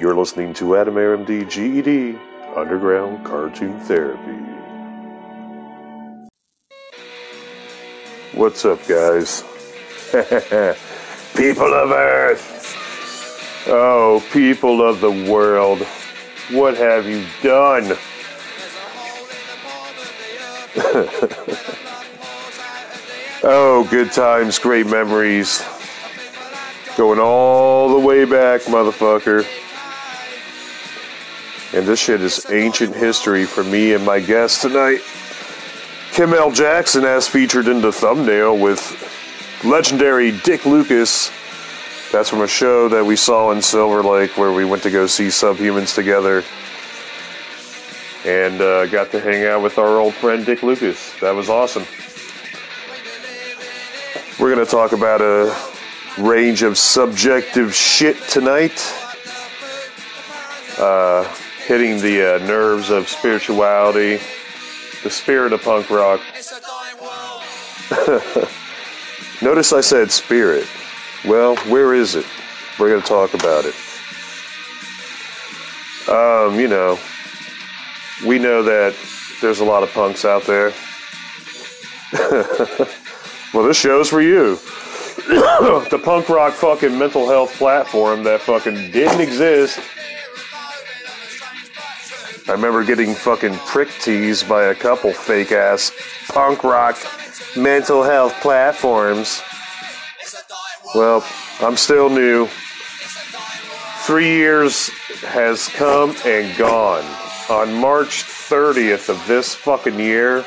You're 0.00 0.16
listening 0.16 0.54
to 0.54 0.76
Adam 0.78 0.94
RMD 0.94 1.50
GED 1.50 2.18
Underground 2.56 3.22
Cartoon 3.22 3.78
Therapy. 3.80 4.32
What's 8.32 8.64
up, 8.64 8.78
guys? 8.86 9.42
people 11.36 11.74
of 11.74 11.90
Earth! 11.90 13.66
Oh, 13.68 14.26
people 14.32 14.80
of 14.80 15.02
the 15.02 15.10
world, 15.30 15.82
what 16.48 16.78
have 16.78 17.06
you 17.06 17.26
done? 17.42 17.84
oh, 23.44 23.86
good 23.90 24.12
times, 24.12 24.58
great 24.58 24.86
memories. 24.86 25.62
Going 26.96 27.18
all 27.20 27.90
the 27.90 28.00
way 28.00 28.24
back, 28.24 28.62
motherfucker. 28.62 29.46
And 31.72 31.86
this 31.86 32.00
shit 32.00 32.20
is 32.20 32.50
ancient 32.50 32.94
history 32.94 33.44
for 33.44 33.62
me 33.62 33.94
and 33.94 34.04
my 34.04 34.20
guest 34.20 34.62
tonight. 34.62 35.00
Kim 36.12 36.34
L. 36.34 36.50
Jackson, 36.50 37.04
as 37.04 37.28
featured 37.28 37.68
in 37.68 37.80
the 37.80 37.92
thumbnail 37.92 38.58
with 38.58 39.62
legendary 39.64 40.32
Dick 40.40 40.66
Lucas. 40.66 41.30
That's 42.10 42.28
from 42.28 42.40
a 42.40 42.48
show 42.48 42.88
that 42.88 43.04
we 43.04 43.14
saw 43.14 43.52
in 43.52 43.62
Silver 43.62 44.02
Lake 44.02 44.36
where 44.36 44.52
we 44.52 44.64
went 44.64 44.82
to 44.82 44.90
go 44.90 45.06
see 45.06 45.28
Subhumans 45.28 45.94
together 45.94 46.42
and 48.24 48.60
uh, 48.60 48.86
got 48.86 49.12
to 49.12 49.20
hang 49.20 49.46
out 49.46 49.62
with 49.62 49.78
our 49.78 49.98
old 49.98 50.14
friend 50.14 50.44
Dick 50.44 50.62
Lucas. 50.62 51.12
That 51.20 51.34
was 51.34 51.48
awesome. 51.48 51.84
We're 54.40 54.54
going 54.54 54.64
to 54.64 54.70
talk 54.70 54.92
about 54.92 55.20
a 55.20 55.54
range 56.18 56.62
of 56.62 56.76
subjective 56.76 57.74
shit 57.74 58.16
tonight, 58.28 58.72
uh, 60.78 61.22
hitting 61.70 61.98
the 62.00 62.34
uh, 62.34 62.38
nerves 62.48 62.90
of 62.90 63.08
spirituality, 63.08 64.18
the 65.04 65.08
spirit 65.08 65.52
of 65.52 65.62
punk 65.62 65.88
rock. 65.88 66.20
Notice 69.40 69.72
I 69.72 69.80
said 69.80 70.10
spirit. 70.10 70.66
Well, 71.24 71.54
where 71.68 71.94
is 71.94 72.16
it? 72.16 72.26
We're 72.76 72.88
going 72.88 73.00
to 73.00 73.06
talk 73.06 73.34
about 73.34 73.64
it. 73.66 73.76
Um, 76.08 76.58
you 76.58 76.66
know, 76.66 76.98
we 78.26 78.40
know 78.40 78.64
that 78.64 78.96
there's 79.40 79.60
a 79.60 79.64
lot 79.64 79.84
of 79.84 79.92
punks 79.92 80.24
out 80.24 80.42
there. 80.42 80.72
well, 83.54 83.64
this 83.64 83.76
show's 83.76 84.08
for 84.08 84.20
you. 84.20 84.56
the 85.28 86.00
punk 86.02 86.28
rock 86.28 86.52
fucking 86.52 86.98
mental 86.98 87.28
health 87.28 87.54
platform 87.58 88.24
that 88.24 88.40
fucking 88.40 88.90
didn't 88.90 89.20
exist. 89.20 89.78
I 92.50 92.54
remember 92.54 92.82
getting 92.82 93.14
fucking 93.14 93.54
prick 93.58 93.90
teased 94.00 94.48
by 94.48 94.64
a 94.64 94.74
couple 94.74 95.12
fake 95.12 95.52
ass 95.52 95.92
punk 96.26 96.64
rock 96.64 96.98
mental 97.56 98.02
health 98.02 98.34
platforms. 98.40 99.40
Well, 100.92 101.24
I'm 101.60 101.76
still 101.76 102.10
new. 102.10 102.48
Three 104.04 104.30
years 104.30 104.88
has 105.28 105.68
come 105.68 106.16
and 106.26 106.58
gone. 106.58 107.04
On 107.50 107.72
March 107.72 108.24
30th 108.24 109.08
of 109.10 109.24
this 109.28 109.54
fucking 109.54 110.00
year, 110.00 110.44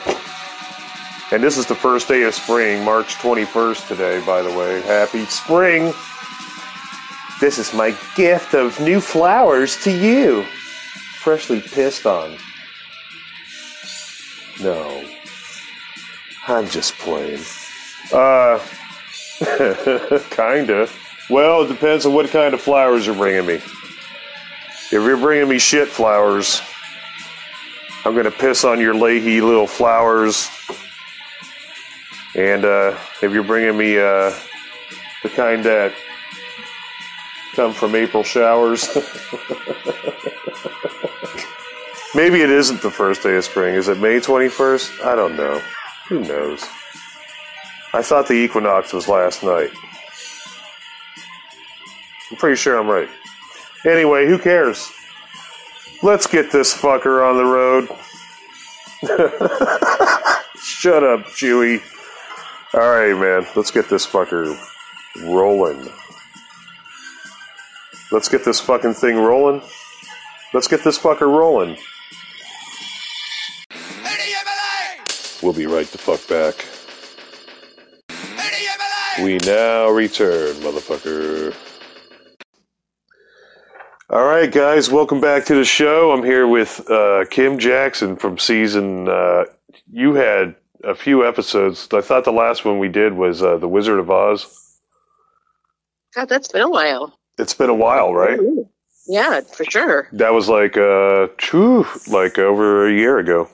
and 1.31 1.41
this 1.41 1.57
is 1.57 1.67
the 1.67 1.75
first 1.75 2.09
day 2.09 2.23
of 2.23 2.35
spring, 2.35 2.83
March 2.83 3.15
21st 3.15 3.87
today, 3.87 4.21
by 4.25 4.41
the 4.41 4.51
way. 4.51 4.81
Happy 4.81 5.23
spring! 5.27 5.93
This 7.39 7.57
is 7.57 7.73
my 7.73 7.95
gift 8.17 8.53
of 8.53 8.77
new 8.81 8.99
flowers 8.99 9.81
to 9.85 9.91
you. 9.91 10.45
Freshly 11.23 11.61
pissed 11.61 12.05
on. 12.05 12.37
No. 14.61 15.05
I'm 16.49 16.67
just 16.67 16.97
playing. 16.97 17.41
Uh, 18.11 18.59
kinda. 20.31 20.89
Well, 21.29 21.61
it 21.61 21.69
depends 21.69 22.05
on 22.05 22.13
what 22.13 22.29
kind 22.29 22.53
of 22.53 22.59
flowers 22.59 23.05
you're 23.05 23.15
bringing 23.15 23.45
me. 23.45 23.53
If 23.53 24.91
you're 24.91 25.15
bringing 25.15 25.47
me 25.47 25.59
shit 25.59 25.87
flowers, 25.87 26.61
I'm 28.03 28.17
gonna 28.17 28.29
piss 28.29 28.65
on 28.65 28.81
your 28.81 28.93
Leahy 28.93 29.39
little 29.39 29.65
flowers. 29.65 30.49
And 32.35 32.65
uh, 32.65 32.97
if 33.21 33.31
you're 33.31 33.43
bringing 33.43 33.77
me 33.77 33.97
uh, 33.97 34.33
the 35.23 35.29
kind 35.29 35.63
that 35.63 35.93
come 37.55 37.73
from 37.73 37.95
April 37.95 38.23
showers, 38.23 38.89
maybe 42.15 42.41
it 42.41 42.49
isn't 42.49 42.81
the 42.81 42.91
first 42.91 43.23
day 43.23 43.35
of 43.35 43.45
spring. 43.45 43.75
Is 43.75 43.87
it 43.87 43.97
May 43.99 44.19
21st? 44.19 45.05
I 45.05 45.15
don't 45.15 45.35
know. 45.35 45.61
Who 46.09 46.19
knows? 46.21 46.63
I 47.93 48.01
thought 48.01 48.27
the 48.27 48.33
equinox 48.33 48.93
was 48.93 49.07
last 49.07 49.43
night. 49.43 49.69
I'm 52.31 52.37
pretty 52.37 52.55
sure 52.55 52.79
I'm 52.79 52.87
right. 52.87 53.09
Anyway, 53.85 54.25
who 54.27 54.39
cares? 54.39 54.91
Let's 56.01 56.25
get 56.27 56.51
this 56.51 56.73
fucker 56.75 57.23
on 57.23 57.37
the 57.37 57.45
road. 57.45 57.87
Shut 60.63 61.03
up, 61.03 61.21
Chewy. 61.27 61.81
Alright, 62.73 63.17
man. 63.17 63.45
Let's 63.55 63.71
get 63.71 63.89
this 63.89 64.07
fucker 64.07 64.57
rolling. 65.23 65.87
Let's 68.11 68.29
get 68.29 68.43
this 68.43 68.59
fucking 68.59 68.95
thing 68.95 69.17
rolling. 69.17 69.61
Let's 70.53 70.67
get 70.67 70.83
this 70.83 70.97
fucker 70.97 71.21
rolling. 71.21 71.77
We'll 75.43 75.51
be 75.51 75.65
right 75.65 75.85
the 75.87 75.97
fuck 75.97 76.25
back. 76.29 76.55
We 79.21 79.39
now 79.39 79.89
return, 79.89 80.55
motherfucker. 80.55 81.53
All 84.09 84.23
right, 84.23 84.49
guys, 84.49 84.89
welcome 84.89 85.19
back 85.19 85.43
to 85.47 85.55
the 85.55 85.65
show. 85.65 86.13
I'm 86.13 86.23
here 86.23 86.47
with 86.47 86.89
uh, 86.89 87.25
Kim 87.29 87.59
Jackson 87.59 88.15
from 88.15 88.37
season. 88.37 89.09
Uh, 89.09 89.43
you 89.91 90.13
had 90.13 90.55
a 90.85 90.95
few 90.95 91.27
episodes. 91.27 91.89
I 91.91 91.99
thought 91.99 92.23
the 92.23 92.31
last 92.31 92.63
one 92.63 92.79
we 92.79 92.87
did 92.87 93.11
was 93.11 93.43
uh, 93.43 93.57
The 93.57 93.67
Wizard 93.67 93.99
of 93.99 94.09
Oz. 94.09 94.79
God, 96.15 96.29
that's 96.29 96.47
been 96.47 96.61
a 96.61 96.69
while. 96.69 97.19
It's 97.37 97.53
been 97.53 97.69
a 97.69 97.75
while, 97.75 98.13
right? 98.13 98.39
Yeah, 99.07 99.41
for 99.41 99.65
sure. 99.65 100.07
That 100.13 100.31
was 100.31 100.47
like, 100.47 100.77
uh, 100.77 101.27
whew, 101.49 101.85
like 102.07 102.39
over 102.39 102.87
a 102.87 102.93
year 102.93 103.17
ago. 103.19 103.49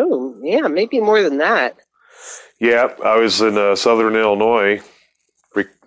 Ooh, 0.00 0.40
yeah, 0.42 0.68
maybe 0.68 1.00
more 1.00 1.22
than 1.22 1.38
that. 1.38 1.76
Yeah, 2.60 2.94
I 3.04 3.16
was 3.16 3.40
in 3.40 3.58
uh, 3.58 3.76
Southern 3.76 4.16
Illinois, 4.16 4.80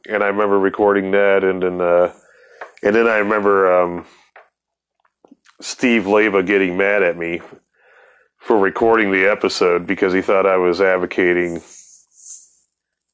and 0.08 0.24
I 0.24 0.28
remember 0.28 0.60
recording 0.60 1.12
that, 1.12 1.44
and 1.44 1.62
then, 1.62 1.82
uh, 1.82 2.14
and 2.84 2.96
then 2.96 3.08
I 3.08 3.18
remember 3.18 3.82
um, 3.82 4.06
Steve 5.60 6.08
Leva 6.08 6.44
getting 6.44 6.78
mad 6.78 7.04
at 7.04 7.18
me 7.18 7.42
for 8.38 8.58
recording 8.58 9.12
the 9.12 9.30
episode 9.30 9.86
because 9.86 10.14
he 10.14 10.22
thought 10.22 10.46
I 10.46 10.58
was 10.58 10.80
advocating 10.80 11.62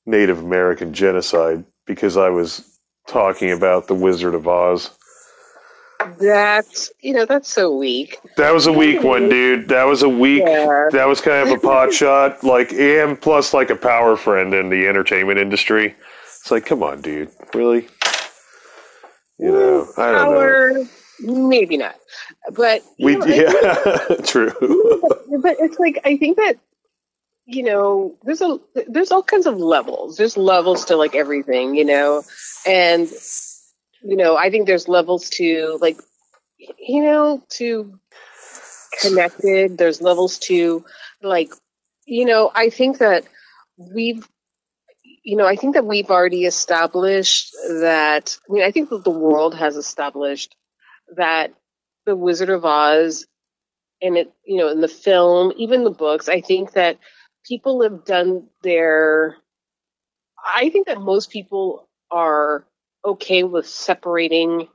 Native 0.06 0.40
American 0.40 0.94
genocide 0.94 1.66
because 1.86 2.18
I 2.18 2.30
was 2.30 2.78
talking 3.08 3.52
about 3.52 3.88
the 3.88 3.96
Wizard 3.96 4.36
of 4.36 4.48
Oz. 4.48 4.92
That's 6.20 6.92
you 7.02 7.14
know 7.14 7.26
that's 7.26 7.50
so 7.50 7.76
weak. 7.76 8.18
That 8.38 8.54
was 8.54 8.68
a 8.68 8.72
weak 8.74 9.04
one, 9.04 9.30
dude. 9.30 9.70
That 9.70 9.84
was 9.86 10.02
a 10.04 10.10
weak. 10.10 10.44
Yeah. 10.46 10.90
That 10.92 11.08
was 11.08 11.22
kind 11.22 11.50
of 11.50 11.58
a 11.58 11.60
pot 11.60 11.94
shot. 11.94 12.44
Like, 12.44 12.74
and 12.74 13.20
plus, 13.20 13.54
like 13.54 13.70
a 13.70 13.76
power 13.76 14.16
friend 14.16 14.54
in 14.54 14.70
the 14.70 14.88
entertainment 14.88 15.40
industry. 15.40 15.96
It's 16.26 16.52
like, 16.52 16.66
come 16.66 16.84
on, 16.84 17.02
dude. 17.02 17.30
Really? 17.54 17.88
You 19.40 19.52
know, 19.52 19.88
I 19.98 20.12
don't 20.12 20.34
know. 20.34 20.88
Maybe 21.20 21.78
not, 21.78 21.96
but 22.54 22.82
We 23.00 23.16
know, 23.16 23.26
yeah, 23.26 24.16
true. 24.26 24.52
but 25.42 25.56
it's 25.60 25.80
like 25.80 26.00
I 26.06 26.18
think 26.18 26.38
that 26.38 26.58
you 27.46 27.64
know 27.64 28.16
there's 28.24 28.42
a 28.42 28.60
there's 28.88 29.12
all 29.12 29.24
kinds 29.24 29.46
of 29.46 29.58
levels. 29.58 30.18
There's 30.18 30.38
levels 30.38 30.86
to 30.86 30.96
like 30.96 31.16
everything, 31.16 31.76
you 31.76 31.86
know, 31.86 32.24
and 32.68 33.08
you 34.04 34.18
know 34.18 34.36
I 34.36 34.50
think 34.50 34.68
there's 34.68 34.88
levels 34.88 35.30
to 35.32 35.78
like 35.82 35.98
you 36.78 37.04
know 37.04 37.44
to 37.52 38.00
connected. 39.02 39.78
There's 39.78 40.02
levels 40.02 40.40
to 40.40 40.86
like 41.22 41.52
you 42.06 42.26
know 42.26 42.52
I 42.54 42.70
think 42.70 43.00
that 43.00 43.26
we've 43.78 44.28
you 45.24 45.38
know 45.38 45.48
I 45.48 45.56
think 45.56 45.76
that 45.76 45.86
we've 45.86 46.10
already 46.10 46.46
established 46.46 47.54
that 47.68 48.38
I 48.50 48.54
mean 48.54 48.64
I 48.64 48.72
think 48.72 48.90
that 48.90 49.04
the 49.04 49.12
world 49.12 49.56
has 49.56 49.76
established 49.76 50.56
that 51.16 51.54
the 52.06 52.16
Wizard 52.16 52.50
of 52.50 52.66
Oz 52.66 53.26
and 54.02 54.18
it 54.18 54.34
you 54.46 54.58
know 54.58 54.70
in 54.70 54.82
the 54.82 54.88
film 54.88 55.54
even 55.58 55.84
the 55.84 55.92
books 55.92 56.30
I 56.30 56.42
think 56.42 56.74
that 56.74 56.98
people 57.48 57.84
have 57.84 58.06
done 58.06 58.48
their 58.64 59.38
I 60.56 60.70
think 60.70 60.88
that 60.88 61.00
most 61.00 61.30
people 61.30 61.88
are 62.12 62.66
okay 63.06 63.44
with 63.44 63.68
separating 63.68 64.68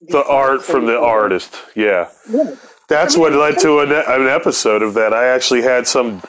the 0.00 0.24
art 0.24 0.62
from 0.62 0.86
the 0.86 0.98
artist. 0.98 1.54
Yeah, 1.74 2.10
Yeah. 2.28 2.54
that's 2.88 3.14
I 3.14 3.18
mean, 3.18 3.22
what 3.22 3.32
led 3.32 3.58
to 3.60 3.80
an, 3.80 3.92
an 3.92 4.28
episode 4.28 4.82
of 4.82 4.94
that. 4.94 5.12
I 5.14 5.28
actually 5.28 5.62
had 5.62 5.86
some. 5.86 6.22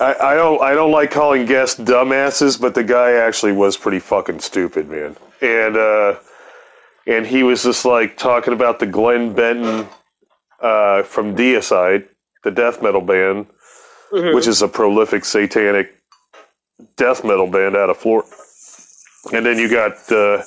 I, 0.00 0.14
I 0.20 0.34
don't 0.34 0.60
I 0.62 0.74
don't 0.74 0.90
like 0.90 1.10
calling 1.12 1.46
guests 1.46 1.78
dumbasses, 1.78 2.60
but 2.60 2.74
the 2.74 2.82
guy 2.84 3.12
actually 3.12 3.52
was 3.52 3.76
pretty 3.76 4.00
fucking 4.00 4.40
stupid, 4.40 4.88
man. 4.88 5.16
And 5.40 5.76
uh, 5.76 6.16
and 7.06 7.26
he 7.26 7.42
was 7.44 7.62
just 7.62 7.84
like 7.84 8.16
talking 8.16 8.52
about 8.52 8.80
the 8.80 8.86
Glenn 8.86 9.32
Benton 9.32 9.86
uh, 10.60 11.04
from 11.04 11.36
Deicide, 11.36 12.08
the 12.42 12.50
death 12.50 12.82
metal 12.82 13.00
band, 13.00 13.46
Mhm. 14.12 14.34
which 14.34 14.48
is 14.48 14.60
a 14.60 14.68
prolific 14.68 15.24
satanic 15.24 15.94
death 16.96 17.22
metal 17.24 17.46
band 17.46 17.76
out 17.76 17.90
of 17.90 17.96
Florida. 17.96 18.28
And 19.32 19.46
then 19.46 19.58
you 19.58 19.68
got 19.70 19.92
uh, 20.10 20.42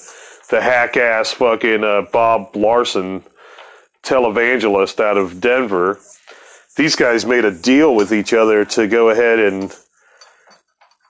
the 0.49 0.59
hack 0.61 0.97
ass 0.97 1.31
fucking 1.31 1.83
uh, 1.83 2.03
Bob 2.11 2.55
Larson, 2.55 3.23
televangelist 4.03 4.99
out 4.99 5.17
of 5.17 5.39
Denver. 5.39 5.99
These 6.75 6.95
guys 6.95 7.25
made 7.25 7.45
a 7.45 7.51
deal 7.51 7.95
with 7.95 8.11
each 8.11 8.33
other 8.33 8.65
to 8.65 8.87
go 8.87 9.09
ahead 9.09 9.39
and 9.39 9.75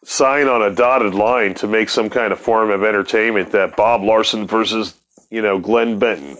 sign 0.03 0.47
on 0.47 0.61
a 0.61 0.69
dotted 0.73 1.15
line 1.15 1.53
to 1.55 1.67
make 1.67 1.89
some 1.89 2.09
kind 2.09 2.33
of 2.33 2.39
form 2.39 2.69
of 2.69 2.83
entertainment 2.83 3.51
that 3.53 3.75
Bob 3.75 4.03
Larson 4.03 4.45
versus, 4.45 4.93
you 5.29 5.41
know, 5.41 5.59
Glenn 5.59 5.97
Benton. 5.97 6.37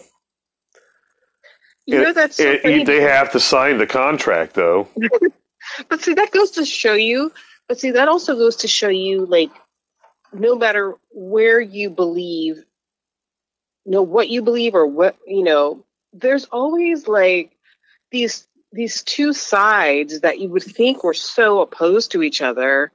You 1.86 2.02
know 2.02 2.14
that's 2.14 2.38
so 2.38 2.44
It- 2.64 2.86
they 2.86 3.02
have 3.02 3.32
to 3.32 3.40
sign 3.40 3.78
the 3.78 3.88
contract, 3.88 4.54
though. 4.54 4.88
But 5.90 6.02
see, 6.02 6.14
that 6.14 6.32
goes 6.32 6.52
to 6.52 6.66
show 6.66 6.94
you. 6.94 7.32
But 7.70 7.80
see, 7.80 7.92
that 7.92 8.08
also 8.10 8.36
goes 8.36 8.58
to 8.58 8.68
show 8.68 8.90
you, 8.90 9.26
like, 9.26 9.50
no 10.34 10.56
matter 10.56 10.96
where 11.12 11.60
you 11.60 11.90
believe, 11.90 12.58
you 13.86 13.92
know 13.92 14.04
what 14.04 14.30
you 14.30 14.42
believe 14.42 14.76
or 14.76 14.88
what 14.88 15.18
you 15.28 15.44
know, 15.44 15.84
there's 16.14 16.46
always 16.46 17.08
like 17.08 17.56
these 18.12 18.48
these 18.72 19.04
two 19.04 19.34
sides 19.34 20.22
that 20.22 20.40
you 20.40 20.50
would 20.50 20.64
think 20.64 21.04
were 21.04 21.14
so 21.14 21.62
opposed 21.62 22.12
to 22.12 22.24
each 22.24 22.42
other, 22.42 22.92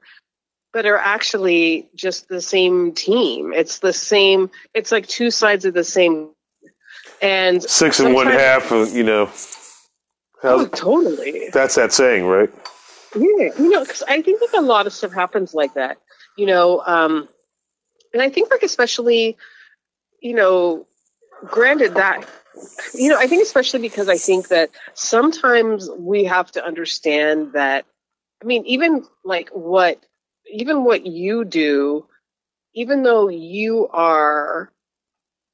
but 0.73 0.85
are 0.85 0.97
actually 0.97 1.89
just 1.95 2.27
the 2.27 2.41
same 2.41 2.93
team. 2.93 3.53
It's 3.53 3.79
the 3.79 3.93
same. 3.93 4.51
It's 4.73 4.91
like 4.91 5.07
two 5.07 5.31
sides 5.31 5.65
of 5.65 5.73
the 5.73 5.83
same. 5.83 6.31
And 7.21 7.63
Six 7.63 7.99
and 7.99 8.13
one 8.13 8.27
half, 8.27 8.71
of, 8.71 8.93
you 8.93 9.03
know. 9.03 9.29
Oh, 10.43 10.65
totally. 10.67 11.49
that's 11.51 11.75
that 11.75 11.91
saying, 11.91 12.25
right? 12.25 12.49
Yeah, 13.15 13.49
you 13.57 13.69
know, 13.69 13.81
because 13.81 14.03
I 14.03 14.21
think 14.21 14.41
like 14.41 14.61
a 14.61 14.65
lot 14.65 14.87
of 14.87 14.93
stuff 14.93 15.11
happens 15.11 15.53
like 15.53 15.73
that. 15.73 15.97
You 16.39 16.45
know, 16.45 16.81
um, 16.85 17.27
and 18.13 18.21
I 18.21 18.29
think 18.29 18.49
like 18.49 18.63
especially, 18.63 19.35
you 20.21 20.33
know, 20.33 20.87
granted 21.45 21.95
that, 21.95 22.25
you 22.93 23.09
know, 23.09 23.17
I 23.19 23.27
think 23.27 23.43
especially 23.43 23.81
because 23.81 24.07
I 24.07 24.15
think 24.15 24.47
that 24.47 24.69
sometimes 24.93 25.89
we 25.89 26.23
have 26.23 26.49
to 26.53 26.63
understand 26.63 27.51
that. 27.55 27.83
I 28.41 28.45
mean, 28.45 28.65
even 28.67 29.05
like 29.25 29.49
what, 29.49 30.01
even 30.49 30.85
what 30.85 31.05
you 31.05 31.43
do, 31.43 32.05
even 32.73 33.03
though 33.03 33.27
you 33.27 33.89
are, 33.89 34.71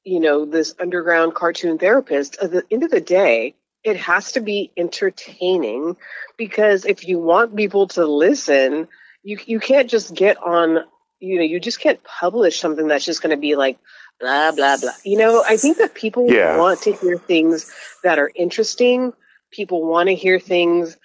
you 0.04 0.20
know, 0.20 0.44
this 0.44 0.76
underground 0.78 1.34
cartoon 1.34 1.78
therapist, 1.78 2.38
at 2.40 2.52
the 2.52 2.62
end 2.70 2.84
of 2.84 2.92
the 2.92 3.00
day, 3.00 3.56
it 3.82 3.96
has 3.96 4.30
to 4.32 4.40
be 4.40 4.70
entertaining 4.76 5.96
because 6.36 6.84
if 6.84 7.08
you 7.08 7.18
want 7.18 7.56
people 7.56 7.88
to 7.88 8.06
listen, 8.06 8.86
you 9.26 9.38
you 9.44 9.58
can't 9.58 9.90
just 9.90 10.14
get 10.14 10.36
on. 10.38 10.84
You 11.18 11.38
know, 11.38 11.44
you 11.44 11.58
just 11.58 11.80
can't 11.80 12.02
publish 12.04 12.60
something 12.60 12.86
that's 12.86 13.04
just 13.04 13.22
going 13.22 13.34
to 13.34 13.40
be 13.40 13.56
like 13.56 13.78
blah 14.20 14.52
blah 14.52 14.76
blah. 14.76 14.92
You 15.04 15.18
know, 15.18 15.42
I 15.44 15.56
think 15.56 15.78
that 15.78 15.94
people 15.94 16.30
Yeah. 16.30 16.56
want 16.56 16.82
to 16.82 16.92
hear 16.92 17.18
things 17.18 17.70
that 18.04 18.18
are 18.20 18.30
interesting. 18.34 19.12
People 19.50 19.84
want 19.84 20.08
to 20.08 20.14
hear 20.14 20.38
things 20.38 20.96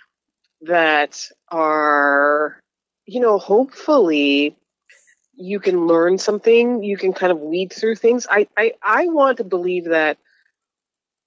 that 0.62 1.20
are, 1.50 2.60
you 3.06 3.22
know, 3.22 3.40
hopefully 3.40 4.56
you 5.34 5.60
can 5.60 5.88
learn 5.88 6.20
something. 6.20 6.84
You 6.84 6.98
can 6.98 7.14
kind 7.14 7.32
of 7.32 7.40
weed 7.40 7.74
through 7.74 7.96
things. 7.96 8.28
I 8.30 8.48
I, 8.56 8.74
I 8.84 9.08
want 9.08 9.38
to 9.38 9.44
believe 9.44 9.86
that 9.86 10.20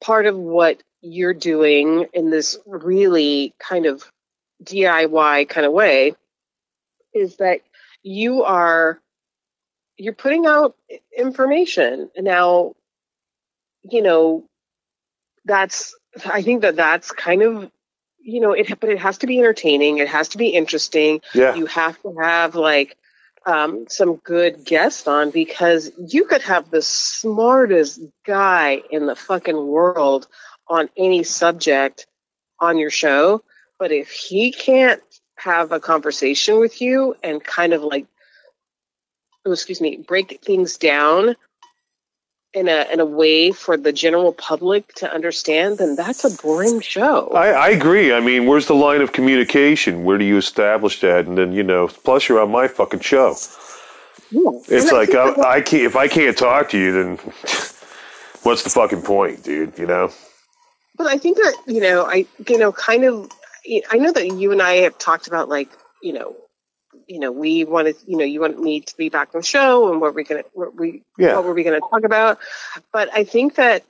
part 0.01 0.27
of 0.27 0.37
what 0.37 0.81
you're 1.01 1.35
doing 1.35 2.07
in 2.13 2.31
this 2.31 2.57
really 2.67 3.53
kind 3.59 3.87
of 3.87 4.05
DIY 4.63 5.49
kind 5.49 5.67
of 5.67 5.73
way 5.73 6.15
is 7.15 7.37
that 7.37 7.61
you 8.03 8.45
are 8.45 9.01
you're 9.97 10.13
putting 10.13 10.47
out 10.47 10.77
information. 11.17 12.11
And 12.17 12.25
now 12.25 12.75
you 13.83 14.03
know 14.03 14.45
that's 15.45 15.95
I 16.27 16.43
think 16.43 16.63
that 16.63 16.77
that's 16.77 17.11
kind 17.11 17.43
of 17.43 17.71
you 18.21 18.41
know 18.41 18.53
it 18.53 18.81
but 18.81 18.91
it 18.91 18.99
has 18.99 19.19
to 19.19 19.27
be 19.27 19.39
entertaining. 19.39 19.99
It 19.99 20.09
has 20.09 20.29
to 20.31 20.39
be 20.39 20.49
interesting. 20.49 21.21
Yeah. 21.35 21.55
you 21.55 21.67
have 21.67 22.01
to 22.03 22.15
have 22.21 22.55
like 22.55 22.97
um, 23.47 23.87
some 23.89 24.17
good 24.17 24.65
guests 24.65 25.07
on 25.07 25.31
because 25.31 25.91
you 25.99 26.25
could 26.25 26.43
have 26.43 26.71
the 26.71 26.83
smartest 26.83 28.01
guy 28.25 28.83
in 28.91 29.07
the 29.07 29.17
fucking 29.17 29.67
world 29.67 30.27
on 30.67 30.89
any 30.97 31.23
subject 31.25 32.07
on 32.59 32.79
your 32.79 32.91
show, 32.91 33.43
but 33.79 33.93
if 33.93 34.11
he 34.11 34.51
can't 34.51 35.03
have 35.45 35.73
a 35.73 35.81
conversation 35.81 36.59
with 36.59 36.81
you 36.81 37.15
and 37.23 37.45
kind 37.45 37.73
of 37.73 37.83
like, 37.83 38.07
oh, 39.45 39.53
excuse 39.53 39.81
me, 39.81 39.97
break 39.97 40.41
things 40.43 40.79
down 40.79 41.37
in 42.55 42.69
a 42.69 42.87
in 42.93 43.01
a 43.01 43.05
way 43.05 43.53
for 43.53 43.77
the 43.77 43.93
general 43.93 44.33
public 44.33 44.95
to 44.95 45.13
understand, 45.13 45.79
then 45.79 45.97
that's 45.97 46.25
a 46.25 46.43
boring 46.43 46.81
show. 46.81 47.29
I, 47.31 47.49
I 47.51 47.69
agree. 47.71 48.13
I 48.13 48.21
mean, 48.21 48.47
where's 48.47 48.67
the 48.67 48.75
line 48.75 49.03
of 49.03 49.13
communication? 49.13 50.05
Where 50.05 50.19
do 50.19 50.25
you 50.25 50.39
establish 50.39 51.01
that? 51.01 51.27
And 51.27 51.37
then, 51.37 51.53
you 51.53 51.65
know, 51.65 51.89
plus 51.89 52.29
you're 52.29 52.41
on 52.41 52.51
my 52.51 52.69
fucking 52.69 53.01
show. 53.01 53.37
Yeah. 54.31 54.51
It's 54.69 54.91
And 54.91 54.93
like, 54.93 55.15
I, 55.15 55.57
I 55.57 55.61
can't, 55.61 55.83
if 55.83 55.97
I 55.97 56.09
can't 56.09 56.39
talk 56.39 56.71
to 56.71 56.79
you, 56.79 56.93
then 56.93 57.17
what's 58.45 58.63
the 58.63 58.71
fucking 58.71 59.03
point, 59.03 59.43
dude? 59.43 59.77
You 59.79 59.87
know? 59.87 60.13
But 60.97 61.09
I 61.09 61.19
think 61.19 61.37
that 61.39 61.57
you 61.67 61.81
know, 61.81 62.07
I 62.07 62.25
you 62.49 62.57
know, 62.57 62.73
kind 62.73 63.05
of, 63.05 63.31
I 63.91 63.97
know 63.97 64.13
that 64.13 64.27
you 64.27 64.53
and 64.53 64.63
I 64.63 64.77
have 64.83 64.99
talked 64.99 65.27
about 65.27 65.49
like, 65.49 65.71
you 66.03 66.13
know, 66.13 66.37
you 67.07 67.19
know, 67.19 67.33
we 67.33 67.65
wanted, 67.65 67.97
you 68.07 68.17
know, 68.17 68.25
you 68.25 68.41
want 68.41 68.61
me 68.61 68.81
to 68.81 68.97
be 68.97 69.09
back 69.09 69.35
on 69.35 69.41
the 69.41 69.47
show, 69.47 69.91
and 69.91 70.01
what 70.01 70.15
we're 70.15 70.25
gonna, 70.25 70.45
what 70.53 70.79
we, 70.79 71.03
Yeah. 71.19 71.35
what 71.35 71.45
were 71.45 71.55
we 71.55 71.65
gonna 71.65 71.81
talk 71.81 72.05
about? 72.05 72.39
But 72.93 73.11
I 73.13 73.25
think 73.25 73.57
that 73.57 73.85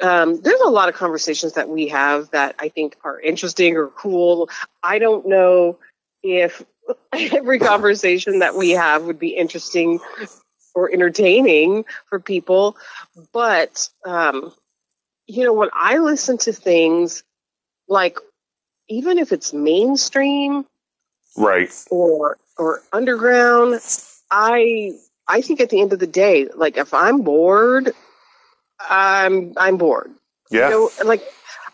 um, 0.00 0.40
there's 0.40 0.60
a 0.60 0.70
lot 0.70 0.88
of 0.88 0.94
conversations 0.94 1.54
that 1.54 1.68
we 1.68 1.88
have 1.88 2.30
that 2.30 2.54
I 2.58 2.68
think 2.68 2.96
are 3.04 3.20
interesting 3.20 3.76
or 3.76 3.88
cool. 3.88 4.48
I 4.82 4.98
don't 4.98 5.26
know 5.26 5.78
if 6.22 6.64
every 7.12 7.58
conversation 7.58 8.38
that 8.40 8.54
we 8.54 8.70
have 8.70 9.04
would 9.04 9.18
be 9.18 9.30
interesting 9.30 10.00
or 10.74 10.90
entertaining 10.92 11.84
for 12.06 12.20
people, 12.20 12.76
but 13.32 13.88
um, 14.04 14.52
you 15.26 15.44
know, 15.44 15.52
when 15.52 15.70
I 15.72 15.98
listen 15.98 16.38
to 16.38 16.52
things 16.52 17.24
like 17.88 18.18
even 18.88 19.18
if 19.18 19.32
it's 19.32 19.52
mainstream 19.52 20.64
Right. 21.36 21.72
or 21.90 22.38
or 22.56 22.82
underground, 22.92 23.80
I 24.30 24.92
I 25.28 25.40
think 25.42 25.60
at 25.60 25.70
the 25.70 25.80
end 25.80 25.92
of 25.92 25.98
the 25.98 26.06
day, 26.06 26.48
like 26.54 26.76
if 26.76 26.92
I'm 26.94 27.22
bored, 27.22 27.92
I'm 28.80 29.52
I'm 29.56 29.76
bored. 29.76 30.10
Yeah. 30.50 30.68
You 30.68 30.74
know, 30.74 30.90
like 31.04 31.22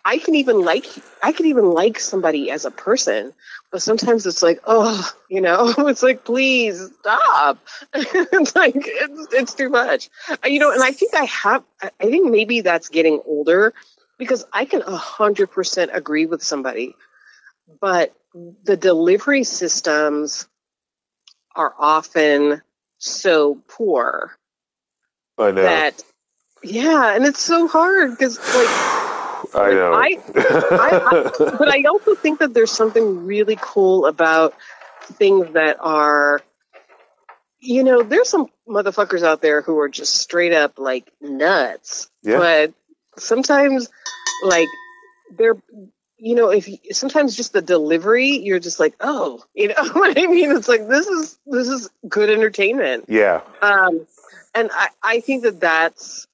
I 0.04 0.18
can 0.18 0.34
even 0.34 0.60
like 0.62 0.86
I 1.22 1.32
can 1.32 1.46
even 1.46 1.70
like 1.70 1.98
somebody 1.98 2.50
as 2.50 2.64
a 2.64 2.70
person, 2.70 3.32
but 3.72 3.80
sometimes 3.82 4.26
it's 4.26 4.42
like, 4.42 4.60
oh, 4.66 5.08
you 5.30 5.40
know, 5.40 5.72
it's 5.78 6.02
like, 6.02 6.24
please 6.24 6.90
stop. 7.00 7.58
it's 7.94 8.54
like 8.54 8.74
it's 8.76 9.28
it's 9.32 9.54
too 9.54 9.70
much, 9.70 10.10
you 10.44 10.58
know. 10.58 10.72
And 10.72 10.82
I 10.82 10.90
think 10.92 11.14
I 11.14 11.24
have. 11.24 11.64
I 11.82 11.90
think 12.00 12.30
maybe 12.30 12.60
that's 12.60 12.88
getting 12.88 13.22
older 13.24 13.72
because 14.18 14.44
I 14.52 14.64
can 14.64 14.82
a 14.82 14.96
hundred 14.96 15.48
percent 15.48 15.90
agree 15.94 16.26
with 16.26 16.42
somebody, 16.42 16.94
but 17.80 18.12
the 18.64 18.76
delivery 18.76 19.44
systems 19.44 20.48
are 21.54 21.74
often 21.78 22.62
so 22.98 23.60
poor 23.68 24.36
I 25.38 25.50
know. 25.50 25.62
that 25.62 26.02
yeah, 26.64 27.14
and 27.14 27.24
it's 27.26 27.40
so 27.40 27.68
hard 27.68 28.10
because 28.10 28.38
like. 28.38 28.68
I 29.54 29.70
know. 29.70 29.92
I, 29.92 30.18
I, 30.34 31.00
I, 31.06 31.32
but 31.38 31.68
I 31.68 31.84
also 31.84 32.16
think 32.16 32.40
that 32.40 32.54
there's 32.54 32.72
something 32.72 33.24
really 33.24 33.56
cool 33.60 34.06
about 34.06 34.54
things 35.12 35.52
that 35.52 35.76
are, 35.80 36.40
you 37.60 37.84
know, 37.84 38.02
there's 38.02 38.28
some 38.28 38.48
motherfuckers 38.66 39.22
out 39.22 39.42
there 39.42 39.62
who 39.62 39.78
are 39.78 39.88
just 39.88 40.16
straight 40.16 40.52
up 40.52 40.78
like 40.78 41.08
nuts. 41.20 42.10
Yeah. 42.22 42.38
But 42.38 42.72
sometimes, 43.18 43.90
like, 44.42 44.68
they're, 45.36 45.56
you 46.16 46.34
know, 46.34 46.50
if 46.50 46.68
sometimes 46.92 47.36
just 47.36 47.52
the 47.52 47.62
delivery, 47.62 48.38
you're 48.38 48.58
just 48.58 48.80
like, 48.80 48.94
oh, 49.00 49.44
you 49.54 49.68
know 49.68 49.88
what 49.92 50.18
I 50.18 50.26
mean? 50.26 50.52
It's 50.52 50.68
like 50.68 50.88
this 50.88 51.06
is 51.06 51.38
this 51.46 51.68
is 51.68 51.90
good 52.08 52.30
entertainment. 52.30 53.04
yeah. 53.08 53.42
Um, 53.62 54.06
and 54.54 54.70
I, 54.72 54.88
I 55.02 55.20
think 55.20 55.42
that 55.42 55.60
that's, 55.60 56.26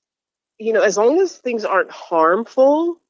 you 0.59 0.73
know, 0.73 0.83
as 0.83 0.99
long 0.99 1.19
as 1.21 1.37
things 1.39 1.65
aren't 1.65 1.91
harmful, 1.91 3.01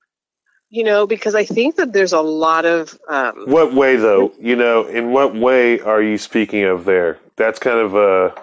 you 0.71 0.85
know, 0.85 1.07
because 1.07 1.35
I 1.35 1.45
think 1.45 1.77
that 1.77 1.93
there's 1.93 2.13
a 2.13 2.21
lot 2.21 2.65
of. 2.65 2.99
Um, 3.09 3.45
what 3.47 3.75
way, 3.75 3.97
though? 3.97 4.33
You 4.39 4.55
know, 4.55 4.87
in 4.87 5.11
what 5.11 5.35
way 5.35 5.81
are 5.81 6.01
you 6.01 6.17
speaking 6.17 6.63
of 6.63 6.85
there? 6.85 7.19
That's 7.37 7.59
kind 7.59 7.81
of 7.81 7.95
a. 7.95 8.41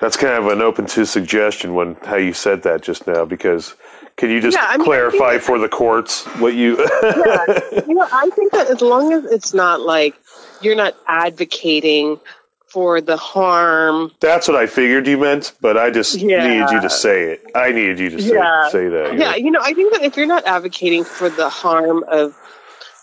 That's 0.00 0.16
kind 0.16 0.34
of 0.34 0.48
an 0.48 0.60
open 0.60 0.86
to 0.86 1.06
suggestion 1.06 1.74
when 1.74 1.94
how 1.96 2.16
you 2.16 2.32
said 2.32 2.62
that 2.62 2.82
just 2.82 3.06
now, 3.06 3.24
because 3.24 3.74
can 4.16 4.30
you 4.30 4.40
just 4.40 4.56
Yeah, 4.56 4.66
I 4.68 4.76
mean, 4.76 4.84
clarify 4.84 5.38
for 5.38 5.58
the 5.58 5.68
courts 5.68 6.24
what 6.38 6.54
you? 6.54 6.76
yeah, 7.02 7.44
you 7.86 7.94
know, 7.94 8.06
I 8.12 8.30
think 8.34 8.52
that 8.52 8.68
as 8.68 8.80
long 8.80 9.12
as 9.12 9.24
it's 9.24 9.52
not 9.54 9.80
like 9.80 10.14
you're 10.60 10.76
not 10.76 10.94
advocating 11.06 12.20
for 12.68 13.00
the 13.00 13.16
harm. 13.16 14.10
That's 14.20 14.48
what 14.48 14.56
I 14.56 14.66
figured 14.66 15.06
you 15.06 15.16
meant, 15.18 15.52
but 15.60 15.76
I 15.76 15.90
just 15.90 16.16
Yeah. 16.16 16.46
needed 16.46 16.70
you 16.72 16.80
to 16.80 16.90
say 16.90 17.24
it. 17.32 17.44
I 17.54 17.70
needed 17.70 17.98
you 18.00 18.10
to 18.10 18.20
say, 18.22 18.34
Yeah. 18.34 18.68
say 18.68 18.88
that. 18.88 19.16
Yeah, 19.16 19.36
you 19.36 19.50
know, 19.50 19.60
I 19.62 19.72
think 19.74 19.92
that 19.92 20.02
if 20.02 20.16
you're 20.16 20.26
not 20.26 20.44
advocating 20.46 21.04
for 21.04 21.28
the 21.28 21.48
harm 21.48 22.04
of 22.08 22.34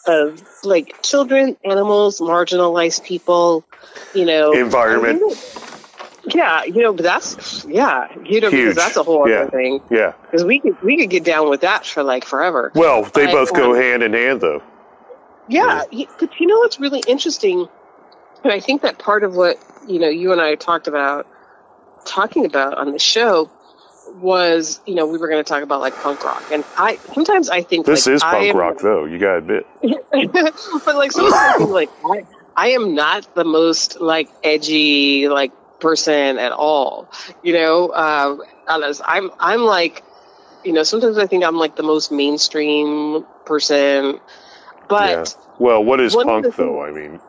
of 0.07 0.41
like 0.63 0.99
children, 1.03 1.55
animals, 1.63 2.19
marginalized 2.19 3.03
people, 3.03 3.63
you 4.15 4.25
know, 4.25 4.51
Environment. 4.51 5.21
I 5.23 5.29
think 5.29 5.39
that- 5.39 5.70
Yeah, 6.25 6.63
you 6.65 6.83
know, 6.83 6.93
but 6.93 7.03
that's 7.03 7.65
yeah, 7.65 8.07
you 8.23 8.41
know, 8.41 8.49
Huge. 8.49 8.61
because 8.69 8.75
that's 8.75 8.95
a 8.97 9.03
whole 9.03 9.23
other 9.23 9.31
Yeah. 9.31 9.49
thing. 9.49 9.81
Yeah. 9.89 10.13
Because 10.23 10.43
we 10.45 10.59
could 10.59 10.79
we 10.83 10.97
could 10.97 11.09
get 11.09 11.23
down 11.23 11.49
with 11.49 11.61
that 11.61 11.85
for 11.85 12.03
like 12.03 12.25
forever. 12.25 12.71
Well, 12.75 13.03
they 13.03 13.25
But, 13.25 13.31
both 13.33 13.53
go 13.53 13.71
um, 13.75 13.81
hand 13.81 14.03
in 14.03 14.13
hand, 14.13 14.41
though. 14.41 14.61
Yeah, 15.47 15.83
y- 15.91 16.07
but 16.19 16.39
you 16.39 16.45
know 16.47 16.59
what's 16.59 16.79
really 16.79 17.01
interesting, 17.07 17.67
and 18.43 18.53
I 18.53 18.59
think 18.59 18.83
that 18.83 18.99
part 18.99 19.23
of 19.23 19.35
what 19.35 19.57
you 19.87 19.99
know 19.99 20.09
you 20.09 20.31
and 20.31 20.39
I 20.39 20.55
talked 20.55 20.87
about 20.87 21.25
talking 22.05 22.45
about 22.45 22.77
on 22.77 22.91
the 22.91 22.99
show 22.99 23.49
was 24.19 24.79
you 24.85 24.93
know 24.95 25.07
we 25.07 25.17
were 25.17 25.27
going 25.27 25.43
to 25.43 25.47
talk 25.47 25.63
about 25.63 25.81
like 25.81 25.95
punk 25.95 26.23
rock, 26.23 26.43
and 26.51 26.63
I 26.77 26.97
sometimes 27.13 27.49
I 27.49 27.63
think 27.63 27.85
This 27.87 28.05
like, 28.05 28.15
is 28.15 28.21
punk 28.23 28.43
am- 28.45 28.57
rock, 28.57 28.77
though. 28.79 29.05
You 29.05 29.17
got 29.17 29.31
to 29.31 29.37
admit. 29.37 29.67
but 30.85 30.95
like 30.95 31.11
sometimes 31.11 31.33
I 31.35 31.55
think 31.57 31.69
like 31.71 31.89
I, 32.05 32.25
I 32.55 32.67
am 32.69 32.93
not 32.93 33.33
the 33.35 33.43
most 33.43 33.99
like 33.99 34.29
edgy 34.43 35.27
like 35.27 35.51
person 35.81 36.37
at 36.39 36.53
all, 36.53 37.09
you 37.43 37.53
know. 37.53 37.89
Uh, 37.89 38.37
I'm 38.67 39.31
I'm 39.39 39.61
like 39.61 40.03
you 40.63 40.71
know 40.71 40.83
sometimes 40.83 41.17
I 41.17 41.27
think 41.27 41.43
I'm 41.43 41.57
like 41.57 41.75
the 41.75 41.83
most 41.83 42.11
mainstream 42.11 43.25
person, 43.45 44.19
but. 44.87 45.35
yeah. 45.35 45.43
Well, 45.59 45.83
what 45.83 45.99
is 45.99 46.15
punk, 46.15 46.55
though? 46.55 46.81
I 46.81 46.91
mean, 46.91 47.19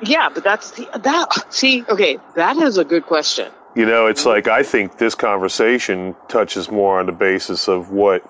Yeah, 0.00 0.30
but 0.30 0.42
that's 0.42 0.70
the, 0.70 0.88
that. 1.02 1.52
See, 1.52 1.84
okay, 1.88 2.18
that 2.34 2.56
is 2.56 2.78
a 2.78 2.84
good 2.84 3.04
question. 3.04 3.52
you 3.74 3.84
know, 3.84 4.06
it's 4.06 4.24
like 4.24 4.48
I 4.48 4.62
think 4.62 4.96
this 4.96 5.14
conversation 5.14 6.14
touches 6.28 6.70
more 6.70 7.00
on 7.00 7.06
the 7.06 7.12
basis 7.12 7.68
of 7.68 7.90
what 7.90 8.22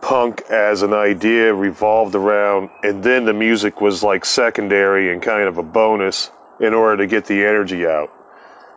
punk 0.00 0.42
as 0.50 0.82
an 0.82 0.92
idea 0.92 1.54
revolved 1.54 2.14
around, 2.16 2.70
and 2.82 3.04
then 3.04 3.24
the 3.24 3.32
music 3.32 3.80
was 3.80 4.02
like 4.02 4.24
secondary 4.24 5.12
and 5.12 5.22
kind 5.22 5.46
of 5.48 5.58
a 5.58 5.62
bonus 5.62 6.30
in 6.58 6.74
order 6.74 6.96
to 6.98 7.06
get 7.06 7.26
the 7.26 7.44
energy 7.44 7.86
out. 7.86 8.10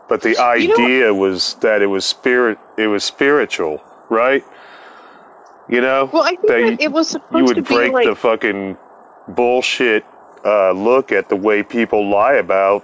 But 0.08 0.22
the 0.22 0.38
idea 0.38 1.14
was 1.14 1.56
that 1.56 1.82
it 1.82 1.88
was 1.88 2.06
spirit, 2.06 2.60
it 2.78 2.88
was 2.88 3.04
spiritual, 3.04 3.82
right? 4.10 4.44
You 5.68 5.82
know, 5.82 6.10
Well, 6.14 6.24
I 6.24 6.36
think 6.36 6.48
That 6.48 6.60
that, 6.60 6.72
you- 6.74 6.78
it 6.80 6.92
was 6.92 7.10
supposed 7.10 7.32
to 7.32 7.34
be. 7.34 7.40
you 7.40 7.48
to 7.48 7.56
would 7.62 7.68
be 7.68 7.76
break 7.76 7.94
like 7.94 8.06
the 8.08 8.16
fucking 8.16 8.78
bullshit 9.30 10.06
uh, 10.46 10.72
look 10.74 11.12
at 11.12 11.30
the 11.30 11.36
way 11.36 11.64
people 11.64 12.08
lie 12.08 12.34
about 12.36 12.84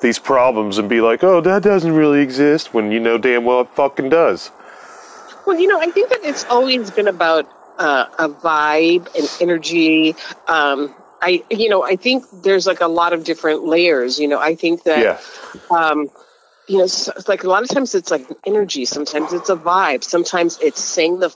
these 0.00 0.18
problems 0.20 0.78
and 0.78 0.88
be 0.88 1.00
like, 1.00 1.24
oh, 1.24 1.40
that 1.40 1.62
doesn't 1.64 1.92
really 1.92 2.20
exist 2.22 2.72
when 2.72 2.92
you 2.92 3.00
know 3.00 3.18
damn 3.18 3.44
well 3.44 3.62
it 3.62 3.68
fucking 3.70 4.08
does. 4.08 4.50
Well, 5.46 5.58
you 5.58 5.66
know, 5.66 5.80
I 5.80 5.90
think 5.90 6.10
that 6.10 6.20
it's 6.22 6.44
always 6.44 6.90
been 6.92 7.08
about 7.08 7.50
uh, 7.78 8.06
a 8.20 8.28
vibe 8.28 9.08
and 9.18 9.28
energy. 9.40 10.14
Um, 10.46 10.94
I, 11.22 11.44
you 11.50 11.68
know, 11.68 11.82
I 11.82 11.96
think 11.96 12.24
there's 12.42 12.66
like 12.66 12.80
a 12.80 12.86
lot 12.88 13.12
of 13.12 13.24
different 13.24 13.64
layers. 13.64 14.18
You 14.18 14.28
know, 14.28 14.38
I 14.38 14.54
think 14.54 14.84
that, 14.84 15.00
Yeah. 15.70 15.76
um, 15.76 16.08
you 16.66 16.78
know, 16.78 16.84
it's 16.84 17.28
like 17.28 17.44
a 17.44 17.48
lot 17.48 17.62
of 17.62 17.68
times 17.68 17.94
it's 17.94 18.10
like 18.10 18.26
energy. 18.46 18.84
Sometimes 18.84 19.32
it's 19.32 19.50
a 19.50 19.56
vibe. 19.56 20.04
Sometimes 20.04 20.58
it's 20.62 20.80
saying 20.82 21.18
the, 21.18 21.34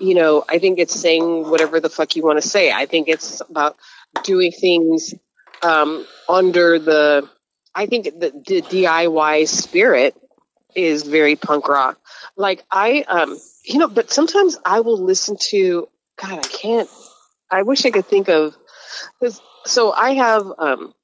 you 0.00 0.14
know, 0.14 0.44
I 0.48 0.58
think 0.58 0.78
it's 0.78 0.94
saying 0.94 1.48
whatever 1.48 1.78
the 1.78 1.90
fuck 1.90 2.16
you 2.16 2.22
want 2.22 2.40
to 2.42 2.48
say. 2.48 2.72
I 2.72 2.86
think 2.86 3.08
it's 3.08 3.40
about 3.42 3.76
doing 4.24 4.50
things 4.52 5.14
um, 5.62 6.06
under 6.28 6.78
the. 6.78 7.28
I 7.74 7.86
think 7.86 8.04
the, 8.04 8.32
the 8.46 8.62
DIY 8.62 9.48
spirit 9.48 10.14
is 10.74 11.02
very 11.04 11.36
punk 11.36 11.68
rock. 11.68 11.98
Like 12.36 12.64
I, 12.70 13.02
um, 13.02 13.38
you 13.64 13.78
know, 13.78 13.88
but 13.88 14.10
sometimes 14.10 14.58
I 14.64 14.80
will 14.80 14.98
listen 15.02 15.36
to. 15.50 15.88
God, 16.20 16.38
I 16.38 16.48
can't. 16.48 16.88
I 17.50 17.62
wish 17.62 17.84
I 17.84 17.90
could 17.90 18.06
think 18.06 18.28
of. 18.28 18.56
So 19.64 19.92
I 19.92 20.10
have. 20.14 20.46
Um, 20.58 20.94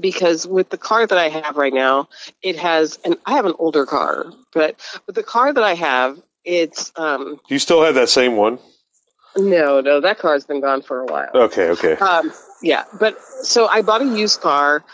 because 0.00 0.46
with 0.46 0.70
the 0.70 0.78
car 0.78 1.04
that 1.04 1.18
I 1.18 1.28
have 1.28 1.56
right 1.56 1.74
now, 1.74 2.08
it 2.42 2.56
has, 2.56 2.96
and 3.04 3.16
I 3.26 3.32
have 3.32 3.44
an 3.44 3.54
older 3.58 3.84
car, 3.86 4.26
but 4.54 4.76
with 5.08 5.16
the 5.16 5.24
car 5.24 5.52
that 5.52 5.64
I 5.64 5.74
have, 5.74 6.20
it's 6.44 6.92
um 6.94 7.40
you 7.48 7.58
still 7.58 7.82
have 7.82 7.96
that 7.96 8.08
same 8.08 8.36
one? 8.36 8.60
no, 9.36 9.80
no, 9.80 10.00
that 10.00 10.18
car's 10.20 10.44
been 10.44 10.60
gone 10.60 10.82
for 10.82 11.00
a 11.00 11.06
while. 11.06 11.30
Okay, 11.34 11.70
okay. 11.70 11.94
Um, 11.94 12.32
yeah, 12.62 12.84
but 13.00 13.20
so 13.42 13.66
I 13.66 13.82
bought 13.82 14.00
a 14.02 14.04
used 14.06 14.40
car, 14.40 14.84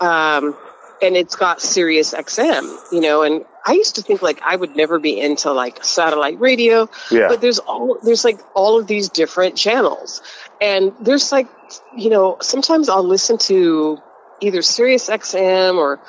um, 0.00 0.56
and 1.00 1.16
it's 1.16 1.36
got 1.36 1.60
Sirius 1.60 2.12
XM, 2.12 2.76
you 2.92 3.00
know, 3.00 3.22
and 3.22 3.44
I 3.66 3.72
used 3.72 3.94
to 3.96 4.02
think 4.02 4.20
like 4.22 4.40
I 4.42 4.56
would 4.56 4.74
never 4.74 4.98
be 4.98 5.20
into 5.20 5.52
like 5.52 5.84
satellite 5.84 6.40
radio, 6.40 6.88
Yeah. 7.10 7.28
but 7.28 7.40
there's 7.40 7.58
all 7.60 7.98
there's 8.02 8.24
like 8.24 8.40
all 8.54 8.78
of 8.80 8.86
these 8.88 9.08
different 9.08 9.56
channels, 9.56 10.22
and 10.60 10.92
there's 11.00 11.32
like 11.32 11.48
you 11.96 12.10
know 12.10 12.36
sometimes 12.40 12.88
I'll 12.88 13.06
listen 13.06 13.38
to 13.38 13.98
either 14.40 14.62
Sirius 14.62 15.08
XM 15.08 15.76
or 15.76 16.00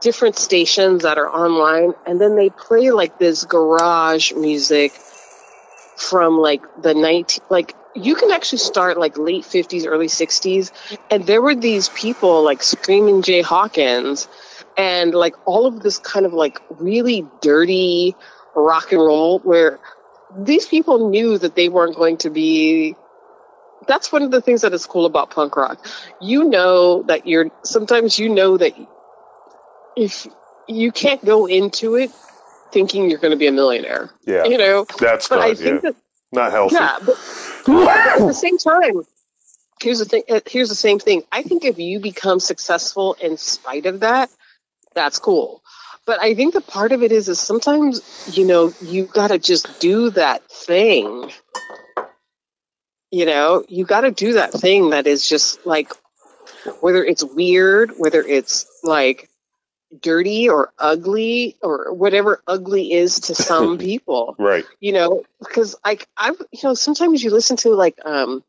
different 0.00 0.36
stations 0.36 1.02
that 1.02 1.18
are 1.18 1.28
online, 1.28 1.92
and 2.06 2.20
then 2.20 2.36
they 2.36 2.50
play 2.50 2.90
like 2.90 3.18
this 3.18 3.44
garage 3.44 4.32
music 4.32 4.92
from 5.96 6.38
like 6.38 6.62
the 6.82 6.94
19 6.94 7.44
like 7.50 7.74
you 7.94 8.14
can 8.14 8.30
actually 8.30 8.58
start 8.58 8.98
like 8.98 9.18
late 9.18 9.44
50s 9.44 9.86
early 9.86 10.06
60s 10.06 10.72
and 11.10 11.26
there 11.26 11.42
were 11.42 11.54
these 11.54 11.90
people 11.90 12.42
like 12.42 12.62
screaming 12.62 13.20
jay 13.20 13.42
hawkins 13.42 14.26
and 14.78 15.12
like 15.12 15.34
all 15.44 15.66
of 15.66 15.80
this 15.80 15.98
kind 15.98 16.24
of 16.24 16.32
like 16.32 16.58
really 16.70 17.26
dirty 17.42 18.16
rock 18.54 18.92
and 18.92 19.00
roll 19.00 19.40
where 19.40 19.78
these 20.34 20.64
people 20.66 21.10
knew 21.10 21.36
that 21.36 21.54
they 21.54 21.68
weren't 21.68 21.96
going 21.96 22.16
to 22.16 22.30
be 22.30 22.96
that's 23.86 24.12
one 24.12 24.22
of 24.22 24.30
the 24.30 24.40
things 24.40 24.62
that 24.62 24.72
is 24.72 24.86
cool 24.86 25.06
about 25.06 25.30
punk 25.30 25.56
rock 25.56 25.86
you 26.20 26.44
know 26.44 27.02
that 27.04 27.26
you're 27.26 27.50
sometimes 27.62 28.18
you 28.18 28.28
know 28.28 28.56
that 28.56 28.72
if 29.96 30.26
you 30.68 30.92
can't 30.92 31.24
go 31.24 31.46
into 31.46 31.96
it 31.96 32.10
thinking 32.72 33.10
you're 33.10 33.18
going 33.18 33.32
to 33.32 33.36
be 33.36 33.46
a 33.46 33.52
millionaire 33.52 34.10
yeah. 34.26 34.44
you 34.44 34.58
know 34.58 34.86
That's 34.98 35.28
but 35.28 35.36
not, 35.36 35.44
i 35.44 35.54
think 35.54 35.82
yeah, 35.82 35.90
that 35.90 35.96
not 36.32 36.52
healthy. 36.52 36.76
yeah, 36.76 36.96
but, 37.04 37.18
but 37.66 37.88
at 37.88 38.18
the 38.26 38.32
same 38.32 38.56
time, 38.56 39.02
here's 39.82 39.98
the 39.98 40.04
thing. 40.04 40.22
uh, 40.28 40.40
Here's 40.46 40.68
the 40.68 40.76
same 40.76 40.98
thing. 41.00 41.24
I 41.32 41.42
think 41.42 41.64
if 41.64 41.78
you 41.78 41.98
become 41.98 42.38
successful 42.38 43.16
in 43.20 43.36
spite 43.36 43.86
of 43.86 44.00
that, 44.00 44.30
that's 44.94 45.18
cool. 45.18 45.60
But 46.06 46.22
I 46.22 46.34
think 46.34 46.54
the 46.54 46.60
part 46.60 46.92
of 46.92 47.02
it 47.02 47.12
is, 47.12 47.28
is 47.28 47.40
sometimes 47.40 48.30
you 48.36 48.46
know 48.46 48.72
you 48.80 49.06
got 49.06 49.28
to 49.28 49.38
just 49.38 49.80
do 49.80 50.10
that 50.10 50.48
thing. 50.48 51.30
You 53.10 53.26
know, 53.26 53.64
you 53.68 53.84
got 53.84 54.02
to 54.02 54.10
do 54.10 54.34
that 54.34 54.52
thing 54.52 54.90
that 54.90 55.06
is 55.06 55.28
just 55.28 55.66
like, 55.66 55.92
whether 56.80 57.04
it's 57.04 57.24
weird, 57.24 57.92
whether 57.98 58.22
it's 58.22 58.66
like 58.82 59.28
dirty 60.00 60.48
or 60.48 60.72
ugly 60.78 61.56
or 61.62 61.92
whatever 61.92 62.40
ugly 62.46 62.92
is 62.92 63.20
to 63.20 63.34
some 63.34 63.76
people 63.88 64.36
Right. 64.38 64.64
you 64.78 64.92
know 64.92 65.24
because 65.40 65.74
like 65.84 66.06
i 66.16 66.28
you 66.28 66.60
know 66.62 66.74
sometimes 66.74 67.24
you 67.24 67.30
listen 67.32 67.56
to 67.56 67.70
like 67.70 67.98
um 68.04 68.44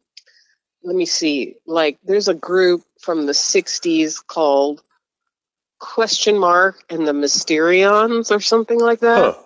let 0.83 0.95
me 0.95 1.05
see 1.07 1.55
like 1.65 1.97
there's 2.03 2.27
a 2.27 2.35
group 2.35 2.83
from 2.99 3.25
the 3.25 3.31
60s 3.31 4.25
called 4.25 4.83
question 5.79 6.37
mark 6.37 6.83
and 6.91 7.07
the 7.07 7.11
Mysterians 7.11 8.29
or 8.29 8.39
something 8.39 8.79
like 8.79 8.99
that 8.99 9.35
Huh. 9.35 9.41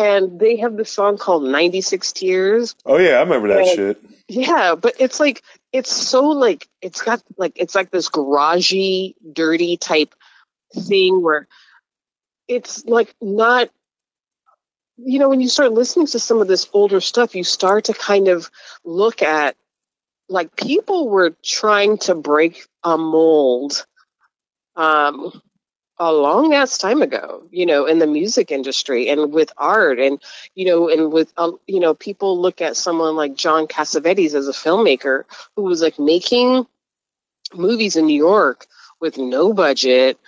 And 0.00 0.40
they 0.40 0.56
have 0.56 0.76
this 0.76 0.92
song 0.92 1.18
called 1.18 1.44
96 1.44 2.12
tears 2.12 2.74
Oh, 2.86 2.98
yeah, 2.98 3.16
I 3.16 3.20
remember 3.20 3.48
that 3.48 3.66
Yeah. 3.66 3.74
shit. 3.74 3.98
yeah 4.28 4.74
but 4.74 4.94
it's 4.98 5.20
like 5.20 5.42
it's 5.72 5.92
so 5.92 6.28
like 6.28 6.68
it's 6.80 7.02
got 7.02 7.22
like 7.36 7.52
it's 7.56 7.74
like 7.74 7.90
this 7.90 8.08
garagey 8.08 9.14
dirty 9.32 9.76
type 9.76 10.14
thing 10.74 11.22
where 11.22 11.46
it's 12.48 12.84
like 12.84 13.14
not 13.20 13.70
you 14.96 15.18
know 15.18 15.28
when 15.28 15.40
you 15.40 15.48
start 15.48 15.72
listening 15.72 16.06
to 16.06 16.18
some 16.18 16.40
of 16.40 16.48
this 16.48 16.68
older 16.72 17.00
stuff 17.00 17.34
you 17.34 17.44
start 17.44 17.84
to 17.84 17.94
kind 17.94 18.28
of 18.28 18.50
look 18.84 19.22
at 19.22 19.56
like 20.28 20.54
people 20.56 21.08
were 21.08 21.34
trying 21.44 21.98
to 21.98 22.14
break 22.14 22.66
a 22.84 22.96
mold 22.96 23.84
um 24.76 25.42
a 26.00 26.12
long 26.12 26.54
ass 26.54 26.78
time 26.78 27.02
ago, 27.02 27.44
you 27.52 27.66
know, 27.66 27.86
in 27.86 28.00
the 28.00 28.06
music 28.08 28.50
industry 28.50 29.10
and 29.10 29.32
with 29.32 29.52
art 29.58 30.00
and, 30.00 30.20
you 30.56 30.66
know, 30.66 30.88
and 30.88 31.12
with, 31.12 31.32
uh, 31.36 31.52
you 31.68 31.80
know, 31.80 31.94
people 31.94 32.40
look 32.40 32.62
at 32.62 32.76
someone 32.76 33.16
like 33.16 33.36
John 33.36 33.68
Cassavetes 33.68 34.34
as 34.34 34.48
a 34.48 34.52
filmmaker 34.52 35.24
who 35.56 35.64
was 35.64 35.82
like 35.82 35.98
making 36.00 36.66
movies 37.54 37.96
in 37.96 38.06
New 38.06 38.16
York 38.16 38.66
with 39.00 39.18
no 39.18 39.52
budget. 39.52 40.18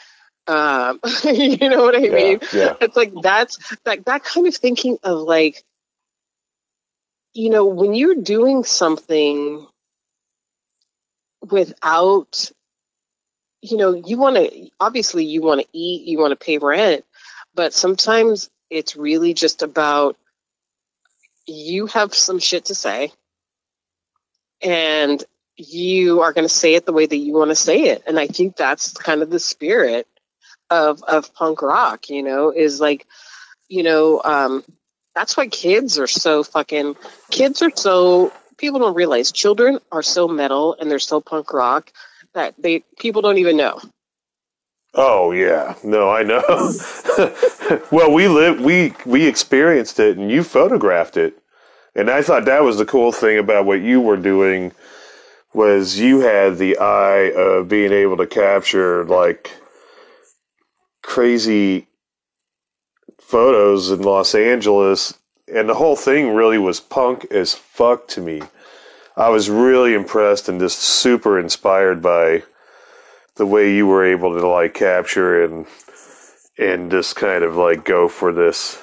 Um, 0.46 1.00
you 1.24 1.68
know 1.70 1.84
what 1.84 1.96
I 1.96 2.00
Yeah, 2.00 2.10
mean? 2.10 2.40
yeah. 2.52 2.74
It's 2.80 2.96
like 2.96 3.12
that's 3.22 3.58
like 3.86 4.04
that 4.06 4.24
kind 4.24 4.46
of 4.46 4.54
thinking 4.56 4.98
of 5.02 5.20
like, 5.20 5.64
you 7.34 7.50
know, 7.50 7.66
when 7.66 7.94
you're 7.94 8.16
doing 8.16 8.64
something 8.64 9.66
without, 11.50 12.50
you 13.62 13.76
know, 13.76 13.94
you 13.94 14.18
want 14.18 14.36
to 14.36 14.70
obviously 14.78 15.24
you 15.24 15.40
want 15.40 15.60
to 15.60 15.66
eat, 15.72 16.06
you 16.06 16.18
want 16.18 16.32
to 16.32 16.44
pay 16.44 16.58
rent, 16.58 17.04
but 17.54 17.72
sometimes 17.72 18.50
it's 18.68 18.96
really 18.96 19.34
just 19.34 19.62
about 19.62 20.16
you 21.46 21.86
have 21.86 22.14
some 22.14 22.38
shit 22.38 22.66
to 22.66 22.74
say 22.74 23.12
and 24.62 25.24
you 25.56 26.20
are 26.20 26.32
going 26.32 26.44
to 26.44 26.54
say 26.54 26.74
it 26.74 26.86
the 26.86 26.92
way 26.92 27.06
that 27.06 27.16
you 27.16 27.32
want 27.32 27.50
to 27.50 27.56
say 27.56 27.82
it 27.84 28.02
and 28.06 28.18
i 28.18 28.26
think 28.26 28.56
that's 28.56 28.92
kind 28.92 29.22
of 29.22 29.30
the 29.30 29.40
spirit 29.40 30.06
of 30.70 31.02
of 31.02 31.34
punk 31.34 31.60
rock 31.60 32.08
you 32.08 32.22
know 32.22 32.50
is 32.50 32.80
like 32.80 33.06
you 33.68 33.82
know 33.82 34.20
um 34.24 34.64
that's 35.14 35.36
why 35.36 35.48
kids 35.48 35.98
are 35.98 36.06
so 36.06 36.42
fucking 36.42 36.96
kids 37.30 37.60
are 37.60 37.72
so 37.74 38.32
people 38.56 38.78
don't 38.78 38.94
realize 38.94 39.32
children 39.32 39.78
are 39.90 40.02
so 40.02 40.28
metal 40.28 40.76
and 40.78 40.90
they're 40.90 40.98
so 40.98 41.20
punk 41.20 41.52
rock 41.52 41.92
that 42.34 42.54
they 42.58 42.84
people 42.98 43.22
don't 43.22 43.38
even 43.38 43.56
know 43.56 43.80
Oh 44.94 45.32
yeah, 45.32 45.74
no, 45.82 46.10
I 46.10 46.22
know. 46.22 46.42
well, 47.90 48.12
we 48.12 48.28
lived, 48.28 48.60
we 48.60 48.92
we 49.06 49.26
experienced 49.26 49.98
it, 49.98 50.18
and 50.18 50.30
you 50.30 50.44
photographed 50.44 51.16
it, 51.16 51.38
and 51.94 52.10
I 52.10 52.20
thought 52.20 52.44
that 52.44 52.62
was 52.62 52.76
the 52.76 52.84
cool 52.84 53.10
thing 53.10 53.38
about 53.38 53.64
what 53.64 53.80
you 53.80 54.02
were 54.02 54.18
doing 54.18 54.72
was 55.54 55.98
you 55.98 56.20
had 56.20 56.58
the 56.58 56.76
eye 56.78 57.32
of 57.34 57.68
being 57.68 57.92
able 57.92 58.18
to 58.18 58.26
capture 58.26 59.04
like 59.04 59.52
crazy 61.02 61.86
photos 63.18 63.90
in 63.90 64.02
Los 64.02 64.34
Angeles, 64.34 65.14
and 65.48 65.70
the 65.70 65.74
whole 65.74 65.96
thing 65.96 66.34
really 66.34 66.58
was 66.58 66.80
punk 66.80 67.24
as 67.30 67.54
fuck 67.54 68.08
to 68.08 68.20
me. 68.20 68.42
I 69.16 69.28
was 69.30 69.50
really 69.50 69.94
impressed 69.94 70.48
and 70.48 70.60
just 70.60 70.80
super 70.80 71.38
inspired 71.38 72.02
by 72.02 72.44
the 73.36 73.46
way 73.46 73.74
you 73.74 73.86
were 73.86 74.04
able 74.04 74.38
to 74.38 74.46
like 74.46 74.74
capture 74.74 75.44
and 75.44 75.66
and 76.58 76.90
just 76.90 77.16
kind 77.16 77.44
of 77.44 77.56
like 77.56 77.84
go 77.84 78.08
for 78.08 78.32
this 78.32 78.82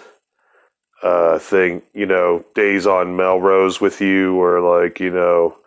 uh 1.04 1.40
thing 1.40 1.82
you 1.94 2.06
know 2.06 2.44
days 2.56 2.88
on 2.88 3.16
melrose 3.16 3.82
with 3.82 4.02
you 4.02 4.36
or 4.42 4.62
like 4.62 5.00
you 5.00 5.12
know 5.12 5.58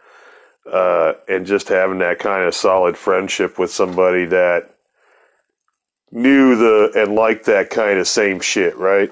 uh 0.72 1.14
and 1.28 1.46
just 1.46 1.68
having 1.68 1.98
that 1.98 2.18
kind 2.18 2.44
of 2.44 2.54
solid 2.54 2.96
friendship 2.96 3.58
with 3.58 3.70
somebody 3.70 4.26
that 4.26 4.70
knew 6.12 6.56
the 6.56 6.92
and 6.96 7.14
liked 7.14 7.46
that 7.46 7.70
kind 7.70 7.98
of 7.98 8.08
same 8.08 8.40
shit 8.40 8.76
right 8.76 9.10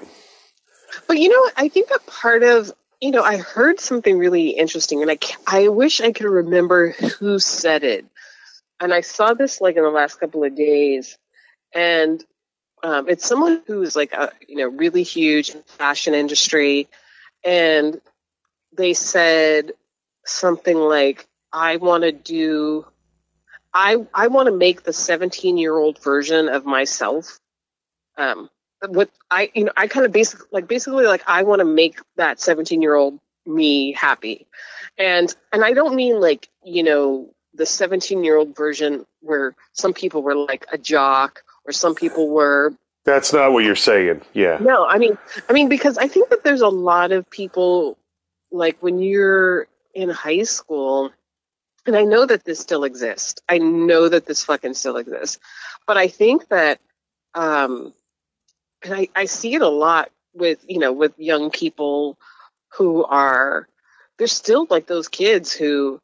But 1.07 1.19
you 1.19 1.29
know. 1.29 1.49
I 1.57 1.69
think 1.69 1.89
that 1.89 2.05
part 2.07 2.43
of 2.43 2.71
you 3.01 3.09
know, 3.09 3.23
I 3.23 3.37
heard 3.37 3.79
something 3.79 4.17
really 4.17 4.49
interesting, 4.51 5.01
and 5.01 5.09
I 5.09 5.17
I 5.47 5.67
wish 5.69 6.01
I 6.01 6.11
could 6.11 6.27
remember 6.27 6.91
who 6.91 7.39
said 7.39 7.83
it. 7.83 8.05
And 8.79 8.93
I 8.93 9.01
saw 9.01 9.33
this 9.33 9.59
like 9.59 9.75
in 9.75 9.83
the 9.83 9.89
last 9.89 10.19
couple 10.19 10.43
of 10.43 10.55
days, 10.55 11.17
and 11.73 12.23
um, 12.83 13.09
it's 13.09 13.27
someone 13.27 13.63
who 13.65 13.81
is 13.81 13.95
like 13.95 14.13
a 14.13 14.31
you 14.47 14.57
know 14.57 14.67
really 14.67 15.03
huge 15.03 15.49
in 15.49 15.63
fashion 15.63 16.13
industry, 16.13 16.87
and 17.43 17.99
they 18.77 18.93
said 18.93 19.71
something 20.25 20.77
like, 20.77 21.27
"I 21.51 21.77
want 21.77 22.03
to 22.03 22.11
do." 22.11 22.85
I, 23.73 24.05
I 24.13 24.27
want 24.27 24.47
to 24.47 24.51
make 24.51 24.83
the 24.83 24.91
17 24.91 25.57
year 25.57 25.73
old 25.73 26.03
version 26.03 26.49
of 26.49 26.65
myself 26.65 27.39
um, 28.17 28.49
what 28.87 29.09
I 29.29 29.51
you 29.53 29.65
know 29.65 29.71
I 29.77 29.87
kind 29.87 30.05
of 30.05 30.11
basically 30.11 30.47
like 30.51 30.67
basically 30.67 31.05
like 31.05 31.23
I 31.27 31.43
want 31.43 31.59
to 31.59 31.65
make 31.65 31.99
that 32.15 32.39
17 32.39 32.81
year 32.81 32.95
old 32.95 33.19
me 33.45 33.91
happy, 33.93 34.47
and 34.97 35.33
and 35.51 35.63
I 35.63 35.73
don't 35.73 35.95
mean 35.95 36.19
like 36.19 36.49
you 36.63 36.83
know 36.83 37.29
the 37.53 37.65
17 37.65 38.23
year 38.23 38.37
old 38.37 38.55
version 38.55 39.05
where 39.21 39.55
some 39.73 39.93
people 39.93 40.23
were 40.23 40.35
like 40.35 40.65
a 40.71 40.77
jock 40.77 41.43
or 41.65 41.71
some 41.71 41.95
people 41.95 42.29
were 42.29 42.73
that's 43.03 43.33
not 43.33 43.51
what 43.51 43.63
you're 43.63 43.75
saying 43.75 44.21
yeah. 44.33 44.57
No 44.61 44.85
I 44.85 44.97
mean 44.97 45.17
I 45.49 45.53
mean 45.53 45.69
because 45.69 45.97
I 45.97 46.07
think 46.07 46.29
that 46.29 46.43
there's 46.43 46.61
a 46.61 46.69
lot 46.69 47.11
of 47.11 47.29
people 47.29 47.97
like 48.51 48.77
when 48.81 48.99
you're 48.99 49.67
in 49.93 50.09
high 50.09 50.43
school 50.43 51.11
and 51.85 51.95
I 51.95 52.03
know 52.03 52.25
that 52.25 52.45
this 52.45 52.59
still 52.59 52.83
exists. 52.83 53.41
I 53.49 53.57
know 53.57 54.07
that 54.07 54.25
this 54.25 54.43
fucking 54.45 54.75
still 54.75 54.97
exists. 54.97 55.39
But 55.87 55.97
I 55.97 56.07
think 56.07 56.47
that 56.49 56.79
um 57.33 57.93
and 58.83 58.93
I, 58.93 59.07
I 59.15 59.25
see 59.25 59.53
it 59.55 59.61
a 59.61 59.69
lot 59.69 60.11
with 60.33 60.63
you 60.67 60.79
know 60.79 60.93
with 60.93 61.13
young 61.17 61.51
people 61.51 62.17
who 62.77 63.03
are 63.03 63.67
they're 64.17 64.27
still 64.27 64.67
like 64.69 64.87
those 64.87 65.07
kids 65.07 65.51
who 65.51 65.99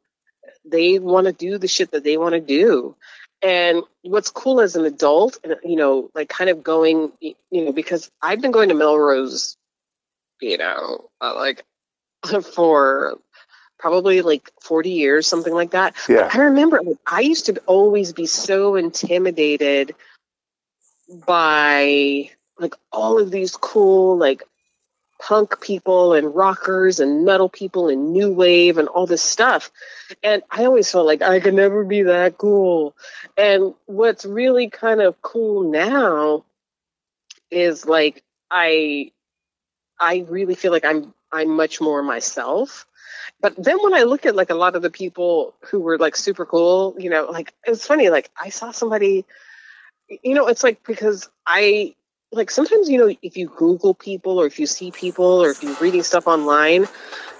they 0.64 0.98
want 0.98 1.26
to 1.26 1.32
do 1.32 1.58
the 1.58 1.68
shit 1.68 1.92
that 1.92 2.04
they 2.04 2.16
want 2.16 2.34
to 2.34 2.40
do. 2.40 2.96
And 3.40 3.84
what's 4.02 4.30
cool 4.30 4.60
as 4.60 4.74
an 4.74 4.84
adult 4.84 5.38
and 5.44 5.56
you 5.64 5.76
know 5.76 6.10
like 6.14 6.28
kind 6.28 6.50
of 6.50 6.62
going 6.62 7.12
you 7.20 7.34
know 7.52 7.72
because 7.72 8.10
i've 8.20 8.40
been 8.40 8.50
going 8.50 8.70
to 8.70 8.74
melrose 8.74 9.56
you 10.40 10.58
know 10.58 11.08
uh, 11.20 11.34
like 11.36 11.64
for 12.54 13.18
probably 13.78 14.22
like 14.22 14.50
40 14.60 14.90
years 14.90 15.26
something 15.26 15.54
like 15.54 15.70
that. 15.70 15.94
Yeah. 16.08 16.28
I 16.32 16.38
remember 16.38 16.80
like, 16.82 16.98
I 17.06 17.20
used 17.20 17.46
to 17.46 17.62
always 17.66 18.12
be 18.12 18.26
so 18.26 18.74
intimidated 18.74 19.94
by 21.26 22.30
like 22.58 22.74
all 22.92 23.18
of 23.18 23.30
these 23.30 23.56
cool 23.56 24.16
like 24.16 24.42
punk 25.20 25.60
people 25.60 26.14
and 26.14 26.34
rockers 26.34 27.00
and 27.00 27.24
metal 27.24 27.48
people 27.48 27.88
and 27.88 28.12
new 28.12 28.32
wave 28.32 28.78
and 28.78 28.88
all 28.88 29.06
this 29.06 29.22
stuff. 29.22 29.70
And 30.22 30.42
I 30.50 30.64
always 30.64 30.90
felt 30.90 31.06
like 31.06 31.22
I 31.22 31.40
could 31.40 31.54
never 31.54 31.84
be 31.84 32.02
that 32.02 32.38
cool. 32.38 32.94
And 33.36 33.74
what's 33.86 34.24
really 34.24 34.70
kind 34.70 35.00
of 35.00 35.20
cool 35.20 35.70
now 35.70 36.44
is 37.50 37.84
like 37.86 38.22
I 38.50 39.12
I 39.98 40.24
really 40.28 40.54
feel 40.54 40.72
like 40.72 40.84
I'm 40.84 41.12
I'm 41.32 41.50
much 41.50 41.80
more 41.80 42.02
myself. 42.02 42.86
But 43.40 43.54
then 43.56 43.78
when 43.82 43.94
I 43.94 44.02
look 44.02 44.26
at 44.26 44.36
like 44.36 44.50
a 44.50 44.54
lot 44.54 44.76
of 44.76 44.82
the 44.82 44.90
people 44.90 45.54
who 45.70 45.80
were 45.80 45.98
like 45.98 46.16
super 46.16 46.46
cool, 46.46 46.96
you 46.98 47.10
know, 47.10 47.26
like 47.26 47.54
it's 47.64 47.86
funny, 47.86 48.10
like 48.10 48.30
I 48.40 48.48
saw 48.48 48.72
somebody, 48.72 49.24
you 50.22 50.34
know, 50.34 50.48
it's 50.48 50.64
like 50.64 50.84
because 50.84 51.28
I 51.46 51.94
like 52.32 52.50
sometimes, 52.50 52.88
you 52.88 52.98
know, 52.98 53.14
if 53.22 53.36
you 53.36 53.48
Google 53.48 53.94
people 53.94 54.40
or 54.40 54.46
if 54.46 54.58
you 54.58 54.66
see 54.66 54.90
people 54.90 55.42
or 55.42 55.50
if 55.50 55.62
you're 55.62 55.76
reading 55.80 56.02
stuff 56.02 56.26
online, 56.26 56.86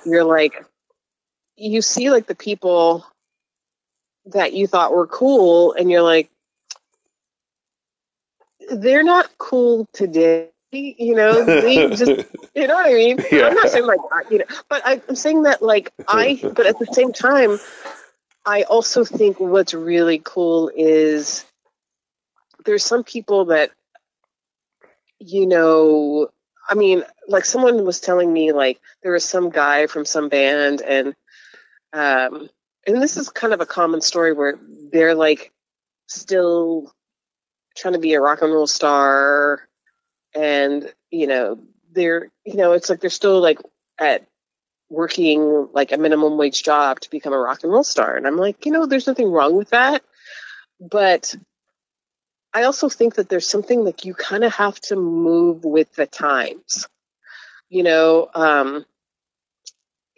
you're 0.05 0.25
like, 0.25 0.65
you 1.57 1.83
see 1.83 2.11
like 2.11 2.27
the 2.27 2.35
people 2.35 3.05
that 4.27 4.53
you 4.53 4.67
thought 4.67 4.93
were 4.93 5.07
cool 5.07 5.73
and 5.73 5.91
you're 5.91 6.03
like, 6.03 6.31
they're 8.71 9.05
not 9.05 9.31
cool 9.39 9.87
today. 9.93 10.51
You 10.71 11.15
know, 11.15 11.45
they 11.45 11.89
just 11.89 12.11
you 12.55 12.67
know 12.67 12.75
what 12.75 12.87
I 12.87 12.93
mean? 12.93 13.19
Yeah. 13.33 13.47
I'm 13.47 13.55
not 13.55 13.71
saying 13.71 13.87
like 13.87 14.01
you 14.31 14.39
know, 14.39 14.45
but 14.69 14.83
I'm 14.85 15.17
saying 15.17 15.45
that 15.45 15.63
like 15.63 15.93
I. 16.07 16.39
But 16.55 16.67
at 16.67 16.79
the 16.79 16.87
same 16.93 17.13
time, 17.13 17.59
I 18.45 18.65
also 18.65 19.05
think 19.05 19.41
what's 19.41 19.73
really 19.73 20.21
cool 20.23 20.71
is 20.77 21.47
there's 22.67 22.85
some 22.85 23.03
people 23.03 23.47
that 23.47 23.71
you 25.19 25.47
know. 25.47 26.29
I 26.71 26.75
mean, 26.75 27.03
like 27.29 27.47
someone 27.47 27.85
was 27.87 28.01
telling 28.01 28.31
me 28.31 28.53
like 28.53 28.79
there 29.03 29.13
was 29.13 29.25
some 29.25 29.49
guy 29.49 29.87
from 29.87 30.05
some 30.05 30.29
band 30.29 30.83
and 30.83 31.15
um 31.95 32.51
and 32.87 33.03
this 33.03 33.17
is 33.17 33.29
kind 33.29 33.53
of 33.53 33.61
a 33.61 33.67
common 33.67 34.01
story 34.01 34.33
where 34.33 34.59
they're 34.93 35.15
like 35.15 35.53
still 36.07 36.93
trying 37.77 37.95
to 37.95 38.01
be 38.01 38.15
a 38.15 38.21
rock 38.21 38.43
and 38.43 38.53
roll 38.53 38.67
star 38.67 39.69
and 40.35 40.93
you 41.11 41.27
know 41.27 41.59
they're 41.93 42.31
you 42.45 42.57
know 42.57 42.73
it's 42.73 42.91
like 42.91 43.01
they're 43.01 43.11
still 43.11 43.41
like 43.41 43.59
at 43.99 44.27
working 44.91 45.69
like 45.73 45.93
a 45.93 45.99
minimum 45.99 46.39
wage 46.39 46.63
job 46.63 46.99
to 46.99 47.11
become 47.11 47.33
a 47.33 47.39
rock 47.39 47.63
and 47.63 47.73
roll 47.73 47.85
star 47.85 48.17
and 48.17 48.27
i'm 48.27 48.37
like 48.37 48.65
you 48.65 48.73
know 48.73 48.87
there's 48.87 49.07
nothing 49.07 49.31
wrong 49.31 49.55
with 49.55 49.71
that 49.71 50.03
but 50.81 51.35
i 52.59 52.65
also 52.65 52.89
think 52.89 53.15
that 53.15 53.29
there's 53.29 53.49
something 53.49 53.85
like 53.85 54.05
you 54.05 54.15
kind 54.15 54.45
of 54.45 54.53
have 54.55 54.79
to 54.81 54.97
move 54.97 55.65
with 55.65 55.93
the 55.95 56.07
times 56.07 56.89
you 57.69 57.83
know 57.83 58.29
um 58.35 58.85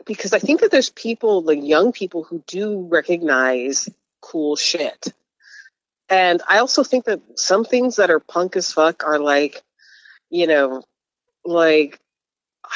because 0.07 0.33
i 0.33 0.38
think 0.38 0.61
that 0.61 0.70
there's 0.70 0.90
people 0.90 1.42
like 1.42 1.62
young 1.62 1.92
people 1.92 2.22
who 2.24 2.42
do 2.46 2.87
recognize 2.90 3.88
cool 4.20 4.57
shit. 4.57 5.12
And 6.09 6.42
I 6.48 6.59
also 6.59 6.83
think 6.83 7.05
that 7.05 7.20
some 7.37 7.64
things 7.64 7.96
that 7.96 8.11
are 8.11 8.20
punk 8.20 8.57
as 8.57 8.72
fuck 8.72 9.05
are 9.05 9.18
like, 9.18 9.62
you 10.29 10.46
know, 10.46 10.83
like 11.44 11.98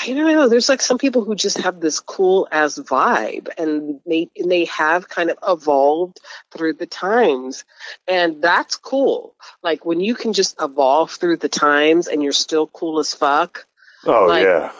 I 0.01 0.09
don't 0.09 0.33
know. 0.33 0.49
There's 0.49 0.69
like 0.69 0.83
some 0.83 0.99
people 0.99 1.25
who 1.25 1.35
just 1.37 1.59
have 1.59 1.79
this 1.81 2.01
cool 2.01 2.49
ass 2.51 2.79
vibe, 2.79 3.49
and 3.57 4.01
they 4.07 4.29
and 4.37 4.51
they 4.51 4.65
have 4.67 5.09
kind 5.09 5.31
of 5.31 5.39
evolved 5.47 6.21
through 6.51 6.75
the 6.75 6.87
times, 6.87 7.65
and 8.09 8.43
that's 8.43 8.77
cool. 8.77 9.35
Like 9.63 9.85
when 9.87 10.01
you 10.01 10.15
can 10.15 10.33
just 10.33 10.57
evolve 10.61 11.13
through 11.13 11.37
the 11.37 11.49
times, 11.49 12.09
and 12.09 12.23
you're 12.23 12.33
still 12.33 12.67
cool 12.67 12.99
as 12.99 13.15
fuck. 13.15 13.67
Oh 14.05 14.27
Like- 14.27 14.45
yeah, 14.45 14.73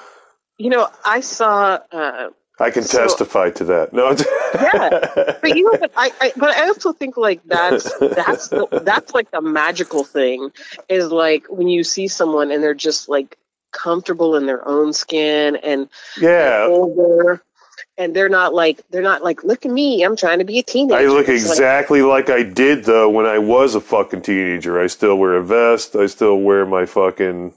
You 0.59 0.71
know, 0.71 0.89
I 1.05 1.21
saw. 1.21 1.79
Uh, 1.93 2.31
I 2.61 2.71
can 2.71 2.83
So- 2.85 2.99
testify 2.99 3.51
to 3.51 3.65
that. 3.65 3.93
No, 3.93 4.11
Yeah. 4.55 5.39
but 5.41 5.57
you 5.57 5.65
know, 5.65 5.79
but 5.79 5.91
I, 5.97 6.13
I, 6.21 6.33
but 6.37 6.51
I 6.51 6.69
also 6.69 6.93
think 6.93 7.17
like 7.17 7.41
that's 7.45 7.85
that's 7.99 8.49
the, 8.49 8.67
that's 8.85 9.13
like 9.15 9.31
the 9.33 9.41
magical 9.41 10.05
thing 10.05 10.51
is 10.89 11.11
like 11.11 11.47
when 11.49 11.67
you 11.69 11.83
see 11.85 12.07
someone 12.09 12.51
and 12.53 12.63
they're 12.63 12.75
just 12.75 13.09
like 13.09 13.37
comfortable 13.75 14.37
in 14.37 14.47
their 14.47 14.67
own 14.67 14.95
skin 14.95 15.57
and 15.57 15.89
yeah. 16.19 16.67
older, 16.67 17.43
and 17.99 18.17
they're 18.17 18.31
not 18.31 18.55
like 18.55 18.81
they're 18.91 19.03
not 19.03 19.23
like 19.23 19.45
look 19.45 19.67
at 19.67 19.71
me, 19.71 20.03
I'm 20.03 20.17
trying 20.17 20.39
to 20.39 20.45
be 20.45 20.59
a 20.59 20.63
teenager. 20.63 20.97
I 20.97 21.07
look 21.07 21.29
It's 21.29 21.45
like, 21.45 21.53
exactly 21.53 22.01
like 22.01 22.31
I 22.31 22.43
did 22.43 22.85
though 22.85 23.11
when 23.11 23.27
I 23.27 23.39
was 23.39 23.75
a 23.75 23.81
fucking 23.81 24.23
teenager. 24.23 24.81
I 24.81 24.87
still 24.87 25.17
wear 25.19 25.35
a 25.35 25.45
vest. 25.45 25.95
I 25.95 26.07
still 26.07 26.39
wear 26.39 26.65
my 26.65 26.87
fucking 26.87 27.53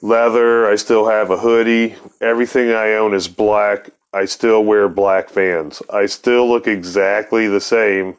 leather. 0.00 0.66
I 0.66 0.76
still 0.76 1.08
have 1.08 1.30
a 1.30 1.38
hoodie. 1.38 1.96
Everything 2.20 2.70
I 2.70 2.92
own 2.94 3.12
is 3.14 3.28
black. 3.28 3.90
I 4.12 4.24
still 4.24 4.64
wear 4.64 4.88
black 4.88 5.30
Vans. 5.30 5.82
I 5.92 6.06
still 6.06 6.48
look 6.48 6.66
exactly 6.66 7.46
the 7.46 7.60
same. 7.60 8.16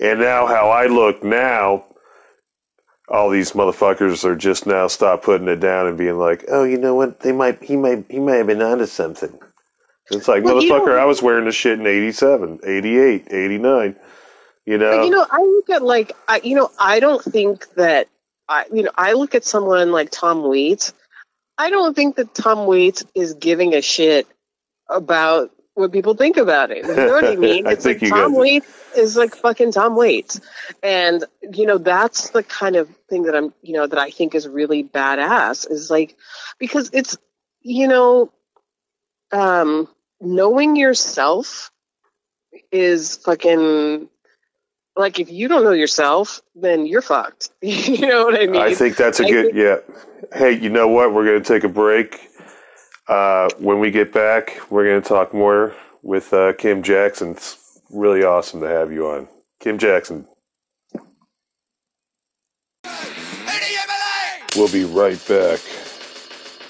And 0.00 0.20
now 0.20 0.46
how 0.46 0.70
I 0.70 0.86
look 0.86 1.22
now, 1.22 1.84
all 3.14 3.30
these 3.30 3.52
motherfuckers 3.52 4.24
are 4.24 4.36
just 4.36 4.66
now 4.66 4.88
stop 4.88 5.22
putting 5.22 5.48
it 5.48 5.60
down 5.60 5.86
and 5.86 5.96
being 5.96 6.18
like, 6.18 6.44
"Oh, 6.48 6.64
you 6.64 6.76
know 6.76 6.94
what? 6.94 7.20
They 7.20 7.32
might 7.32 7.62
he 7.62 7.76
might 7.76 8.04
he 8.10 8.18
might 8.18 8.36
have 8.36 8.48
been 8.48 8.62
onto 8.62 8.86
something." 8.86 9.38
It's 10.10 10.28
like, 10.28 10.44
Well, 10.44 10.56
motherfucker, 10.56 10.98
I 10.98 11.04
was 11.06 11.22
wearing 11.22 11.46
this 11.46 11.54
shit 11.54 11.80
in 11.80 11.86
87, 11.86 12.60
88, 12.62 13.28
89. 13.30 13.96
You 14.66 14.78
know? 14.78 14.98
But 14.98 15.04
you 15.04 15.10
know, 15.10 15.26
I 15.30 15.40
look 15.40 15.70
at 15.70 15.82
like 15.82 16.12
I, 16.28 16.40
you 16.42 16.56
know, 16.56 16.70
I 16.78 17.00
don't 17.00 17.22
think 17.22 17.72
that 17.76 18.08
I, 18.48 18.66
you 18.72 18.82
know, 18.82 18.90
I 18.96 19.12
look 19.12 19.34
at 19.34 19.44
someone 19.44 19.92
like 19.92 20.10
Tom 20.10 20.42
Waits. 20.42 20.92
I 21.56 21.70
don't 21.70 21.94
think 21.94 22.16
that 22.16 22.34
Tom 22.34 22.66
Waits 22.66 23.04
is 23.14 23.34
giving 23.34 23.74
a 23.74 23.80
shit 23.80 24.26
about 24.90 25.50
what 25.74 25.92
people 25.92 26.14
think 26.14 26.36
about 26.36 26.70
it. 26.70 26.84
You 26.84 26.94
know 26.94 27.12
what 27.12 27.24
I 27.24 27.36
mean? 27.48 27.66
I 27.66 27.72
It's 27.72 27.84
think 27.84 28.02
like 28.02 28.02
you 28.02 28.10
Tom. 28.10 28.34
Waits 28.34 28.66
is 28.96 29.16
like 29.16 29.34
fucking 29.34 29.72
Tom 29.72 29.96
Waits, 29.96 30.40
and 30.82 31.24
you 31.52 31.66
know 31.66 31.78
that's 31.78 32.30
the 32.30 32.42
kind 32.42 32.76
of 32.76 32.88
thing 33.08 33.24
that 33.24 33.34
I'm, 33.34 33.52
you 33.62 33.74
know, 33.74 33.86
that 33.86 33.98
I 33.98 34.10
think 34.10 34.34
is 34.34 34.48
really 34.48 34.84
badass. 34.84 35.70
Is 35.70 35.90
like 35.90 36.16
because 36.58 36.90
it's, 36.92 37.16
you 37.62 37.88
know, 37.88 38.32
um, 39.32 39.88
knowing 40.20 40.76
yourself 40.76 41.70
is 42.70 43.16
fucking 43.16 44.08
like 44.96 45.18
if 45.18 45.30
you 45.30 45.48
don't 45.48 45.64
know 45.64 45.72
yourself, 45.72 46.40
then 46.54 46.86
you're 46.86 47.02
fucked. 47.02 47.50
you 47.62 48.06
know 48.06 48.24
what 48.24 48.40
I 48.40 48.46
mean? 48.46 48.60
I 48.60 48.74
think 48.74 48.96
that's 48.96 49.20
a 49.20 49.26
I 49.26 49.30
good, 49.30 49.44
think- 49.46 49.56
yeah. 49.56 49.76
Hey, 50.32 50.52
you 50.52 50.70
know 50.70 50.88
what? 50.88 51.12
We're 51.12 51.24
going 51.24 51.42
to 51.42 51.46
take 51.46 51.64
a 51.64 51.68
break. 51.68 52.30
Uh, 53.06 53.50
when 53.58 53.80
we 53.80 53.90
get 53.90 54.12
back, 54.12 54.58
we're 54.70 54.84
going 54.84 55.02
to 55.02 55.06
talk 55.06 55.34
more 55.34 55.74
with 56.02 56.32
uh, 56.32 56.54
Kim 56.54 56.82
Jackson. 56.82 57.36
It's 57.94 58.00
really 58.00 58.24
awesome 58.24 58.58
to 58.60 58.66
have 58.66 58.90
you 58.90 59.06
on. 59.06 59.28
Kim 59.60 59.78
Jackson. 59.78 60.26
We'll 64.56 64.72
be 64.72 64.82
right 64.82 65.24
back 65.28 65.60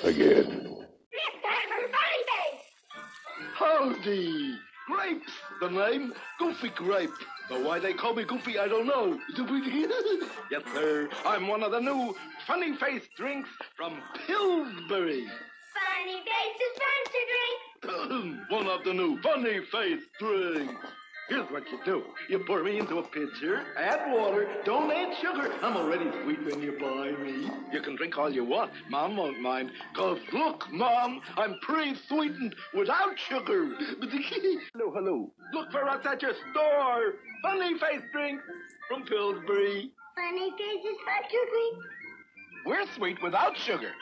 again. 0.03 0.85
Howdy! 3.55 4.59
Grapes, 4.87 5.33
the 5.63 5.71
name. 5.71 6.13
Goofy 6.39 6.69
Grape. 6.69 7.09
But 7.49 7.65
why 7.65 7.79
they 7.79 7.95
call 7.95 8.13
me 8.13 8.25
Goofy, 8.25 8.59
I 8.59 8.69
don't 8.69 8.87
know. 8.87 9.19
yes, 10.51 10.63
sir. 10.75 11.09
I'm 11.25 11.49
one 11.49 11.63
of 11.63 11.73
the 11.73 11.81
new 11.81 12.15
funny 12.47 12.77
face 12.77 13.09
drinks 13.17 13.49
from 13.75 13.97
Pillsbury. 14.27 15.27
Funny 15.73 16.21
faces, 16.29 16.75
fun 16.83 17.05
to 17.15 18.21
drink. 18.21 18.41
one 18.51 18.67
of 18.67 18.85
the 18.85 18.93
new 18.93 19.19
funny 19.23 19.61
face 19.73 20.03
drinks. 20.21 20.87
Here's 21.29 21.51
what 21.51 21.71
you 21.71 21.79
do. 21.87 22.05
You 22.29 22.41
pour 22.41 22.63
me 22.63 22.79
into 22.79 22.99
a 22.99 23.03
pitcher, 23.03 23.65
add 23.79 24.13
water, 24.13 24.47
don't 24.67 24.91
add 24.91 25.17
sugar. 25.17 25.51
I'm 25.63 25.75
already 25.75 26.11
sweet 26.23 26.45
when 26.45 26.61
you 26.61 26.77
buy 26.79 27.13
me. 27.13 27.51
You 27.73 27.81
can 27.81 27.97
drink 27.97 28.19
all 28.19 28.29
you 28.29 28.45
want. 28.45 28.73
Mom 28.91 29.17
won't 29.17 29.41
mind. 29.41 29.71
Cause 29.95 30.19
look, 30.35 30.71
Mom, 30.71 31.23
I'm 31.39 31.57
pre-sweetened 31.63 32.55
without 32.75 33.19
sugar. 33.19 33.75
hello, 34.05 34.93
hello. 34.95 35.33
Look 35.55 35.73
for 35.73 35.89
us 35.89 36.05
at 36.05 36.21
your 36.21 36.35
store. 36.51 37.15
Funny 37.43 37.79
face 37.79 38.03
drink 38.13 38.43
from 38.89 39.05
Pillsbury. 39.05 39.93
Funny 40.17 40.51
faces, 40.59 40.99
fun 41.07 41.23
to 41.31 41.39
drink. 41.51 41.79
We're 42.67 42.87
sweet 42.97 43.23
without 43.23 43.57
sugar. 43.57 43.93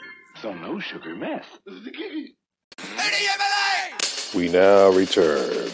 So 0.40 0.52
no 0.54 0.80
sugar 0.80 1.14
mess. 1.14 1.44
We 4.34 4.48
now 4.48 4.88
return. 4.88 5.70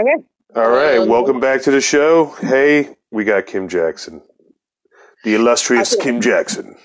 Okay. 0.00 0.14
All 0.54 0.70
right, 0.70 0.98
welcome 1.00 1.40
back 1.40 1.62
to 1.62 1.70
the 1.70 1.80
show. 1.80 2.26
Hey, 2.40 2.96
we 3.10 3.24
got 3.24 3.46
Kim 3.46 3.68
Jackson, 3.68 4.22
the 5.24 5.34
illustrious 5.34 5.92
Okay. 5.94 6.04
Kim 6.04 6.20
Jackson. 6.20 6.76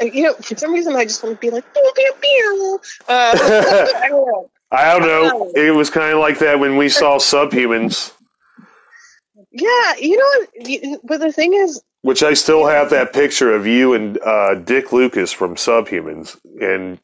You 0.00 0.24
know, 0.24 0.34
for 0.34 0.56
some 0.56 0.72
reason, 0.72 0.94
I 0.94 1.04
just 1.04 1.22
want 1.22 1.36
to 1.36 1.40
be 1.40 1.50
like, 1.50 1.64
pew, 1.72 1.92
pew, 1.96 2.12
pew. 2.20 2.80
Uh, 3.08 3.32
I 4.02 4.08
don't 4.08 4.26
know. 4.26 4.50
I 4.70 4.98
don't 4.98 5.02
know. 5.02 5.52
It 5.54 5.70
was 5.74 5.90
kind 5.90 6.12
of 6.12 6.18
like 6.20 6.38
that 6.40 6.58
when 6.58 6.76
we 6.76 6.88
saw 6.88 7.18
Subhumans, 7.18 8.12
Yeah, 9.50 9.94
you 9.98 10.16
know 10.16 10.46
what? 10.56 11.00
But 11.04 11.20
the 11.20 11.32
thing 11.32 11.54
is, 11.54 11.82
which 12.02 12.22
I 12.22 12.34
still 12.34 12.66
have 12.66 12.90
that 12.90 13.12
picture 13.12 13.54
of 13.54 13.66
you 13.66 13.94
and 13.94 14.18
uh, 14.22 14.54
Dick 14.56 14.92
Lucas 14.92 15.30
from 15.32 15.54
Subhumans, 15.56 16.38
and 16.60 16.98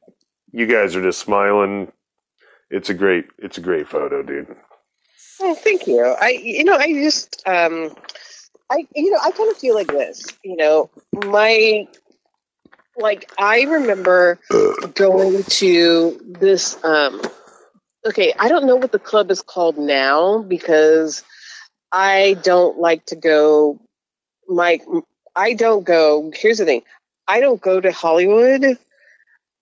you 0.52 0.66
guys 0.66 0.94
are 0.96 1.02
just 1.02 1.20
smiling. 1.20 1.92
It's 2.70 2.90
a 2.90 2.94
great, 2.94 3.26
it's 3.38 3.58
a 3.58 3.62
great 3.62 3.88
photo, 3.88 4.22
dude. 4.22 4.54
Oh, 5.40 5.54
thank 5.54 5.86
you. 5.86 6.04
I, 6.04 6.30
you 6.30 6.64
know, 6.64 6.74
I 6.74 6.92
just, 6.92 7.42
um, 7.46 7.94
I, 8.70 8.86
you 8.94 9.10
know, 9.10 9.18
I 9.22 9.30
kind 9.30 9.50
of 9.50 9.56
feel 9.56 9.74
like 9.74 9.88
this. 9.88 10.26
You 10.44 10.56
know, 10.56 10.90
my, 11.12 11.86
like, 12.96 13.30
I 13.38 13.62
remember 13.62 14.38
going 14.94 15.44
to 15.44 16.20
this. 16.26 16.82
Um, 16.84 17.22
okay, 18.06 18.34
I 18.38 18.48
don't 18.48 18.66
know 18.66 18.76
what 18.76 18.92
the 18.92 18.98
club 18.98 19.30
is 19.30 19.42
called 19.42 19.78
now 19.78 20.42
because 20.42 21.22
I 21.92 22.36
don't 22.42 22.78
like 22.78 23.06
to 23.06 23.16
go. 23.16 23.80
My, 24.48 24.80
I 25.34 25.54
don't 25.54 25.84
go. 25.84 26.32
Here's 26.34 26.58
the 26.58 26.64
thing: 26.64 26.82
I 27.26 27.40
don't 27.40 27.60
go 27.60 27.80
to 27.80 27.92
Hollywood. 27.92 28.78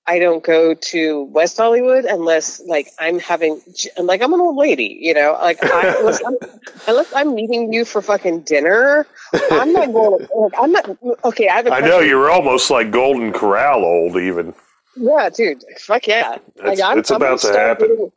I 0.09 0.21
don't 0.21 0.43
go 0.45 0.73
to 0.75 1.23
West 1.25 1.57
Hollywood 1.57 2.05
unless 2.05 2.61
like 2.67 2.89
I'm 2.99 3.19
having 3.19 3.61
I'm 3.99 4.07
like 4.07 4.23
I'm 4.23 4.33
an 4.33 4.41
old 4.41 4.57
lady, 4.57 4.99
you 5.01 5.13
know. 5.15 5.37
Like 5.41 5.63
I, 5.65 5.97
unless, 5.99 6.23
I'm, 6.25 6.37
unless 6.89 7.13
I'm 7.13 7.35
meeting 7.35 7.73
you 7.73 7.85
for 7.85 8.01
fucking 8.01 8.43
dinner, 8.43 9.07
I'm 9.51 9.73
not 9.73 9.93
going. 9.93 10.27
To 10.27 10.35
like, 10.37 10.53
I'm 10.59 10.73
not 10.73 10.97
okay. 11.25 11.49
I 11.49 11.57
have 11.57 11.67
a 11.67 11.73
I 11.73 11.81
know 11.81 11.99
you're 11.99 12.31
almost 12.31 12.71
like 12.71 12.91
Golden 12.93 13.33
Corral 13.33 13.85
old, 13.85 14.17
even. 14.17 14.55
Yeah, 14.97 15.29
dude. 15.29 15.65
Fuck 15.81 16.07
yeah. 16.07 16.37
It's- 16.57 16.81
I'm, 16.81 16.99
it's 17.01 17.11
I'm 17.11 17.17
about 17.17 17.43
gonna 17.43 17.59
happen. 17.59 17.89
Getting, 17.89 18.13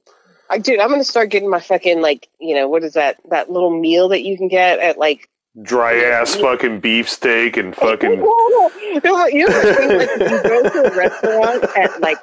I, 0.52 0.58
dude, 0.60 0.80
I'm 0.80 0.90
gonna 0.90 1.04
start 1.04 1.30
getting 1.30 1.50
my 1.50 1.60
fucking 1.60 2.02
like, 2.02 2.28
you 2.40 2.56
know, 2.56 2.68
what 2.68 2.84
is 2.84 2.94
that? 2.94 3.18
That 3.30 3.52
little 3.52 3.78
meal 3.78 4.10
that 4.10 4.22
you 4.24 4.38
can 4.38 4.48
get 4.48 4.80
at 4.80 4.98
like. 4.98 5.28
Dry 5.62 5.96
ass 6.04 6.36
fucking 6.36 6.80
beefsteak 6.80 7.58
and 7.58 7.76
fucking. 7.76 8.20
No, 8.20 8.72
no, 9.04 9.28
you 9.28 9.48
know, 9.48 9.62
the 9.62 9.74
thing, 9.76 9.98
like, 9.98 10.10
if 10.14 10.32
you 10.32 10.44
go 10.50 10.70
to 10.70 10.94
a 10.94 10.96
restaurant 10.96 11.64
at 11.76 12.00
like 12.02 12.20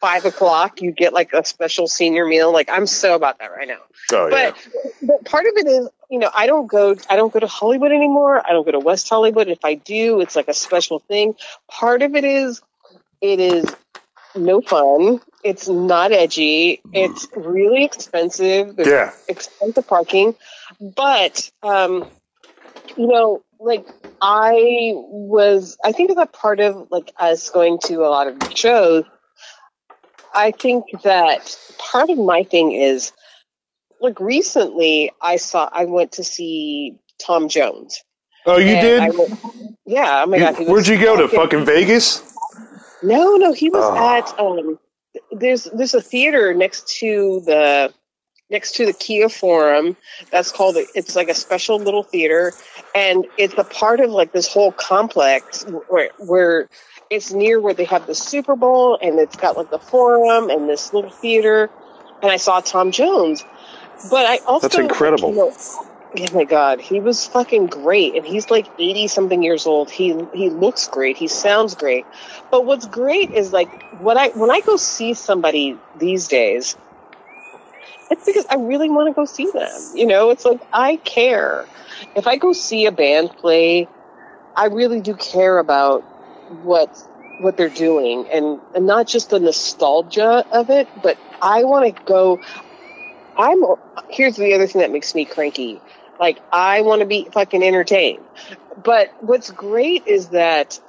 five 0.00 0.24
o'clock, 0.24 0.80
you 0.80 0.92
get 0.92 1.12
like 1.12 1.32
a 1.32 1.44
special 1.44 1.88
senior 1.88 2.24
meal. 2.24 2.52
Like, 2.52 2.70
I'm 2.70 2.86
so 2.86 3.14
about 3.16 3.40
that 3.40 3.50
right 3.50 3.66
now. 3.66 3.78
Oh 4.12 4.28
yeah. 4.28 4.52
But 4.52 4.68
but 5.02 5.24
part 5.24 5.46
of 5.46 5.52
it 5.56 5.66
is, 5.66 5.88
you 6.10 6.20
know, 6.20 6.30
I 6.34 6.46
don't 6.46 6.68
go 6.68 6.94
I 7.10 7.16
don't 7.16 7.32
go 7.32 7.40
to 7.40 7.46
Hollywood 7.48 7.90
anymore. 7.90 8.40
I 8.46 8.52
don't 8.52 8.64
go 8.64 8.72
to 8.72 8.78
West 8.78 9.08
Hollywood. 9.08 9.48
If 9.48 9.64
I 9.64 9.74
do, 9.74 10.20
it's 10.20 10.36
like 10.36 10.48
a 10.48 10.54
special 10.54 11.00
thing. 11.00 11.34
Part 11.68 12.02
of 12.02 12.14
it 12.14 12.24
is 12.24 12.62
it 13.20 13.40
is 13.40 13.66
no 14.36 14.60
fun. 14.60 15.20
It's 15.42 15.68
not 15.68 16.12
edgy. 16.12 16.80
It's 16.92 17.26
really 17.36 17.84
expensive. 17.84 18.76
There's 18.76 18.88
Yeah. 18.88 19.12
expensive 19.28 19.86
parking. 19.88 20.36
But 20.80 21.50
um 21.62 22.06
you 22.98 23.06
know, 23.06 23.42
like 23.60 23.86
I 24.20 24.92
was 24.94 25.76
I 25.84 25.92
think 25.92 26.14
that 26.16 26.32
part 26.32 26.60
of 26.60 26.88
like 26.90 27.12
us 27.18 27.48
going 27.50 27.78
to 27.84 27.96
a 28.04 28.08
lot 28.08 28.26
of 28.26 28.36
shows 28.56 29.04
I 30.34 30.50
think 30.50 30.84
that 31.04 31.56
part 31.78 32.10
of 32.10 32.18
my 32.18 32.42
thing 32.44 32.72
is 32.72 33.12
like 34.00 34.20
recently, 34.20 35.10
I 35.22 35.36
saw 35.36 35.68
I 35.72 35.84
went 35.86 36.12
to 36.12 36.24
see 36.24 36.96
Tom 37.24 37.48
Jones. 37.48 38.02
Oh, 38.46 38.58
you 38.58 38.76
did? 38.80 39.16
Went- 39.16 39.40
yeah. 39.86 40.22
Oh 40.24 40.26
my 40.26 40.36
You- 40.36 40.42
god. 40.44 40.68
where'd 40.68 40.86
you 40.86 40.98
go 41.00 41.16
to? 41.16 41.26
fucking- 41.28 41.40
Fucking 41.40 41.64
Vegas? 41.64 42.22
No, 43.02 43.36
no. 43.36 43.52
He 43.52 43.70
was 43.70 43.84
Oh. 43.84 43.96
at 43.96 44.38
um. 44.38 44.78
There's 45.32 45.64
there's 45.64 45.94
a 45.94 46.00
theater 46.02 46.54
next 46.54 46.88
to 46.98 47.40
the 47.46 47.92
next 48.50 48.76
to 48.76 48.86
the 48.86 48.92
Kia 48.92 49.28
Forum. 49.28 49.96
That's 50.30 50.52
called 50.52 50.76
it's 50.76 51.16
like 51.16 51.28
a 51.28 51.34
special 51.34 51.78
little 51.78 52.02
theater, 52.02 52.52
and 52.94 53.26
it's 53.36 53.54
a 53.56 53.64
part 53.64 54.00
of 54.00 54.10
like 54.10 54.32
this 54.32 54.52
whole 54.52 54.72
complex 54.72 55.64
where 55.88 56.10
where 56.18 56.68
it's 57.10 57.32
near 57.32 57.60
where 57.60 57.74
they 57.74 57.84
have 57.84 58.06
the 58.06 58.14
Super 58.14 58.56
Bowl, 58.56 58.98
and 59.00 59.18
it's 59.18 59.36
got 59.36 59.56
like 59.56 59.70
the 59.70 59.78
Forum 59.78 60.50
and 60.50 60.68
this 60.68 60.92
little 60.92 61.10
theater. 61.10 61.70
And 62.20 62.32
I 62.32 62.36
saw 62.36 62.60
Tom 62.60 62.90
Jones, 62.90 63.44
but 64.10 64.26
I 64.26 64.38
also 64.38 64.68
That's 64.68 64.78
incredible. 64.78 65.30
you 65.30 65.36
know, 65.36 65.52
Oh 66.16 66.26
my 66.34 66.44
god, 66.44 66.80
he 66.80 67.00
was 67.00 67.26
fucking 67.26 67.66
great, 67.66 68.14
and 68.16 68.24
he's 68.24 68.50
like 68.50 68.66
eighty 68.78 69.08
something 69.08 69.42
years 69.42 69.66
old. 69.66 69.90
He 69.90 70.16
he 70.32 70.48
looks 70.48 70.88
great. 70.88 71.18
He 71.18 71.28
sounds 71.28 71.74
great. 71.74 72.06
But 72.50 72.64
what's 72.64 72.86
great 72.86 73.30
is 73.32 73.52
like 73.52 73.68
when 74.00 74.16
I 74.16 74.30
when 74.30 74.50
I 74.50 74.60
go 74.60 74.76
see 74.76 75.12
somebody 75.12 75.76
these 75.98 76.26
days, 76.26 76.76
it's 78.10 78.24
because 78.24 78.46
I 78.46 78.56
really 78.56 78.90
want 78.90 79.08
to 79.08 79.14
go 79.14 79.24
see 79.24 79.50
them. 79.50 79.70
You 79.94 80.06
know, 80.06 80.30
it's 80.30 80.44
like 80.44 80.60
I 80.72 80.96
care. 80.96 81.66
If 82.14 82.26
I 82.26 82.36
go 82.36 82.52
see 82.52 82.86
a 82.86 82.92
band 82.92 83.30
play, 83.36 83.88
I 84.56 84.66
really 84.66 85.00
do 85.00 85.14
care 85.14 85.58
about 85.58 86.02
what 86.62 86.96
what 87.40 87.56
they're 87.56 87.68
doing, 87.68 88.26
and 88.32 88.60
and 88.74 88.86
not 88.86 89.06
just 89.06 89.30
the 89.30 89.40
nostalgia 89.40 90.44
of 90.50 90.70
it, 90.70 90.88
but 91.02 91.18
I 91.40 91.64
want 91.64 91.96
to 91.96 92.02
go. 92.04 92.40
I'm 93.36 93.62
here's 94.10 94.36
the 94.36 94.54
other 94.54 94.66
thing 94.66 94.80
that 94.80 94.90
makes 94.90 95.14
me 95.14 95.24
cranky. 95.24 95.80
Like 96.18 96.40
I 96.52 96.82
want 96.82 97.00
to 97.00 97.06
be 97.06 97.28
fucking 97.32 97.62
entertained. 97.62 98.24
But 98.82 99.12
what's 99.20 99.50
great 99.50 100.06
is 100.06 100.28
that 100.28 100.80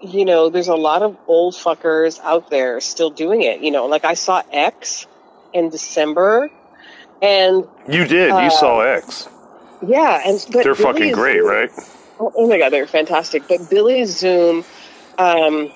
you 0.00 0.24
know, 0.24 0.50
there's 0.50 0.68
a 0.68 0.76
lot 0.76 1.02
of 1.02 1.16
old 1.26 1.54
fuckers 1.54 2.20
out 2.20 2.50
there 2.50 2.80
still 2.80 3.10
doing 3.10 3.42
it. 3.42 3.60
You 3.60 3.70
know, 3.70 3.86
like 3.86 4.04
I 4.04 4.14
saw 4.14 4.42
X 4.52 5.06
in 5.56 5.70
December 5.70 6.50
and 7.22 7.64
You 7.88 8.04
did. 8.04 8.30
Uh, 8.30 8.40
you 8.40 8.50
saw 8.50 8.80
X. 8.80 9.28
yeah, 9.86 10.22
and 10.26 10.44
but 10.52 10.64
They're 10.64 10.74
Billy 10.74 10.82
fucking 10.84 11.12
great, 11.12 11.38
Zoom- 11.40 11.48
right? 11.48 11.70
Oh, 12.18 12.32
oh 12.34 12.46
my 12.48 12.58
god, 12.58 12.72
they're 12.72 12.86
fantastic. 12.86 13.46
But 13.48 13.68
Billy 13.68 14.04
Zoom, 14.04 14.64
um, 15.18 15.70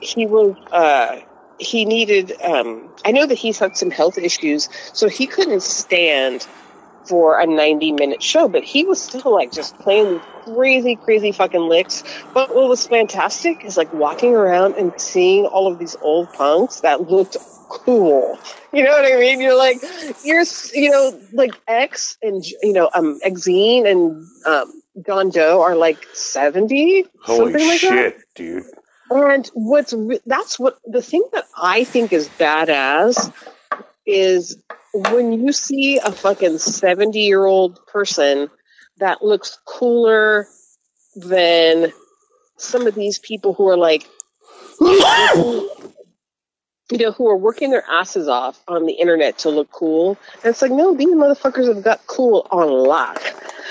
he 0.00 0.26
was 0.26 0.56
uh, 0.70 1.20
he 1.58 1.84
needed. 1.84 2.32
Um, 2.42 2.88
I 3.04 3.12
know 3.12 3.26
that 3.26 3.36
he's 3.36 3.58
had 3.58 3.76
some 3.76 3.90
health 3.90 4.18
issues, 4.18 4.68
so 4.92 5.08
he 5.08 5.26
couldn't 5.26 5.62
stand 5.62 6.46
for 7.04 7.40
a 7.40 7.46
90 7.46 7.92
minute 7.92 8.22
show, 8.22 8.48
but 8.48 8.62
he 8.62 8.84
was 8.84 9.02
still 9.02 9.32
like 9.32 9.50
just 9.50 9.76
playing 9.78 10.20
crazy, 10.44 10.96
crazy 10.96 11.32
fucking 11.32 11.60
licks. 11.60 12.04
But 12.32 12.54
what 12.54 12.68
was 12.68 12.86
fantastic 12.86 13.64
is 13.64 13.76
like 13.76 13.92
walking 13.92 14.34
around 14.34 14.74
and 14.74 14.92
seeing 15.00 15.46
all 15.46 15.70
of 15.70 15.78
these 15.78 15.96
old 16.00 16.32
punks 16.32 16.80
that 16.80 17.10
looked 17.10 17.36
cool. 17.72 18.38
You 18.72 18.84
know 18.84 18.90
what 18.90 19.10
I 19.10 19.16
mean? 19.18 19.40
You're 19.40 19.56
like, 19.56 19.78
you're, 20.24 20.44
you 20.74 20.90
know, 20.90 21.18
like 21.32 21.52
X 21.66 22.18
and, 22.22 22.44
you 22.62 22.72
know, 22.72 22.90
um, 22.94 23.18
Exene 23.24 23.90
and, 23.90 24.26
um, 24.46 24.82
John 25.06 25.30
Doe 25.30 25.62
are 25.62 25.74
like 25.74 26.04
70, 26.12 27.06
Holy 27.22 27.52
something 27.52 27.66
like 27.66 27.80
that. 27.80 27.88
shit, 27.88 28.20
dude. 28.34 28.64
And 29.10 29.50
what's 29.54 29.94
that's 30.26 30.58
what 30.58 30.78
the 30.86 31.02
thing 31.02 31.22
that 31.32 31.44
I 31.56 31.84
think 31.84 32.12
is 32.12 32.28
badass 32.30 33.32
is 34.06 34.56
when 34.94 35.32
you 35.32 35.52
see 35.52 35.98
a 35.98 36.12
fucking 36.12 36.58
70 36.58 37.20
year 37.20 37.44
old 37.44 37.84
person 37.86 38.48
that 38.98 39.22
looks 39.22 39.58
cooler 39.66 40.46
than 41.16 41.92
some 42.56 42.86
of 42.86 42.94
these 42.94 43.18
people 43.18 43.54
who 43.54 43.68
are 43.68 43.76
like, 43.76 44.08
you 46.92 46.98
know, 46.98 47.12
who 47.12 47.26
are 47.28 47.36
working 47.36 47.70
their 47.70 47.84
asses 47.90 48.28
off 48.28 48.60
on 48.68 48.86
the 48.86 48.92
internet 48.92 49.38
to 49.38 49.48
look 49.50 49.70
cool. 49.70 50.18
And 50.44 50.50
it's 50.50 50.60
like, 50.62 50.70
no, 50.72 50.94
these 50.94 51.08
motherfuckers 51.08 51.66
have 51.74 51.82
got 51.82 52.06
cool 52.06 52.46
on 52.50 52.68
lock. 52.68 53.20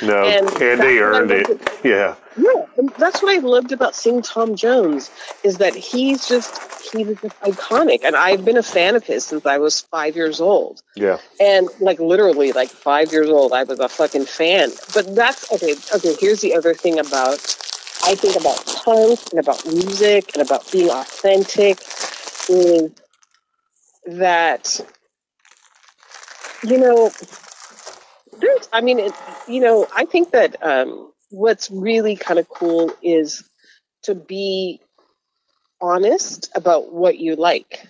No, 0.02 0.24
And 0.24 0.48
and, 0.48 0.58
they 0.60 0.76
that's 0.76 0.80
what 0.80 0.88
I 0.88 0.98
earned 1.00 1.32
it. 1.32 1.70
Yeah. 1.84 2.16
Yeah, 2.38 2.66
and 2.78 2.90
that's 2.98 3.22
what 3.22 3.36
I 3.38 3.40
loved 3.46 3.72
about 3.74 3.94
seeing 3.94 4.22
Tom 4.22 4.56
Jones 4.56 5.12
is 5.44 5.58
that 5.58 5.76
he's 5.76 6.28
just 6.28 6.58
he's 6.94 7.08
just 7.08 7.40
iconic, 7.42 8.00
and 8.06 8.16
I've 8.16 8.46
been 8.46 8.56
a 8.56 8.64
fan 8.64 8.96
of 8.96 9.04
his 9.04 9.26
since 9.26 9.46
I 9.46 9.58
was 9.58 9.82
five 9.82 10.16
years 10.16 10.40
old, 10.40 10.82
Yeah. 10.96 11.18
and 11.42 11.68
like 11.82 12.00
literally 12.00 12.54
like 12.54 12.70
five 12.70 13.12
years 13.12 13.30
old, 13.30 13.52
I 13.52 13.64
was 13.64 13.80
a 13.82 13.90
fucking 13.90 14.26
fan. 14.26 14.70
But 14.94 15.14
that's 15.14 15.52
okay. 15.52 15.76
Okay, 15.94 16.16
here's 16.22 16.40
the 16.40 16.56
other 16.56 16.74
thing 16.74 16.98
about 17.00 17.34
I 18.06 18.16
think 18.16 18.40
about 18.40 18.66
punk 18.66 19.20
and 19.32 19.40
about 19.40 19.66
music 19.68 20.32
and 20.34 20.42
about 20.44 20.72
being 20.72 20.90
authentic 20.90 21.80
is 22.50 22.92
that 24.06 24.80
you 26.64 26.78
know 26.78 27.12
there's 28.40 28.70
i 28.74 28.82
mean 28.82 29.00
it, 29.00 29.14
you 29.48 29.62
know 29.62 29.88
i 29.96 30.06
think 30.06 30.32
that 30.32 30.62
um 30.66 31.12
what's 31.30 31.72
really 31.72 32.16
kind 32.16 32.40
of 32.40 32.48
cool 32.50 32.92
is 33.02 33.44
to 34.04 34.16
be 34.16 34.82
honest 35.82 36.52
about 36.56 36.94
what 36.94 37.18
you 37.18 37.36
like. 37.36 37.88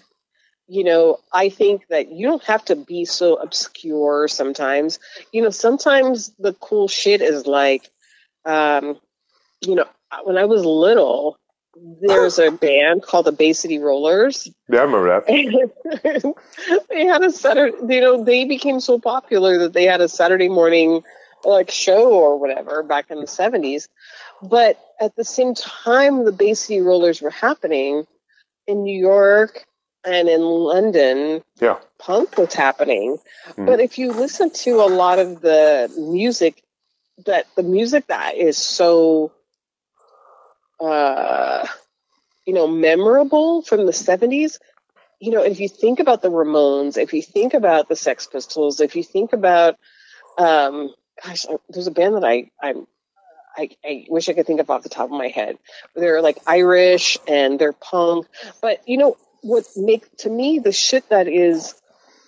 You 0.67 0.85
know 0.85 1.19
i 1.33 1.49
think 1.49 1.87
that 1.89 2.11
you 2.11 2.27
don't 2.27 2.43
have 2.45 2.63
to 2.65 2.75
be 2.77 3.03
so 3.05 3.35
obscure 3.35 4.27
sometimes. 4.29 4.99
You 5.33 5.41
know 5.41 5.49
sometimes 5.49 6.31
the 6.39 6.53
cool 6.53 6.87
shit 6.87 7.21
is 7.21 7.45
like 7.45 7.89
um 8.45 8.97
you 9.61 9.75
know 9.75 9.85
when 10.23 10.37
i 10.37 10.45
was 10.45 10.63
little 10.65 11.37
there's 12.01 12.37
a 12.39 12.51
band 12.51 13.03
called 13.03 13.25
the 13.25 13.31
bay 13.31 13.53
city 13.53 13.79
rollers 13.79 14.49
Yeah, 14.69 14.79
I 14.79 14.83
remember 14.83 15.23
that. 15.25 16.35
they 16.89 17.05
had 17.05 17.23
a 17.23 17.31
Saturday, 17.31 17.77
you 17.95 18.01
know, 18.01 18.23
they 18.23 18.45
became 18.45 18.79
so 18.79 18.99
popular 18.99 19.57
that 19.59 19.73
they 19.73 19.85
had 19.85 20.01
a 20.01 20.09
Saturday 20.09 20.49
morning 20.49 21.03
like 21.43 21.71
show 21.71 22.11
or 22.11 22.37
whatever 22.37 22.83
back 22.83 23.09
in 23.09 23.19
the 23.19 23.25
70s. 23.25 23.87
But 24.43 24.79
at 24.99 25.15
the 25.15 25.23
same 25.23 25.55
time, 25.55 26.25
the 26.25 26.31
Bay 26.31 26.53
City 26.53 26.81
Rollers 26.81 27.21
were 27.21 27.29
happening 27.31 28.05
in 28.67 28.83
New 28.83 28.97
York 28.99 29.65
and 30.03 30.27
in 30.27 30.41
London, 30.41 31.43
Yeah. 31.59 31.77
punk 31.99 32.37
was 32.37 32.53
happening. 32.53 33.17
Mhm. 33.49 33.65
But 33.65 33.79
if 33.79 33.97
you 33.97 34.11
listen 34.11 34.49
to 34.51 34.81
a 34.81 34.89
lot 34.89 35.19
of 35.19 35.41
the 35.41 35.91
music, 35.97 36.61
that 37.25 37.45
the 37.55 37.63
music 37.63 38.07
that 38.07 38.35
is 38.35 38.57
so, 38.57 39.31
uh, 40.81 41.65
you 42.45 42.53
know, 42.53 42.67
memorable 42.67 43.61
from 43.61 43.85
the 43.85 43.91
70s, 43.91 44.57
you 45.19 45.31
know, 45.31 45.43
if 45.43 45.59
you 45.59 45.69
think 45.69 45.99
about 45.99 46.21
the 46.21 46.31
Ramones, 46.31 46.97
if 46.97 47.13
you 47.13 47.21
think 47.21 47.53
about 47.53 47.87
the 47.87 47.95
Sex 47.95 48.27
Pistols, 48.27 48.79
if 48.81 48.95
you 48.95 49.03
think 49.03 49.33
about, 49.33 49.77
um, 50.37 50.93
gosh, 51.23 51.45
there's 51.69 51.87
a 51.87 51.91
band 51.91 52.15
that 52.15 52.23
I, 52.23 52.49
I'm, 52.61 52.87
I, 53.55 53.69
I 53.85 54.05
wish 54.09 54.29
I 54.29 54.33
could 54.33 54.47
think 54.47 54.59
of 54.59 54.69
off 54.69 54.83
the 54.83 54.89
top 54.89 55.05
of 55.05 55.11
my 55.11 55.27
head. 55.27 55.57
They're 55.95 56.21
like 56.21 56.39
Irish 56.47 57.17
and 57.27 57.59
they're 57.59 57.73
punk, 57.73 58.27
but 58.61 58.87
you 58.87 58.97
know 58.97 59.17
what 59.41 59.65
make 59.75 60.15
to 60.17 60.29
me 60.29 60.59
the 60.59 60.71
shit 60.71 61.09
that 61.09 61.27
is 61.27 61.75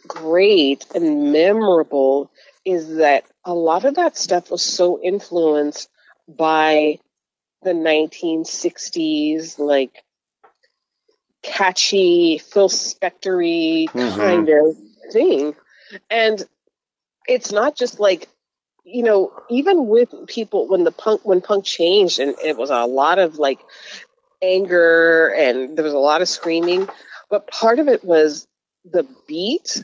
great 0.07 0.85
and 0.93 1.31
memorable 1.31 2.29
is 2.65 2.97
that 2.97 3.23
a 3.45 3.53
lot 3.53 3.85
of 3.85 3.95
that 3.95 4.17
stuff 4.17 4.51
was 4.51 4.61
so 4.61 4.99
influenced 5.01 5.89
by 6.27 6.99
the 7.63 7.73
1960s, 7.73 9.59
like 9.59 10.03
catchy, 11.41 12.37
Phil 12.37 12.69
Spector 12.69 13.89
Mhm. 13.89 14.15
kind 14.15 14.49
of 14.49 14.77
thing. 15.11 15.55
And 16.09 16.43
it's 17.27 17.51
not 17.51 17.75
just 17.75 17.99
like, 17.99 18.27
you 18.83 19.03
know, 19.03 19.31
even 19.49 19.87
with 19.87 20.13
people 20.27 20.67
when 20.67 20.83
the 20.83 20.91
punk 20.91 21.21
when 21.23 21.41
punk 21.41 21.65
changed 21.65 22.19
and 22.19 22.35
it 22.43 22.57
was 22.57 22.69
a 22.69 22.85
lot 22.85 23.19
of 23.19 23.37
like 23.37 23.59
anger 24.41 25.29
and 25.29 25.77
there 25.77 25.85
was 25.85 25.93
a 25.93 25.97
lot 25.97 26.21
of 26.21 26.27
screaming, 26.27 26.89
but 27.29 27.47
part 27.47 27.79
of 27.79 27.87
it 27.87 28.03
was 28.03 28.47
the 28.85 29.07
beat. 29.27 29.83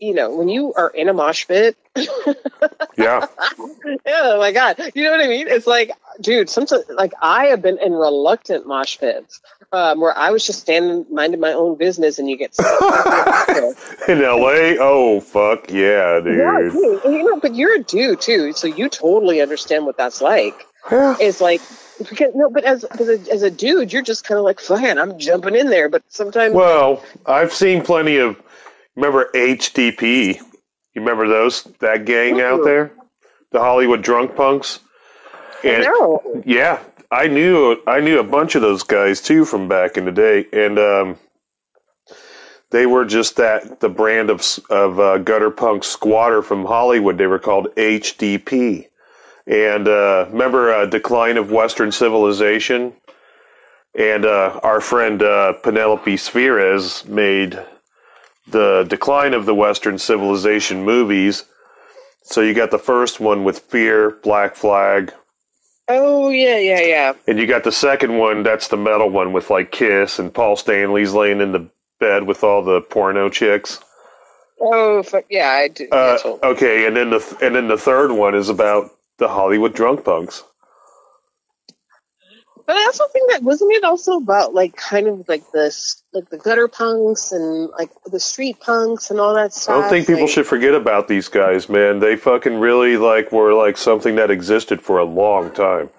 You 0.00 0.12
know, 0.14 0.34
when 0.34 0.48
you 0.48 0.72
are 0.74 0.90
in 0.90 1.08
a 1.08 1.12
mosh 1.12 1.46
pit, 1.46 1.76
Yeah. 2.96 3.26
oh 4.06 4.38
my 4.38 4.52
god, 4.52 4.78
you 4.94 5.04
know 5.04 5.10
what 5.12 5.20
I 5.20 5.28
mean? 5.28 5.46
It's 5.48 5.66
like, 5.66 5.92
dude, 6.20 6.48
sometimes 6.50 6.84
like 6.90 7.12
I 7.22 7.46
have 7.46 7.62
been 7.62 7.78
in 7.78 7.92
reluctant 7.92 8.66
mosh 8.66 8.98
pits 8.98 9.40
um, 9.72 10.00
where 10.00 10.16
I 10.16 10.30
was 10.30 10.44
just 10.46 10.60
standing 10.60 11.06
minding 11.10 11.40
my 11.40 11.52
own 11.52 11.76
business, 11.76 12.18
and 12.18 12.28
you 12.28 12.36
get 12.36 12.56
In 14.08 14.20
LA? 14.22 14.74
Oh, 14.80 15.20
fuck 15.20 15.70
yeah, 15.70 16.20
dude. 16.20 16.38
yeah, 16.38 16.58
dude. 16.72 17.04
You 17.04 17.22
know, 17.24 17.40
but 17.40 17.54
you're 17.54 17.76
a 17.76 17.82
dude 17.82 18.20
too, 18.20 18.52
so 18.52 18.66
you 18.66 18.88
totally 18.88 19.40
understand 19.40 19.86
what 19.86 19.96
that's 19.96 20.20
like. 20.20 20.66
Yeah. 20.90 21.16
It's 21.20 21.40
like 21.40 21.60
because 21.98 22.32
no, 22.34 22.50
but 22.50 22.64
as 22.64 22.84
as 22.84 23.08
a, 23.08 23.32
as 23.32 23.42
a 23.42 23.50
dude, 23.50 23.92
you're 23.92 24.02
just 24.02 24.24
kind 24.24 24.38
of 24.38 24.44
like, 24.44 24.60
fine, 24.60 24.98
I'm 24.98 25.18
jumping 25.18 25.54
in 25.54 25.68
there. 25.70 25.88
But 25.88 26.02
sometimes, 26.08 26.54
Well, 26.54 27.02
I've 27.26 27.52
seen 27.52 27.82
plenty 27.82 28.16
of. 28.18 28.40
Remember 28.96 29.30
HDP? 29.34 30.36
You 30.36 31.00
remember 31.00 31.26
those 31.26 31.64
that 31.80 32.04
gang 32.04 32.40
out 32.40 32.64
there, 32.64 32.92
the 33.50 33.58
Hollywood 33.58 34.02
drunk 34.02 34.36
punks? 34.36 34.80
And 35.64 35.84
no. 35.84 36.42
yeah, 36.44 36.82
I 37.10 37.26
knew 37.26 37.80
I 37.86 38.00
knew 38.00 38.18
a 38.18 38.24
bunch 38.24 38.54
of 38.54 38.62
those 38.62 38.82
guys 38.82 39.20
too 39.20 39.44
from 39.44 39.68
back 39.68 39.96
in 39.96 40.04
the 40.04 40.12
day, 40.12 40.46
and 40.52 40.78
um, 40.78 41.18
they 42.70 42.86
were 42.86 43.04
just 43.04 43.36
that 43.36 43.80
the 43.80 43.88
brand 43.88 44.30
of 44.30 44.42
of 44.70 45.00
uh, 45.00 45.18
gutter 45.18 45.50
punk 45.50 45.84
squatter 45.84 46.42
from 46.42 46.64
Hollywood. 46.64 47.18
They 47.18 47.26
were 47.26 47.38
called 47.38 47.68
HDP, 47.76 48.86
and 49.46 49.88
uh, 49.88 50.26
remember 50.30 50.72
uh, 50.72 50.86
Decline 50.86 51.36
of 51.36 51.50
Western 51.50 51.92
Civilization, 51.92 52.92
and 53.94 54.24
uh, 54.24 54.60
our 54.62 54.80
friend 54.80 55.22
uh, 55.22 55.54
Penelope 55.54 56.16
Spheeris 56.16 57.06
made 57.06 57.58
the 58.46 58.84
Decline 58.88 59.34
of 59.34 59.46
the 59.46 59.54
Western 59.54 59.98
Civilization 59.98 60.84
movies. 60.84 61.44
So 62.22 62.40
you 62.40 62.54
got 62.54 62.70
the 62.70 62.78
first 62.78 63.20
one 63.20 63.44
with 63.44 63.58
Fear, 63.60 64.18
Black 64.22 64.56
Flag, 64.56 65.12
Oh 65.88 66.30
yeah, 66.30 66.58
yeah, 66.58 66.80
yeah. 66.80 67.12
and 67.26 67.38
you 67.38 67.46
got 67.46 67.64
the 67.64 67.72
second 67.72 68.16
one, 68.16 68.42
that's 68.42 68.68
the 68.68 68.76
metal 68.76 69.10
one 69.10 69.32
with 69.32 69.50
like 69.50 69.70
Kiss 69.70 70.18
and 70.18 70.32
Paul 70.32 70.56
Stanley's 70.56 71.12
laying 71.12 71.40
in 71.40 71.52
the 71.52 71.68
bed 72.00 72.26
with 72.26 72.42
all 72.42 72.62
the 72.64 72.80
porno 72.80 73.28
chicks. 73.28 73.80
Oh 74.60 75.02
fuck 75.02 75.24
yeah, 75.28 75.50
I 75.50 75.68
do. 75.68 75.86
Uh, 75.92 76.18
okay, 76.42 76.86
and 76.86 76.96
then 76.96 77.10
the 77.10 77.38
and 77.42 77.54
then 77.54 77.68
the 77.68 77.76
third 77.76 78.12
one 78.12 78.34
is 78.34 78.48
about 78.48 78.92
the 79.18 79.28
Hollywood 79.28 79.74
drunk 79.74 80.04
punks. 80.04 80.42
But 82.66 82.76
I 82.76 82.84
also 82.86 83.04
think 83.12 83.30
that 83.30 83.42
wasn't 83.42 83.72
it 83.72 83.84
also 83.84 84.16
about 84.16 84.54
like 84.54 84.74
kind 84.76 85.06
of 85.06 85.28
like 85.28 85.50
this 85.52 86.02
like 86.12 86.30
the 86.30 86.38
gutter 86.38 86.66
punks 86.66 87.30
and 87.30 87.68
like 87.78 87.90
the 88.06 88.20
street 88.20 88.58
punks 88.60 89.10
and 89.10 89.20
all 89.20 89.34
that 89.34 89.52
stuff. 89.52 89.76
I 89.76 89.80
don't 89.82 89.90
think 89.90 90.06
people 90.06 90.22
like- 90.22 90.30
should 90.30 90.46
forget 90.46 90.74
about 90.74 91.08
these 91.08 91.28
guys, 91.28 91.68
man. 91.68 91.98
They 91.98 92.16
fucking 92.16 92.58
really 92.58 92.96
like 92.96 93.32
were 93.32 93.52
like 93.52 93.76
something 93.76 94.14
that 94.16 94.30
existed 94.30 94.80
for 94.80 94.98
a 94.98 95.04
long 95.04 95.50
time. 95.50 95.90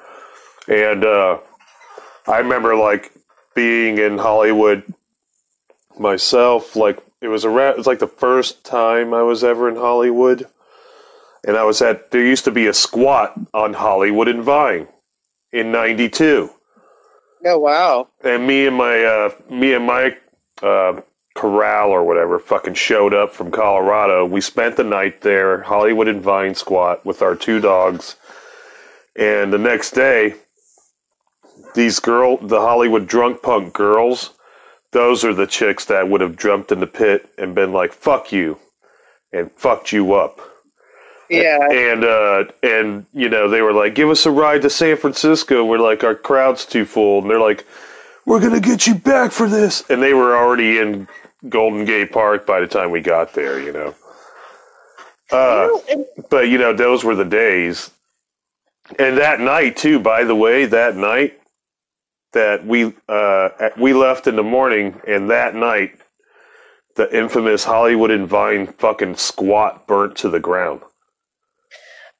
And 0.67 1.06
uh 1.06 1.38
I 2.28 2.39
remember 2.39 2.75
like 2.75 3.12
being 3.54 3.99
in 3.99 4.17
Hollywood 4.17 4.84
myself, 5.99 6.75
like 6.75 6.97
it 7.21 7.28
was 7.28 7.45
around 7.45 7.73
it 7.73 7.78
was 7.78 7.88
like 7.88 7.99
the 7.99 8.08
first 8.08 8.63
time 8.63 9.13
I 9.13 9.21
was 9.21 9.43
ever 9.43 9.69
in 9.69 9.75
Hollywood. 9.75 10.47
And 11.47 11.58
I 11.58 11.63
was 11.63 11.80
at 11.84 12.10
there 12.10 12.25
used 12.25 12.45
to 12.45 12.51
be 12.51 12.65
a 12.65 12.73
squat 12.73 13.39
on 13.54 13.73
Hollywood 13.73 14.28
and 14.28 14.41
Vine 14.41 14.88
in 15.54 15.71
92 15.71 16.49
Oh 17.45 17.60
wow. 17.60 18.10
and 18.23 18.47
me 18.47 18.65
and 18.65 18.75
my 18.75 19.03
uh, 19.03 19.29
me 19.49 19.73
and 19.73 19.86
my 19.86 20.17
uh, 20.63 21.01
corral 21.36 21.91
or 21.91 22.03
whatever 22.03 22.39
fucking 22.39 22.73
showed 22.73 23.13
up 23.13 23.34
from 23.34 23.51
Colorado. 23.51 24.25
We 24.25 24.41
spent 24.41 24.77
the 24.77 24.84
night 24.84 25.21
there, 25.21 25.62
Hollywood 25.62 26.08
and 26.08 26.21
Vine 26.21 26.55
Squat, 26.55 27.05
with 27.05 27.21
our 27.21 27.36
two 27.36 27.60
dogs. 27.60 28.15
And 29.15 29.53
the 29.53 29.60
next 29.60 29.91
day, 29.91 30.36
these 31.75 31.99
girl, 31.99 32.38
the 32.38 32.62
Hollywood 32.62 33.08
drunk 33.08 33.43
punk 33.43 33.73
girls, 33.73 34.31
those 34.91 35.23
are 35.23 35.34
the 35.34 35.47
chicks 35.47 35.86
that 35.86 36.10
would 36.10 36.21
have 36.21 36.38
jumped 36.38 36.71
in 36.71 36.79
the 36.79 36.88
pit 36.88 37.29
and 37.38 37.53
been 37.53 37.71
like, 37.71 37.93
"Fuck 37.93 38.31
you," 38.31 38.58
and 39.31 39.51
fucked 39.51 39.91
you 39.91 40.13
up 40.13 40.41
Yeah. 41.29 41.59
and 41.71 42.03
uh 42.03 42.43
and 42.63 43.05
you 43.13 43.29
know 43.29 43.49
they 43.49 43.61
were 43.61 43.73
like 43.73 43.95
give 43.95 44.09
us 44.09 44.25
a 44.25 44.31
ride 44.31 44.61
to 44.63 44.69
san 44.69 44.97
francisco. 44.97 45.65
We're 45.65 45.79
like 45.79 46.03
our 46.03 46.15
crowd's 46.15 46.65
too 46.65 46.85
full. 46.85 47.21
And 47.21 47.29
they're 47.29 47.39
like 47.39 47.65
we're 48.25 48.39
gonna 48.41 48.59
get 48.61 48.88
you 48.88 48.95
back 48.95 49.31
for 49.31 49.47
this. 49.49 49.83
And 49.89 50.01
they 50.03 50.13
were 50.13 50.35
already 50.38 50.77
in 50.79 51.07
golden 51.49 51.85
gate 51.85 52.11
park 52.11 52.45
by 52.45 52.59
the 52.59 52.67
time 52.67 52.91
we 52.91 53.01
got 53.01 53.33
there 53.33 53.59
you 53.59 53.71
know. 53.73 53.95
Uh 55.31 55.69
You 55.69 55.73
know, 55.73 55.83
and- 55.91 56.05
but 56.29 56.47
you 56.47 56.57
know 56.57 56.73
those 56.73 57.03
were 57.03 57.15
the 57.15 57.25
days. 57.25 57.91
And 58.99 59.17
that 59.17 59.39
night 59.39 59.77
too 59.77 59.99
by 59.99 60.23
the 60.23 60.35
way 60.35 60.65
that 60.65 60.95
night 60.95 61.39
that 62.33 62.65
we 62.65 62.93
uh 63.09 63.49
we 63.77 63.93
left 63.93 64.27
in 64.27 64.35
the 64.35 64.43
morning 64.43 65.01
and 65.07 65.29
that 65.29 65.55
night 65.55 65.97
the 66.95 67.13
infamous 67.17 67.63
hollywood 67.63 68.11
and 68.11 68.27
vine 68.27 68.67
fucking 68.67 69.15
squat 69.15 69.88
burnt 69.88 70.15
to 70.17 70.29
the 70.29 70.39
ground 70.39 70.81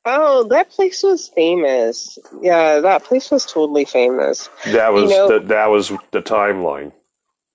oh, 0.06 0.44
that 0.50 0.70
place 0.70 1.04
was 1.04 1.28
famous. 1.28 2.18
Yeah, 2.42 2.82
that 2.82 3.04
place 3.04 3.32
was 3.32 3.46
totally 3.46 3.86
famous. 3.86 4.50
That 4.66 4.94
was 4.94 5.10
know- 5.10 5.28
the, 5.40 5.48
that 5.48 5.68
was 5.68 5.90
the 6.12 6.22
timeline. 6.22 6.92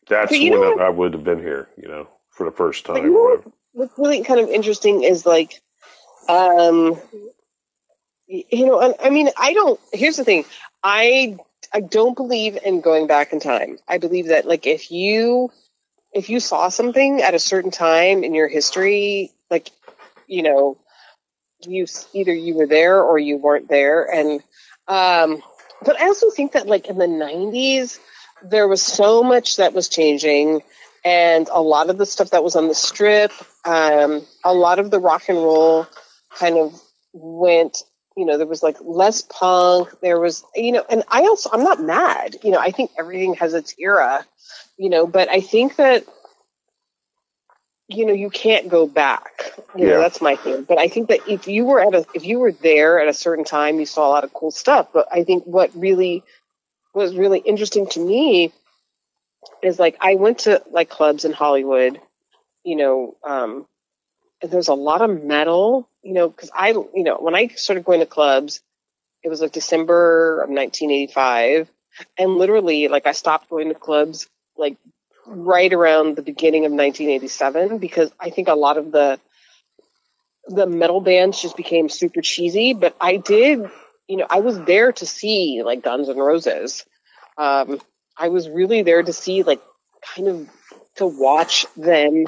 That's 0.08 0.32
when 0.32 0.58
what- 0.58 0.80
I 0.80 0.88
would 0.88 1.12
have 1.12 1.24
been 1.24 1.38
here, 1.38 1.68
you 1.76 1.88
know, 1.88 2.08
for 2.30 2.44
the 2.44 2.52
first 2.52 2.84
time. 2.84 2.96
you 2.96 3.10
know 3.10 3.16
or 3.16 3.22
what- 3.22 3.30
whatever. 3.38 3.52
what's 3.72 3.98
really 3.98 4.22
kind 4.24 4.40
of 4.40 4.48
interesting 4.48 5.02
is 5.04 5.24
like 5.24 5.60
um 6.28 7.00
you 8.26 8.66
know 8.66 8.80
and, 8.80 8.94
i 9.02 9.10
mean 9.10 9.28
i 9.36 9.52
don't 9.52 9.80
here's 9.92 10.16
the 10.16 10.24
thing 10.24 10.44
i 10.82 11.36
i 11.72 11.80
don't 11.80 12.14
believe 12.16 12.58
in 12.64 12.80
going 12.80 13.06
back 13.06 13.32
in 13.32 13.40
time 13.40 13.78
i 13.88 13.98
believe 13.98 14.28
that 14.28 14.46
like 14.46 14.66
if 14.66 14.90
you 14.90 15.50
if 16.12 16.28
you 16.30 16.38
saw 16.40 16.68
something 16.68 17.22
at 17.22 17.34
a 17.34 17.38
certain 17.38 17.70
time 17.70 18.22
in 18.22 18.34
your 18.34 18.48
history 18.48 19.32
like 19.50 19.70
you 20.26 20.42
know 20.42 20.76
you 21.66 21.87
either 22.12 22.35
you 22.35 22.55
were 22.55 22.66
there 22.66 23.03
or 23.03 23.18
you 23.18 23.37
weren't 23.37 23.68
there 23.68 24.05
and 24.05 24.42
um 24.88 25.42
but 25.85 26.01
i 26.01 26.07
also 26.07 26.31
think 26.31 26.53
that 26.53 26.66
like 26.66 26.87
in 26.87 26.99
the 26.99 27.07
90s 27.07 27.99
there 28.42 28.68
was 28.68 28.83
so 28.83 29.23
much 29.23 29.57
that 29.57 29.73
was 29.73 29.88
changing 29.88 30.62
and 31.05 31.49
a 31.51 31.62
lot 31.62 31.90
of 31.90 31.99
the 31.99 32.07
stuff 32.07 32.31
that 32.31 32.44
was 32.44 32.57
on 32.57 32.68
the 32.68 32.75
strip, 32.75 33.33
um, 33.64 34.23
a 34.44 34.53
lot 34.53 34.79
of 34.79 34.90
the 34.90 34.99
rock 34.99 35.29
and 35.29 35.38
roll 35.38 35.87
kind 36.37 36.59
of 36.59 36.79
went, 37.12 37.83
you 38.16 38.27
know, 38.27 38.37
there 38.37 38.46
was 38.46 38.62
like 38.62 38.77
less 38.83 39.23
punk. 39.23 39.88
There 40.03 40.20
was, 40.20 40.44
you 40.55 40.73
know, 40.73 40.85
and 40.88 41.05
I 41.09 41.23
also, 41.23 41.51
I'm 41.53 41.64
not 41.64 41.83
mad. 41.83 42.37
You 42.42 42.51
know, 42.51 42.59
I 42.59 42.70
think 42.70 42.90
everything 42.99 43.35
has 43.35 43.55
its 43.55 43.75
era, 43.79 44.27
you 44.77 44.90
know, 44.90 45.07
but 45.07 45.29
I 45.29 45.40
think 45.40 45.77
that, 45.77 46.05
you 47.90 48.07
know, 48.07 48.12
you 48.12 48.31
can't 48.31 48.68
go 48.68 48.87
back. 48.87 49.53
You 49.76 49.87
Yeah. 49.87 49.94
know, 49.94 50.00
that's 50.00 50.20
my 50.20 50.37
thing. 50.37 50.62
But 50.62 50.79
I 50.79 50.88
think 50.88 51.09
that 51.09 51.20
if 51.29 51.48
you 51.48 51.64
were 51.64 51.81
at 51.81 51.94
a, 51.94 52.07
if 52.14 52.24
you 52.24 52.38
were 52.38 52.53
there 52.53 53.00
at 53.00 53.09
a 53.09 53.14
certain 53.14 53.44
time, 53.44 53.81
you 53.81 53.87
saw 53.87 54.09
a 54.09 54.11
lot 54.11 54.24
of 54.24 54.33
cool 54.33 54.50
stuff. 54.50 54.88
But 54.92 55.09
I 55.12 55.24
think 55.24 55.44
what 55.44 55.70
really 55.74 56.22
was 56.94 57.16
really 57.16 57.40
interesting 57.40 57.87
to 57.88 58.00
me 58.00 58.53
is 59.62 59.79
like 59.79 59.96
I 60.00 60.16
went 60.16 60.40
to 60.40 60.62
like 60.70 60.88
clubs 60.90 61.24
in 61.24 61.33
Hollywood, 61.33 62.00
you 62.64 62.76
know, 62.76 63.16
um, 63.24 63.66
and 64.42 64.50
there's 64.50 64.68
a 64.68 64.74
lot 64.74 65.03
of 65.03 65.22
metal, 65.24 65.88
you 66.03 66.12
know, 66.14 66.29
because 66.29 66.50
I, 66.55 66.70
you 66.70 67.05
know, 67.05 67.18
when 67.18 67.35
I 67.35 67.48
started 67.48 67.85
going 67.85 68.00
to 68.00 68.07
clubs, 68.07 68.61
it 69.22 69.29
was 69.29 69.40
like 69.40 69.53
December 69.53 70.42
of 70.42 70.50
1985, 70.50 71.68
and 72.18 72.37
literally, 72.37 72.88
like, 72.88 73.07
I 73.07 73.12
stopped 73.12 73.50
going 73.50 73.68
to 73.68 73.74
clubs 73.74 74.29
like 74.57 74.76
right 75.26 75.72
around 75.72 76.16
the 76.16 76.22
beginning 76.22 76.64
of 76.64 76.72
1987 76.72 77.78
because 77.78 78.11
I 78.18 78.30
think 78.30 78.48
a 78.48 78.54
lot 78.54 78.76
of 78.78 78.92
the 78.92 79.18
the 80.46 80.66
metal 80.66 81.00
bands 81.00 81.40
just 81.40 81.56
became 81.56 81.88
super 81.88 82.22
cheesy. 82.22 82.74
But 82.74 82.96
I 83.00 83.16
did, 83.16 83.70
you 84.09 84.16
know, 84.16 84.26
I 84.28 84.40
was 84.40 84.59
there 84.61 84.92
to 84.92 85.06
see 85.06 85.62
like 85.64 85.83
Guns 85.83 86.09
N' 86.09 86.16
Roses. 86.16 86.85
Um, 87.37 87.80
I 88.20 88.28
was 88.28 88.48
really 88.48 88.83
there 88.83 89.02
to 89.02 89.12
see, 89.14 89.42
like, 89.42 89.62
kind 90.14 90.28
of 90.28 90.48
to 90.96 91.06
watch 91.06 91.66
them 91.74 92.26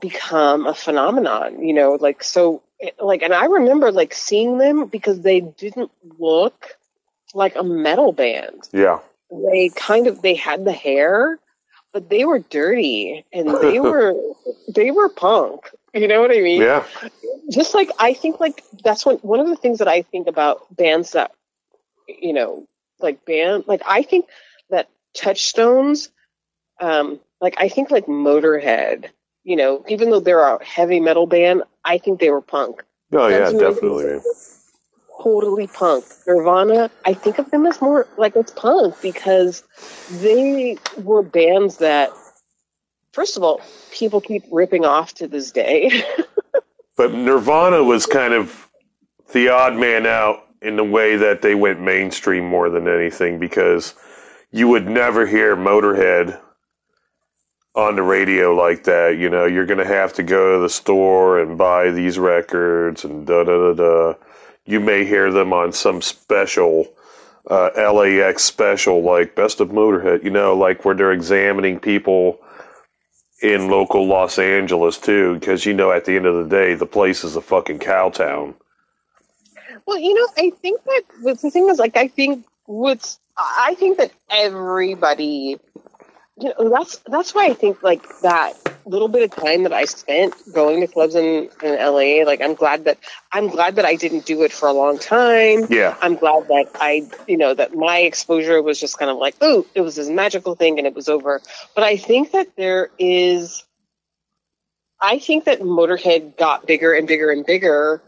become 0.00 0.66
a 0.66 0.74
phenomenon, 0.74 1.66
you 1.66 1.74
know, 1.74 1.98
like, 2.00 2.22
so, 2.22 2.62
like, 3.00 3.22
and 3.22 3.34
I 3.34 3.46
remember, 3.46 3.90
like, 3.90 4.14
seeing 4.14 4.58
them 4.58 4.86
because 4.86 5.20
they 5.20 5.40
didn't 5.40 5.90
look 6.18 6.76
like 7.34 7.56
a 7.56 7.64
metal 7.64 8.12
band. 8.12 8.68
Yeah. 8.72 9.00
They 9.30 9.70
kind 9.74 10.06
of, 10.06 10.22
they 10.22 10.34
had 10.34 10.64
the 10.64 10.72
hair, 10.72 11.38
but 11.92 12.08
they 12.08 12.24
were 12.24 12.38
dirty 12.38 13.24
and 13.32 13.48
they 13.60 13.80
were, 13.80 14.14
they 14.68 14.90
were 14.90 15.08
punk. 15.08 15.70
You 15.94 16.06
know 16.06 16.20
what 16.20 16.30
I 16.30 16.40
mean? 16.40 16.62
Yeah. 16.62 16.84
just 17.50 17.74
like 17.74 17.90
I 17.98 18.14
think 18.14 18.38
like 18.38 18.62
that's 18.84 19.04
one 19.04 19.16
one 19.16 19.40
of 19.40 19.48
the 19.48 19.56
things 19.56 19.78
that 19.78 19.88
I 19.88 20.02
think 20.02 20.28
about 20.28 20.74
bands 20.74 21.12
that 21.12 21.32
you 22.06 22.32
know 22.32 22.66
like 23.00 23.24
band 23.24 23.64
like 23.66 23.82
I 23.84 24.02
think 24.02 24.26
that 24.70 24.88
Touchstones 25.16 26.10
um 26.80 27.18
like 27.40 27.54
I 27.58 27.68
think 27.68 27.90
like 27.90 28.06
Motorhead 28.06 29.06
you 29.42 29.56
know 29.56 29.84
even 29.88 30.10
though 30.10 30.20
they're 30.20 30.38
a 30.38 30.64
heavy 30.64 31.00
metal 31.00 31.26
band 31.26 31.64
I 31.84 31.98
think 31.98 32.20
they 32.20 32.30
were 32.30 32.42
punk 32.42 32.84
Oh 33.12 33.26
yeah, 33.26 33.40
Guns 33.40 33.54
N' 33.54 33.60
definitely. 33.60 34.20
Totally 35.22 35.66
punk 35.66 36.04
Nirvana 36.26 36.90
I 37.04 37.14
think 37.14 37.38
of 37.38 37.50
them 37.50 37.66
as 37.66 37.80
more 37.80 38.06
like 38.16 38.36
it's 38.36 38.52
punk 38.52 39.00
because 39.02 39.62
they 40.10 40.78
were 40.98 41.22
bands 41.22 41.78
that 41.78 42.10
first 43.12 43.36
of 43.36 43.42
all 43.42 43.60
people 43.90 44.20
keep 44.20 44.44
ripping 44.50 44.84
off 44.84 45.14
to 45.14 45.28
this 45.28 45.50
day 45.50 46.04
But 47.00 47.14
Nirvana 47.14 47.82
was 47.82 48.04
kind 48.04 48.34
of 48.34 48.68
the 49.32 49.48
odd 49.48 49.74
man 49.74 50.04
out 50.04 50.44
in 50.60 50.76
the 50.76 50.84
way 50.84 51.16
that 51.16 51.40
they 51.40 51.54
went 51.54 51.80
mainstream 51.80 52.44
more 52.44 52.68
than 52.68 52.86
anything 52.86 53.38
because 53.38 53.94
you 54.50 54.68
would 54.68 54.86
never 54.86 55.26
hear 55.26 55.56
Motorhead 55.56 56.38
on 57.74 57.96
the 57.96 58.02
radio 58.02 58.54
like 58.54 58.84
that. 58.84 59.16
You 59.16 59.30
know, 59.30 59.46
you're 59.46 59.64
gonna 59.64 59.86
have 59.86 60.12
to 60.12 60.22
go 60.22 60.56
to 60.56 60.60
the 60.60 60.68
store 60.68 61.38
and 61.38 61.56
buy 61.56 61.90
these 61.90 62.18
records 62.18 63.02
and 63.02 63.26
da 63.26 63.44
da 63.44 63.72
da 63.72 63.72
da. 63.72 64.14
You 64.70 64.80
may 64.80 65.04
hear 65.04 65.32
them 65.32 65.52
on 65.52 65.72
some 65.72 66.00
special 66.00 66.86
uh, 67.48 67.70
LAX 67.92 68.44
special, 68.44 69.02
like 69.02 69.34
Best 69.34 69.60
of 69.60 69.70
Motorhead. 69.70 70.22
You 70.22 70.30
know, 70.30 70.54
like 70.54 70.84
where 70.84 70.94
they're 70.94 71.12
examining 71.12 71.80
people 71.80 72.38
in 73.42 73.68
local 73.68 74.06
Los 74.06 74.38
Angeles 74.38 74.98
too, 74.98 75.34
because 75.34 75.66
you 75.66 75.74
know, 75.74 75.90
at 75.90 76.04
the 76.04 76.14
end 76.16 76.26
of 76.26 76.36
the 76.36 76.56
day, 76.56 76.74
the 76.74 76.86
place 76.86 77.24
is 77.24 77.36
a 77.36 77.40
fucking 77.40 77.78
cow 77.78 78.10
town. 78.10 78.54
Well, 79.86 79.98
you 79.98 80.14
know, 80.14 80.28
I 80.36 80.50
think 80.62 80.82
that 80.84 81.02
the 81.22 81.50
thing 81.50 81.68
is 81.68 81.78
like 81.78 81.96
I 81.96 82.06
think 82.06 82.46
what's 82.66 83.18
I 83.36 83.74
think 83.78 83.98
that 83.98 84.12
everybody 84.30 85.58
you 86.40 86.52
know 86.58 86.70
that's 86.70 86.96
that's 87.06 87.34
why 87.34 87.46
I 87.46 87.54
think 87.54 87.82
like 87.82 88.02
that 88.20 88.54
little 88.86 89.08
bit 89.08 89.22
of 89.22 89.30
time 89.30 89.62
that 89.64 89.72
I 89.72 89.84
spent 89.84 90.34
going 90.52 90.80
to 90.80 90.86
clubs 90.86 91.14
in, 91.14 91.48
in 91.62 91.76
LA, 91.76 92.24
like 92.24 92.40
I'm 92.40 92.54
glad 92.54 92.84
that 92.84 92.98
I'm 93.32 93.48
glad 93.48 93.76
that 93.76 93.84
I 93.84 93.94
didn't 93.94 94.26
do 94.26 94.42
it 94.42 94.52
for 94.52 94.68
a 94.68 94.72
long 94.72 94.98
time. 94.98 95.66
Yeah. 95.70 95.96
I'm 96.00 96.16
glad 96.16 96.48
that 96.48 96.70
I 96.76 97.08
you 97.28 97.36
know 97.36 97.54
that 97.54 97.74
my 97.74 97.98
exposure 97.98 98.62
was 98.62 98.80
just 98.80 98.98
kind 98.98 99.10
of 99.10 99.18
like, 99.18 99.36
oh, 99.40 99.66
it 99.74 99.82
was 99.82 99.96
this 99.96 100.08
magical 100.08 100.54
thing 100.54 100.78
and 100.78 100.86
it 100.86 100.94
was 100.94 101.08
over. 101.08 101.40
But 101.74 101.84
I 101.84 101.96
think 101.96 102.32
that 102.32 102.56
there 102.56 102.90
is 102.98 103.64
I 105.00 105.18
think 105.18 105.44
that 105.44 105.60
Motorhead 105.60 106.36
got 106.36 106.66
bigger 106.66 106.92
and 106.92 107.06
bigger 107.06 107.30
and 107.30 107.44
bigger 107.44 108.02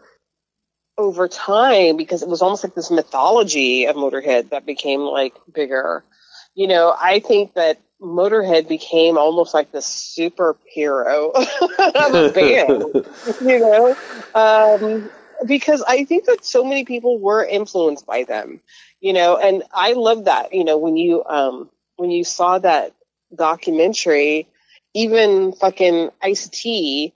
over 0.99 1.27
time 1.27 1.97
because 1.97 2.23
it 2.23 2.29
was 2.29 2.43
almost 2.43 2.65
like 2.65 2.75
this 2.75 2.91
mythology 2.91 3.87
of 3.87 3.97
Motorhead 3.97 4.51
that 4.51 4.67
became 4.67 5.01
like 5.01 5.35
bigger. 5.53 6.05
You 6.55 6.69
know, 6.69 6.95
I 6.99 7.21
think 7.21 7.55
that 7.55 7.81
Motorhead 8.03 8.69
became 8.69 9.17
almost 9.17 9.55
like 9.55 9.71
the 9.71 9.79
superhero 9.79 11.33
of 11.35 12.15
a 12.15 12.33
band, 12.33 13.07
you 13.41 13.59
know, 13.61 13.97
um, 14.35 15.11
because 15.47 15.83
I 15.87 16.05
think 16.05 16.27
that 16.27 16.45
so 16.45 16.65
many 16.65 16.85
people 16.85 17.19
were 17.19 17.45
influenced 17.45 18.05
by 18.05 18.25
them, 18.25 18.61
you 19.01 19.13
know, 19.13 19.37
and 19.37 19.63
I 19.73 19.93
love 19.93 20.25
that, 20.25 20.53
you 20.53 20.65
know, 20.65 20.79
when 20.79 20.97
you 20.97 21.25
um, 21.25 21.71
when 21.97 22.11
you 22.11 22.25
saw 22.25 22.59
that 22.59 22.93
documentary, 23.35 24.49
even 24.95 25.53
fucking 25.53 26.11
Ice 26.23 26.49
T 26.49 27.15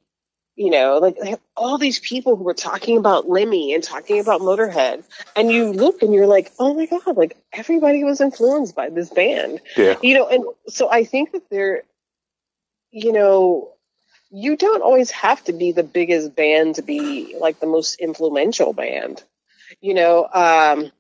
you 0.57 0.71
know, 0.71 0.97
like 0.99 1.19
they 1.19 1.31
have 1.31 1.41
all 1.55 1.77
these 1.77 2.01
people 2.01 2.35
who 2.35 2.43
were 2.43 2.55
talking 2.55 2.97
about 2.97 3.29
Lemmy 3.29 3.75
and 3.75 3.85
talking 3.85 4.21
about 4.21 4.41
Motorhead, 4.41 5.05
and 5.37 5.53
you 5.53 5.71
look 5.71 6.03
and 6.03 6.15
you're 6.15 6.27
like, 6.27 6.51
oh 6.59 6.73
my 6.73 6.87
god, 6.87 7.15
like 7.17 7.37
everybody 7.57 8.05
was 8.05 8.21
influenced 8.21 8.75
by 8.77 8.91
this 8.91 9.11
band, 9.11 9.61
Yeah. 9.77 9.97
you 10.03 10.15
know, 10.15 10.29
and 10.29 10.45
so 10.69 10.91
I 10.91 11.05
think 11.05 11.33
that 11.33 11.49
they're, 11.51 11.83
you 12.91 13.13
know, 13.13 13.73
you 14.31 14.57
don't 14.57 14.83
always 14.83 15.11
have 15.13 15.43
to 15.45 15.53
be 15.53 15.73
the 15.73 15.83
biggest 15.83 16.37
band 16.37 16.75
to 16.77 16.83
be 16.83 17.37
like 17.41 17.59
the 17.61 17.67
most 17.67 17.99
influential 18.01 18.73
band, 18.73 19.23
you 19.81 19.95
know, 19.95 20.27
um, 20.33 20.91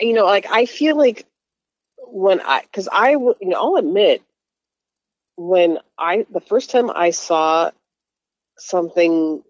you 0.00 0.12
know, 0.12 0.24
like 0.24 0.46
I 0.50 0.66
feel 0.66 0.96
like 0.96 1.26
when 1.98 2.40
I, 2.40 2.62
because 2.62 2.88
I, 2.90 3.10
you 3.10 3.36
know, 3.40 3.56
I'll 3.56 3.76
admit 3.76 4.22
when 5.36 5.78
I 5.96 6.26
the 6.30 6.40
first 6.40 6.70
time 6.70 6.90
I 6.90 7.10
saw 7.10 7.70
something 8.58 9.42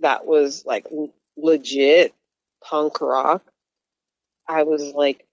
that 0.00 0.26
was 0.26 0.64
like 0.66 0.86
legit 1.36 2.14
punk 2.62 3.00
rock, 3.00 3.42
I 4.48 4.64
was 4.64 4.92
like 4.94 5.24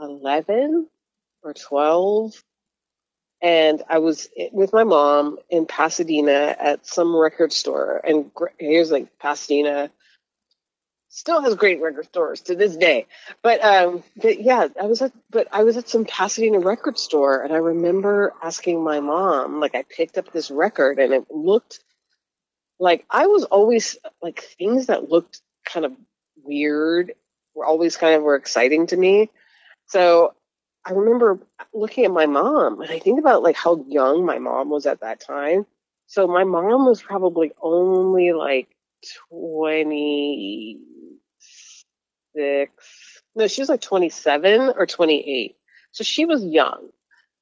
11 0.00 0.88
or 1.42 1.54
12. 1.54 2.42
And 3.40 3.82
I 3.88 3.98
was 3.98 4.28
with 4.52 4.72
my 4.72 4.84
mom 4.84 5.38
in 5.48 5.66
Pasadena 5.66 6.56
at 6.58 6.86
some 6.86 7.14
record 7.14 7.52
store. 7.52 8.00
And 8.04 8.30
here's 8.58 8.90
like 8.90 9.18
Pasadena 9.18 9.90
still 11.08 11.40
has 11.40 11.54
great 11.54 11.80
record 11.80 12.06
stores 12.06 12.40
to 12.42 12.54
this 12.54 12.76
day. 12.76 13.06
But, 13.42 13.64
um, 13.64 14.02
but 14.16 14.40
yeah, 14.40 14.68
I 14.80 14.86
was 14.86 15.02
at, 15.02 15.12
but 15.30 15.46
I 15.52 15.62
was 15.62 15.76
at 15.76 15.88
some 15.88 16.04
Pasadena 16.04 16.58
record 16.58 16.98
store 16.98 17.42
and 17.42 17.52
I 17.52 17.58
remember 17.58 18.34
asking 18.42 18.82
my 18.82 19.00
mom, 19.00 19.60
like 19.60 19.74
I 19.74 19.84
picked 19.84 20.18
up 20.18 20.32
this 20.32 20.50
record 20.50 20.98
and 20.98 21.12
it 21.12 21.30
looked 21.30 21.80
like 22.78 23.04
I 23.10 23.26
was 23.26 23.44
always 23.44 23.96
like 24.22 24.40
things 24.40 24.86
that 24.86 25.08
looked 25.08 25.40
kind 25.64 25.86
of 25.86 25.92
weird 26.42 27.12
were 27.54 27.66
always 27.66 27.96
kind 27.96 28.14
of 28.14 28.22
were 28.22 28.36
exciting 28.36 28.86
to 28.88 28.96
me. 28.96 29.30
So 29.88 30.34
I 30.84 30.92
remember 30.92 31.40
looking 31.74 32.04
at 32.04 32.10
my 32.10 32.26
mom 32.26 32.80
and 32.80 32.90
I 32.90 32.98
think 32.98 33.18
about 33.18 33.42
like 33.42 33.56
how 33.56 33.84
young 33.88 34.24
my 34.24 34.38
mom 34.38 34.70
was 34.70 34.86
at 34.86 35.00
that 35.00 35.20
time. 35.20 35.66
So 36.06 36.26
my 36.26 36.44
mom 36.44 36.86
was 36.86 37.02
probably 37.02 37.52
only 37.60 38.32
like 38.32 38.68
26. 39.30 41.94
No, 43.34 43.46
she 43.46 43.60
was 43.60 43.68
like 43.68 43.80
27 43.80 44.72
or 44.76 44.86
28. 44.86 45.56
So 45.92 46.04
she 46.04 46.24
was 46.24 46.44
young. 46.44 46.88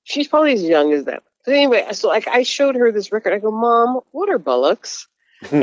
She's 0.04 0.28
probably 0.28 0.54
as 0.54 0.62
young 0.62 0.92
as 0.92 1.04
them. 1.04 1.20
So 1.44 1.52
anyway, 1.52 1.86
so 1.92 2.08
like 2.08 2.28
I 2.28 2.42
showed 2.42 2.76
her 2.76 2.92
this 2.92 3.12
record. 3.12 3.32
I 3.32 3.38
go, 3.38 3.50
Mom, 3.50 4.00
what 4.10 4.28
are 4.28 4.38
bullocks? 4.38 5.08
she 5.46 5.56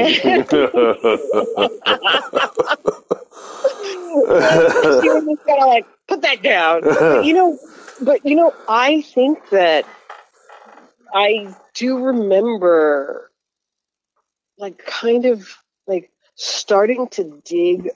was 5.10 5.26
just 5.26 5.46
kind 5.46 5.62
of 5.62 5.68
like, 5.68 5.86
put 6.14 6.22
that 6.22 6.42
down. 6.42 6.82
But, 6.94 7.26
you 7.26 7.34
know, 7.34 7.60
but 8.02 8.26
you 8.26 8.36
know, 8.36 8.54
I 8.68 9.02
think 9.02 9.50
that 9.50 9.86
I 11.14 11.54
do 11.74 12.06
remember, 12.06 13.32
like, 14.58 14.84
kind 14.86 15.26
of 15.26 15.48
like 15.88 16.12
starting 16.36 17.08
to 17.10 17.42
dig 17.46 17.92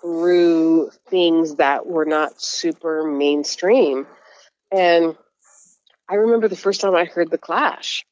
through 0.00 0.90
things 1.08 1.56
that 1.56 1.86
were 1.86 2.04
not 2.04 2.40
super 2.40 3.04
mainstream, 3.04 4.06
and 4.70 5.16
I 6.08 6.14
remember 6.14 6.48
the 6.48 6.56
first 6.56 6.80
time 6.80 6.94
I 6.94 7.04
heard 7.04 7.30
the 7.30 7.38
Clash. 7.38 8.04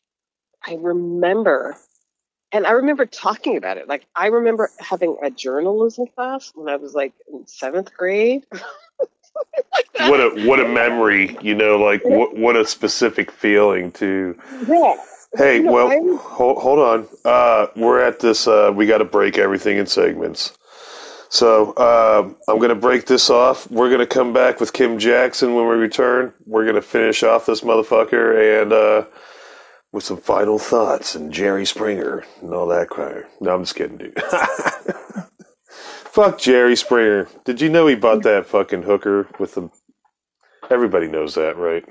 I 0.67 0.75
remember 0.75 1.77
and 2.53 2.67
I 2.67 2.73
remember 2.73 3.07
talking 3.07 3.57
about 3.57 3.79
it. 3.79 3.89
Like 3.89 4.05
I 4.15 4.27
remember 4.27 4.71
having 4.79 5.17
a 5.23 5.31
journalism 5.31 6.07
class 6.15 6.53
when 6.55 6.69
I 6.69 6.77
was 6.77 6.95
like 6.95 7.15
in 7.33 7.47
seventh 7.47 7.95
grade. 7.95 8.45
what 10.01 10.21
a 10.21 10.47
what 10.47 10.61
a 10.61 10.69
memory, 10.69 11.37
you 11.41 11.55
know, 11.55 11.79
like 11.79 12.05
what 12.05 12.37
what 12.37 12.57
a 12.57 12.67
specific 12.67 13.31
feeling 13.31 13.93
to 13.93 14.39
yeah. 14.67 14.95
Hey, 15.37 15.61
well, 15.61 16.19
hold, 16.19 16.59
hold 16.59 16.79
on. 16.81 17.09
Uh, 17.25 17.69
we're 17.77 18.01
at 18.01 18.19
this. 18.19 18.49
Uh, 18.49 18.73
we 18.75 18.87
got 18.87 18.99
to 18.99 19.05
break 19.05 19.39
everything 19.39 19.79
in 19.79 19.87
segments. 19.87 20.59
So 21.29 21.73
uh, 21.75 22.29
I'm 22.49 22.57
going 22.59 22.71
to 22.71 22.75
break 22.75 23.07
this 23.07 23.31
off. 23.31 23.71
We're 23.71 23.89
going 23.89 24.01
to 24.01 24.07
come 24.07 24.33
back 24.33 24.59
with 24.59 24.73
Kim 24.73 24.99
Jackson 24.99 25.55
when 25.55 25.69
we 25.69 25.77
return. 25.77 26.33
We're 26.47 26.65
going 26.65 26.75
to 26.75 26.83
finish 26.83 27.23
off 27.23 27.47
this 27.47 27.61
motherfucker 27.61 28.63
and 28.63 28.73
uh, 28.73 29.05
with 29.93 30.03
some 30.03 30.17
final 30.17 30.59
thoughts 30.59 31.15
and 31.15 31.33
Jerry 31.33 31.65
Springer 31.65 32.25
and 32.43 32.53
all 32.53 32.67
that 32.67 32.89
crap. 32.89 33.31
No, 33.41 33.55
I'm 33.55 33.63
just 33.63 33.77
kidding, 33.77 33.99
dude. 33.99 34.17
Fuck 36.11 36.41
Jerry 36.41 36.75
Springer. 36.75 37.29
Did 37.45 37.61
you 37.61 37.69
know 37.69 37.87
he 37.87 37.95
bought 37.95 38.25
that 38.25 38.47
fucking 38.47 38.83
hooker 38.83 39.29
with 39.39 39.55
the? 39.55 39.71
Everybody 40.69 41.07
knows 41.09 41.35
that, 41.37 41.57
right? 41.57 41.85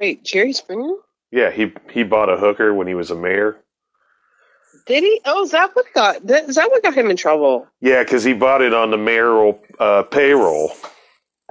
Wait, 0.00 0.24
Jerry 0.24 0.52
Springer? 0.52 0.94
Yeah, 1.30 1.50
he 1.50 1.72
he 1.90 2.02
bought 2.02 2.28
a 2.28 2.36
hooker 2.36 2.74
when 2.74 2.88
he 2.88 2.94
was 2.94 3.10
a 3.10 3.14
mayor. 3.14 3.58
Did 4.86 5.04
he? 5.04 5.20
Oh, 5.24 5.44
is 5.44 5.52
that 5.52 5.70
what 5.74 5.86
got? 5.94 6.26
That, 6.26 6.48
is 6.48 6.56
that 6.56 6.70
what 6.70 6.82
got 6.82 6.94
him 6.94 7.08
in 7.08 7.16
trouble? 7.16 7.68
Yeah, 7.80 8.02
because 8.02 8.24
he 8.24 8.32
bought 8.32 8.62
it 8.62 8.74
on 8.74 8.90
the 8.90 8.98
mayoral 8.98 9.62
uh, 9.78 10.02
payroll, 10.02 10.72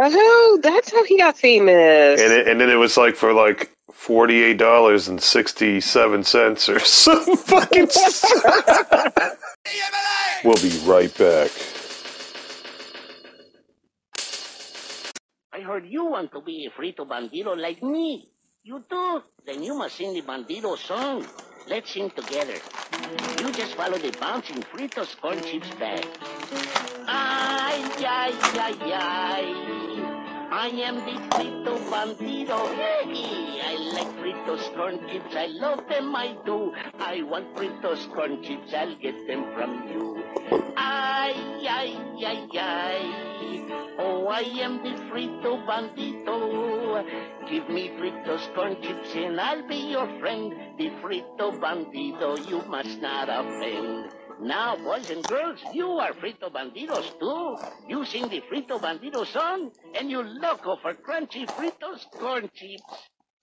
Oh, 0.03 0.59
that's 0.63 0.91
how 0.91 1.03
he 1.03 1.17
got 1.17 1.37
famous. 1.37 2.19
and 2.21 2.31
it, 2.33 2.47
and 2.47 2.59
then 2.59 2.69
it 2.69 2.75
was 2.75 2.97
like 2.97 3.15
for 3.15 3.33
like 3.33 3.71
forty 3.91 4.41
eight 4.43 4.57
dollars 4.57 5.07
and 5.07 5.21
sixty 5.21 5.79
seven 5.79 6.23
cents 6.23 6.67
or 6.69 6.79
some 7.03 7.23
fucking. 7.37 7.87
we'll 10.43 10.55
be 10.61 10.75
right 10.85 11.15
back. 11.17 11.51
I 15.53 15.59
heard 15.61 15.85
you 15.85 16.05
want 16.05 16.31
to 16.31 16.41
be 16.41 16.65
a 16.65 16.71
Frito 16.71 17.05
Bandito 17.07 17.55
like 17.57 17.83
me. 17.83 18.27
You 18.63 18.83
do? 18.89 19.21
Then 19.45 19.61
you 19.63 19.75
must 19.77 19.95
sing 19.97 20.13
the 20.13 20.21
Bandito 20.21 20.77
song. 20.77 21.25
Let's 21.67 21.91
sing 21.91 22.09
together. 22.11 22.55
You 23.39 23.51
just 23.51 23.75
follow 23.75 23.97
the 23.97 24.11
bouncing 24.19 24.63
Fritos 24.63 25.19
corn 25.19 25.41
chips 25.43 25.69
bag. 25.79 26.05
Ay, 27.07 27.83
ay, 27.99 28.33
ay, 28.57 28.75
ay. 28.93 29.90
I 30.51 30.67
am 30.67 30.95
the 30.95 31.15
frito 31.31 31.77
Bandito. 31.89 32.59
Hey, 32.75 33.61
I 33.63 33.75
like 33.93 34.07
frito 34.17 34.31
Fritos 34.51 34.75
corn 34.75 34.99
chips. 35.07 35.35
I 35.35 35.47
love 35.47 35.87
them, 35.87 36.15
I 36.15 36.35
do. 36.45 36.73
I 36.99 37.21
want 37.23 37.55
Fritos 37.55 38.11
corn 38.13 38.43
chips. 38.43 38.73
I'll 38.73 38.95
get 38.95 39.27
them 39.27 39.45
from 39.53 39.87
you. 39.87 40.23
Ay, 40.75 41.35
ay, 41.69 41.95
ay, 42.25 42.47
ay. 42.59 43.95
Oh, 43.97 44.27
I 44.27 44.41
am 44.65 44.83
the 44.83 44.91
Frito 45.09 45.65
Bandito. 45.65 47.05
Give 47.49 47.69
me 47.69 47.89
Fritos 47.97 48.53
corn 48.53 48.75
chips 48.81 49.15
and 49.15 49.39
I'll 49.39 49.67
be 49.67 49.91
your 49.91 50.07
friend. 50.19 50.53
The 50.77 50.89
Frito 51.01 51.57
Bandito, 51.59 52.49
you 52.49 52.61
must 52.67 52.99
not 52.99 53.29
offend. 53.29 54.11
Now, 54.41 54.75
boys 54.75 55.11
and 55.11 55.23
girls, 55.25 55.59
you 55.71 55.87
are 55.99 56.13
Frito 56.13 56.51
Banditos 56.51 57.19
too. 57.19 57.57
You 57.87 58.03
sing 58.05 58.27
the 58.27 58.41
Frito 58.41 58.79
Bandito 58.79 59.25
song, 59.25 59.71
and 59.95 60.09
you 60.09 60.23
loco 60.23 60.77
for 60.81 60.95
crunchy 60.95 61.45
Fritos 61.45 62.09
corn 62.11 62.49
chips. 62.55 62.83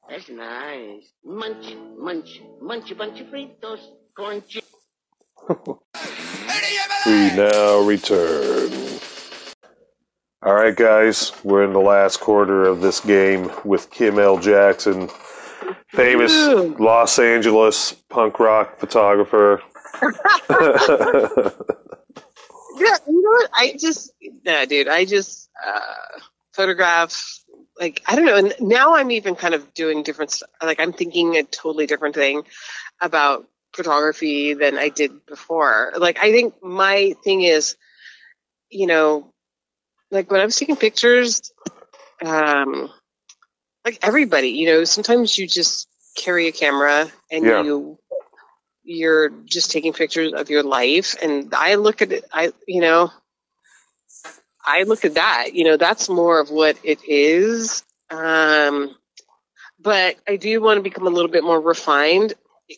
That's 0.08 0.28
nice. 0.28 1.12
Munch, 1.24 1.76
munch, 1.96 2.40
munch 2.60 2.90
a 2.90 2.96
bunch 2.96 3.20
of 3.20 3.28
Fritos 3.28 3.80
corn 4.16 4.42
chips. 4.48 4.72
We 7.06 7.30
now 7.36 7.78
return. 7.80 8.70
All 10.42 10.54
right, 10.54 10.76
guys, 10.76 11.32
we're 11.44 11.64
in 11.64 11.72
the 11.72 11.78
last 11.78 12.20
quarter 12.20 12.64
of 12.64 12.80
this 12.80 13.00
game 13.00 13.50
with 13.64 13.90
Kim 13.90 14.18
L. 14.18 14.36
Jackson, 14.38 15.08
famous 15.88 16.32
Los 16.78 17.18
Angeles 17.18 17.92
punk 18.10 18.38
rock 18.40 18.78
photographer. 18.78 19.62
Yeah, 22.76 22.96
you 23.08 23.22
know 23.22 23.30
what? 23.30 23.50
I 23.54 23.74
just, 23.78 24.12
nah, 24.44 24.64
dude, 24.64 24.88
I 24.88 25.04
just 25.04 25.48
uh, 25.66 26.20
photograph. 26.52 27.40
Like 27.78 28.02
I 28.06 28.16
don't 28.16 28.24
know. 28.24 28.36
And 28.36 28.54
now 28.60 28.94
I'm 28.94 29.10
even 29.10 29.34
kind 29.36 29.54
of 29.54 29.72
doing 29.74 30.02
different. 30.02 30.32
St- 30.32 30.50
like 30.62 30.80
I'm 30.80 30.92
thinking 30.92 31.36
a 31.36 31.44
totally 31.44 31.86
different 31.86 32.14
thing 32.14 32.42
about 33.00 33.46
photography 33.74 34.54
than 34.54 34.78
I 34.78 34.88
did 34.88 35.24
before. 35.26 35.92
Like 35.96 36.18
I 36.20 36.32
think 36.32 36.54
my 36.62 37.14
thing 37.24 37.42
is, 37.42 37.76
you 38.70 38.86
know, 38.86 39.32
like 40.10 40.30
when 40.30 40.40
I 40.40 40.44
was 40.44 40.56
taking 40.56 40.76
pictures, 40.76 41.52
um, 42.24 42.90
like 43.84 43.98
everybody, 44.02 44.50
you 44.50 44.66
know, 44.68 44.84
sometimes 44.84 45.36
you 45.38 45.46
just 45.46 45.88
carry 46.16 46.48
a 46.48 46.52
camera 46.52 47.10
and 47.30 47.44
Yeah. 47.44 47.62
you 47.62 47.98
you're 48.88 49.30
just 49.44 49.70
taking 49.70 49.92
pictures 49.92 50.32
of 50.32 50.50
your 50.50 50.62
life. 50.62 51.14
And 51.22 51.52
i 51.54 51.74
look 51.76 52.02
at 52.02 52.12
it 52.12 52.24
i 52.32 52.52
you 52.66 52.80
know 52.80 53.10
i 54.64 54.82
look 54.84 55.04
at 55.04 55.14
that 55.14 55.54
you 55.54 55.64
know 55.64 55.76
that's 55.76 56.08
more 56.08 56.40
of 56.40 56.50
what 56.50 56.78
it 56.82 57.00
is. 57.06 57.84
Um 58.10 58.94
but 59.80 60.16
i 60.26 60.36
do 60.36 60.60
want 60.60 60.78
to 60.78 60.82
become 60.82 61.06
a 61.06 61.10
little 61.10 61.30
bit 61.30 61.44
more 61.44 61.60
refined 61.60 62.34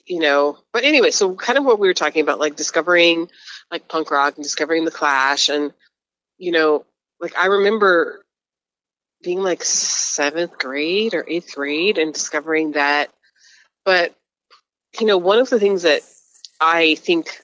you 0.07 0.21
know. 0.21 0.59
But 0.73 0.85
anyway 0.85 1.11
so 1.11 1.35
kind 1.35 1.59
of 1.59 1.65
what 1.65 1.79
we 1.79 1.89
were 1.89 1.95
talking 1.95 2.23
about 2.23 2.39
like 2.39 2.57
discovering 2.57 3.29
like 3.71 3.89
punk 3.89 4.11
rock 4.11 4.35
and 4.37 4.43
discovering 4.43 4.85
the 4.85 4.91
clash 4.91 5.49
and 5.49 5.73
you 6.39 6.53
know 6.53 6.85
like 7.21 7.37
i 7.37 7.47
remember 7.47 8.25
being 9.23 9.43
like 9.43 9.63
seventh 9.63 10.59
grade 10.59 11.15
or 11.15 11.25
eighth 11.29 11.55
grade 11.55 11.99
and 11.99 12.13
discovering 12.13 12.73
that. 12.73 13.11
But 13.85 14.15
you 14.99 15.07
know, 15.07 15.19
one 15.19 15.39
of 15.39 15.51
the 15.51 15.61
things 15.61 15.83
that 15.83 16.03
I 16.61 16.95
think 16.97 17.43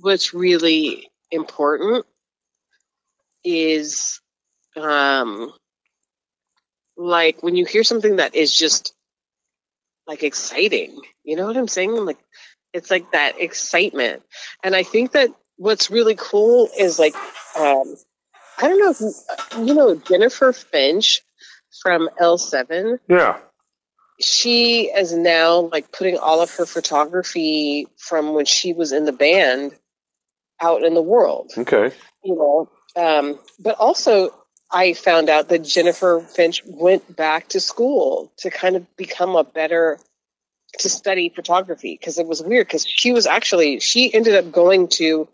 what's 0.00 0.34
really 0.34 1.10
important 1.30 2.04
is 3.44 4.20
um 4.76 5.52
like 6.96 7.42
when 7.42 7.56
you 7.56 7.64
hear 7.64 7.84
something 7.84 8.16
that 8.16 8.34
is 8.34 8.54
just 8.54 8.94
like 10.06 10.22
exciting. 10.22 11.00
You 11.22 11.36
know 11.36 11.46
what 11.46 11.56
I'm 11.56 11.68
saying? 11.68 11.92
Like 11.92 12.18
it's 12.72 12.90
like 12.90 13.12
that 13.12 13.40
excitement. 13.40 14.22
And 14.62 14.74
I 14.74 14.82
think 14.82 15.12
that 15.12 15.30
what's 15.56 15.90
really 15.90 16.16
cool 16.16 16.68
is 16.78 16.98
like 16.98 17.14
um 17.56 17.94
I 18.58 18.68
don't 18.68 18.78
know 18.78 18.90
if 18.90 19.66
you, 19.66 19.74
know 19.74 19.94
Jennifer 19.96 20.52
Finch 20.52 21.22
from 21.82 22.08
L7 22.20 22.98
Yeah. 23.08 23.38
She 24.20 24.90
is 24.90 25.12
now 25.12 25.60
like 25.72 25.90
putting 25.90 26.18
all 26.18 26.40
of 26.40 26.50
her 26.56 26.66
photography 26.66 27.86
from 27.96 28.34
when 28.34 28.44
she 28.44 28.72
was 28.72 28.92
in 28.92 29.04
the 29.04 29.12
band 29.12 29.72
out 30.60 30.82
in 30.82 30.94
the 30.94 31.02
world. 31.02 31.52
Okay. 31.56 31.94
you 32.22 32.34
know 32.34 32.68
um, 32.96 33.38
but 33.58 33.76
also 33.78 34.32
i 34.70 34.92
found 34.92 35.28
out 35.28 35.48
that 35.48 35.64
jennifer 35.64 36.20
finch 36.20 36.62
went 36.64 37.14
back 37.14 37.48
to 37.48 37.60
school 37.60 38.32
to 38.38 38.50
kind 38.50 38.76
of 38.76 38.96
become 38.96 39.36
a 39.36 39.44
better 39.44 39.98
to 40.78 40.88
study 40.88 41.28
photography 41.28 41.96
because 41.98 42.18
it 42.18 42.26
was 42.26 42.42
weird 42.42 42.66
because 42.66 42.86
she 42.86 43.12
was 43.12 43.26
actually 43.26 43.80
she 43.80 44.12
ended 44.12 44.34
up 44.34 44.50
going 44.50 44.88
to 44.88 45.28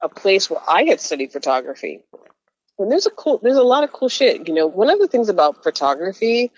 a 0.00 0.08
place 0.08 0.48
where 0.48 0.60
i 0.68 0.84
had 0.84 1.00
studied 1.00 1.32
photography. 1.32 2.00
And 2.78 2.90
there's 2.90 3.06
a 3.06 3.10
cool 3.10 3.38
there's 3.42 3.58
a 3.58 3.62
lot 3.62 3.84
of 3.84 3.92
cool 3.92 4.08
shit 4.08 4.48
you 4.48 4.54
know. 4.54 4.66
One 4.66 4.88
of 4.88 4.98
the 4.98 5.08
things 5.08 5.28
about 5.28 5.62
photography 5.62 6.50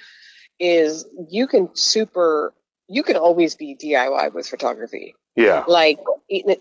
is 0.63 1.05
you 1.29 1.49
can 1.49 1.71
super 1.75 2.55
you 2.89 3.03
can 3.03 3.17
always 3.17 3.57
be 3.57 3.75
DIY 3.75 4.33
with 4.33 4.47
photography. 4.47 5.15
Yeah. 5.35 5.65
Like 5.67 5.99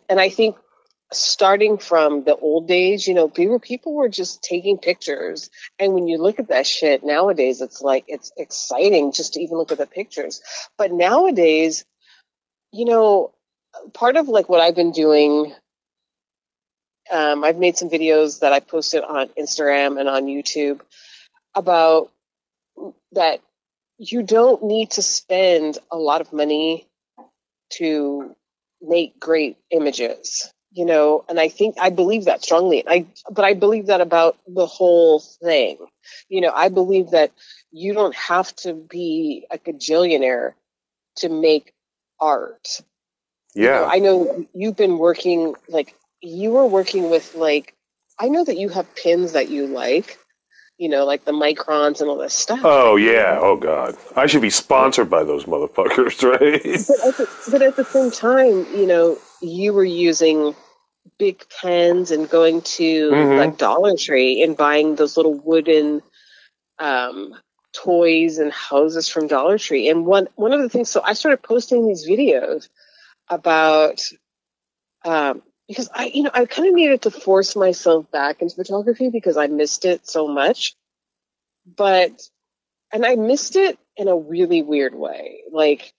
and 0.09 0.19
I 0.19 0.29
think 0.29 0.57
starting 1.13 1.77
from 1.77 2.23
the 2.23 2.35
old 2.35 2.67
days, 2.67 3.07
you 3.07 3.13
know, 3.13 3.29
people 3.29 3.59
people 3.59 3.93
were 3.93 4.09
just 4.09 4.41
taking 4.41 4.79
pictures 4.79 5.51
and 5.77 5.93
when 5.93 6.07
you 6.07 6.17
look 6.17 6.39
at 6.39 6.47
that 6.47 6.65
shit 6.65 7.03
nowadays 7.03 7.61
it's 7.61 7.81
like 7.81 8.05
it's 8.07 8.31
exciting 8.37 9.11
just 9.11 9.33
to 9.33 9.41
even 9.41 9.57
look 9.57 9.71
at 9.71 9.77
the 9.77 9.85
pictures. 9.85 10.41
But 10.79 10.91
nowadays, 10.91 11.85
you 12.71 12.85
know, 12.85 13.33
part 13.93 14.17
of 14.17 14.27
like 14.27 14.49
what 14.49 14.61
I've 14.61 14.75
been 14.75 14.91
doing 14.91 15.53
um, 17.11 17.43
I've 17.43 17.57
made 17.57 17.77
some 17.77 17.89
videos 17.89 18.39
that 18.39 18.53
I 18.53 18.61
posted 18.61 19.03
on 19.03 19.27
Instagram 19.37 19.99
and 19.99 20.07
on 20.07 20.25
YouTube 20.25 20.79
about 21.53 22.09
that 23.11 23.41
you 24.01 24.23
don't 24.23 24.63
need 24.63 24.91
to 24.91 25.01
spend 25.03 25.77
a 25.91 25.97
lot 25.97 26.21
of 26.21 26.33
money 26.33 26.87
to 27.71 28.35
make 28.81 29.19
great 29.19 29.57
images 29.71 30.51
you 30.73 30.85
know? 30.85 31.23
And 31.29 31.39
i 31.39 31.49
think 31.49 31.75
i 31.79 31.89
believe 31.89 32.25
that 32.25 32.43
strongly. 32.43 32.83
I 32.87 33.05
but 33.29 33.45
i 33.45 33.53
believe 33.53 33.87
that 33.87 34.01
about 34.01 34.37
the 34.47 34.65
whole 34.65 35.19
thing. 35.19 35.77
You 36.29 36.41
know 36.41 36.51
i 36.55 36.69
believe 36.69 37.11
that 37.11 37.31
you 37.71 37.93
don't 37.93 38.15
have 38.15 38.55
to 38.57 38.73
be 38.73 39.45
a 39.51 39.57
gajillionaire 39.57 40.53
to 41.17 41.29
make 41.29 41.73
art. 42.19 42.81
You 43.55 43.69
know, 43.69 43.83
Yeah. 43.83 43.85
I 43.85 43.99
know 43.99 44.45
you've 44.53 44.77
been 44.77 44.97
working 44.97 45.55
like 45.67 45.95
you 46.21 46.51
were 46.51 46.65
working 46.67 47.09
with 47.09 47.35
like 47.35 47.75
I 48.19 48.29
know 48.29 48.43
that 48.45 48.57
you 48.57 48.69
have 48.69 48.95
pins 48.95 49.33
that 49.33 49.49
you 49.49 49.67
like, 49.67 50.19
you 50.81 50.89
know, 50.89 51.05
like 51.05 51.23
the 51.25 51.31
microns 51.31 52.01
and 52.01 52.09
all 52.09 52.17
this 52.17 52.33
stuff. 52.33 52.59
Oh 52.63 52.95
yeah. 52.95 53.37
Oh 53.39 53.55
god. 53.55 53.95
I 54.15 54.25
should 54.25 54.41
be 54.41 54.49
sponsored 54.49 55.11
by 55.11 55.23
those 55.23 55.45
motherfuckers, 55.45 56.23
right? 56.31 56.63
But 56.63 57.07
at, 57.07 57.17
the, 57.17 57.51
but 57.51 57.61
at 57.61 57.75
the 57.75 57.85
same 57.85 58.09
time, 58.09 58.65
you 58.75 58.87
know, 58.87 59.19
you 59.43 59.73
were 59.73 59.83
using 59.85 60.55
Bic 61.19 61.45
pens 61.61 62.09
and 62.09 62.27
going 62.27 62.61
to 62.61 63.11
Mhm. 63.11 63.37
like 63.37 63.57
Dollar 63.59 63.95
Tree 63.95 64.41
and 64.41 64.57
buying 64.57 64.95
those 64.95 65.17
little 65.17 65.35
wooden 65.35 66.01
um, 66.79 67.35
toys 67.73 68.39
and 68.39 68.51
houses 68.51 69.07
from 69.07 69.27
Dollar 69.27 69.59
Tree. 69.59 69.87
And 69.87 70.07
one 70.07 70.29
one 70.33 70.51
of 70.51 70.61
the 70.61 70.69
things, 70.69 70.89
so 70.89 71.03
I 71.03 71.13
started 71.13 71.43
posting 71.43 71.87
these 71.87 72.07
videos 72.07 72.69
about 73.29 74.01
um, 75.05 75.43
because 75.71 75.89
I, 75.93 76.11
you 76.13 76.23
know, 76.23 76.31
I 76.33 76.45
kind 76.47 76.67
of 76.67 76.73
needed 76.73 77.03
to 77.03 77.11
force 77.11 77.55
myself 77.55 78.11
back 78.11 78.41
into 78.41 78.55
photography 78.55 79.09
because 79.09 79.37
I 79.37 79.47
missed 79.47 79.85
it 79.85 80.05
so 80.05 80.27
much. 80.27 80.75
But 81.65 82.21
and 82.91 83.05
I 83.05 83.15
missed 83.15 83.55
it 83.55 83.79
in 83.95 84.09
a 84.09 84.17
really 84.17 84.63
weird 84.63 84.93
way. 84.93 85.43
Like 85.49 85.93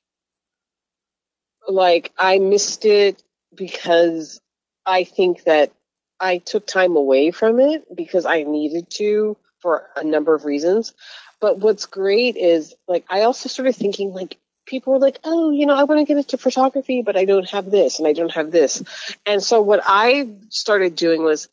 like 1.67 2.13
I 2.19 2.39
missed 2.39 2.85
it 2.85 3.23
because 3.55 4.43
I 4.85 5.05
think 5.05 5.45
that 5.45 5.73
I 6.21 6.37
took 6.37 6.67
time 6.67 6.97
away 6.97 7.31
from 7.31 7.59
it 7.59 7.85
because 7.97 8.27
I 8.27 8.43
needed 8.43 8.91
to 8.99 9.39
for 9.61 9.89
a 9.97 10.05
number 10.05 10.35
of 10.35 10.45
reasons. 10.45 10.93
But 11.41 11.61
what's 11.61 11.87
great 11.87 12.37
is 12.37 12.75
like 12.87 13.07
I 13.09 13.23
also 13.23 13.49
started 13.49 13.75
thinking 13.75 14.13
like 14.13 14.37
people 14.67 14.93
were 14.93 14.99
like, 14.99 15.19
"Oh, 15.25 15.51
you 15.51 15.67
know, 15.67 15.75
I 15.75 15.85
want 15.85 16.01
to 16.01 16.05
get 16.05 16.17
into 16.17 16.39
photography, 16.39 17.03
but 17.03 17.17
I 17.17 17.25
don't 17.25 17.49
have 17.51 17.71
this 17.71 17.99
and 17.99 18.09
I 18.09 18.13
don't 18.13 18.33
have 18.33 18.51
this." 18.51 18.83
And 19.27 19.43
so 19.43 19.61
what 19.61 19.81
I 19.85 20.29
started 20.51 20.97
doing 20.97 21.23
was 21.23 21.49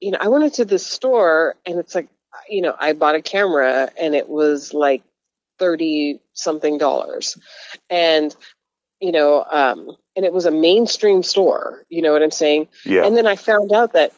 you 0.00 0.10
know, 0.10 0.18
I 0.20 0.28
went 0.28 0.44
into 0.44 0.64
this 0.64 0.86
store 0.86 1.54
and 1.64 1.78
it's 1.78 1.94
like 1.94 2.08
you 2.48 2.62
know, 2.62 2.74
I 2.78 2.92
bought 2.92 3.14
a 3.14 3.22
camera 3.22 3.90
and 3.98 4.14
it 4.14 4.28
was 4.28 4.74
like 4.74 5.02
30 5.58 6.20
something 6.32 6.78
dollars. 6.78 7.38
And 7.88 8.34
you 9.00 9.12
know, 9.12 9.44
um, 9.50 9.90
and 10.16 10.24
it 10.24 10.32
was 10.32 10.46
a 10.46 10.50
mainstream 10.50 11.22
store. 11.22 11.84
You 11.88 12.02
know 12.02 12.12
what 12.12 12.22
I'm 12.22 12.30
saying? 12.30 12.68
Yeah. 12.84 13.04
And 13.04 13.16
then 13.16 13.26
I 13.26 13.36
found 13.36 13.72
out 13.72 13.94
that, 13.94 14.12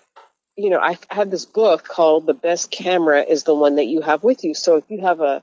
you 0.56 0.70
know, 0.70 0.78
I 0.78 0.98
had 1.08 1.30
this 1.30 1.44
book 1.44 1.84
called 1.84 2.26
"The 2.26 2.34
Best 2.34 2.70
Camera 2.70 3.22
Is 3.22 3.44
the 3.44 3.54
One 3.54 3.76
That 3.76 3.86
You 3.86 4.00
Have 4.00 4.22
with 4.22 4.44
You." 4.44 4.54
So 4.54 4.76
if 4.76 4.84
you 4.88 5.00
have 5.02 5.20
a 5.20 5.42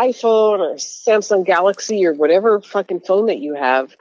iPhone 0.00 0.60
or 0.60 0.74
Samsung 0.76 1.44
Galaxy 1.44 2.06
or 2.06 2.14
whatever 2.14 2.60
fucking 2.60 3.00
phone 3.00 3.26
that 3.26 3.38
you 3.38 3.54
have, 3.54 3.94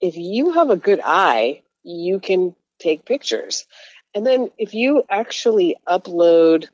if 0.00 0.16
you 0.16 0.52
have 0.52 0.70
a 0.70 0.76
good 0.76 1.00
eye, 1.04 1.62
you 1.82 2.20
can 2.20 2.54
take 2.78 3.04
pictures. 3.04 3.66
And 4.14 4.24
then 4.24 4.50
if 4.56 4.74
you 4.74 5.02
actually 5.10 5.76
upload, 5.86 6.68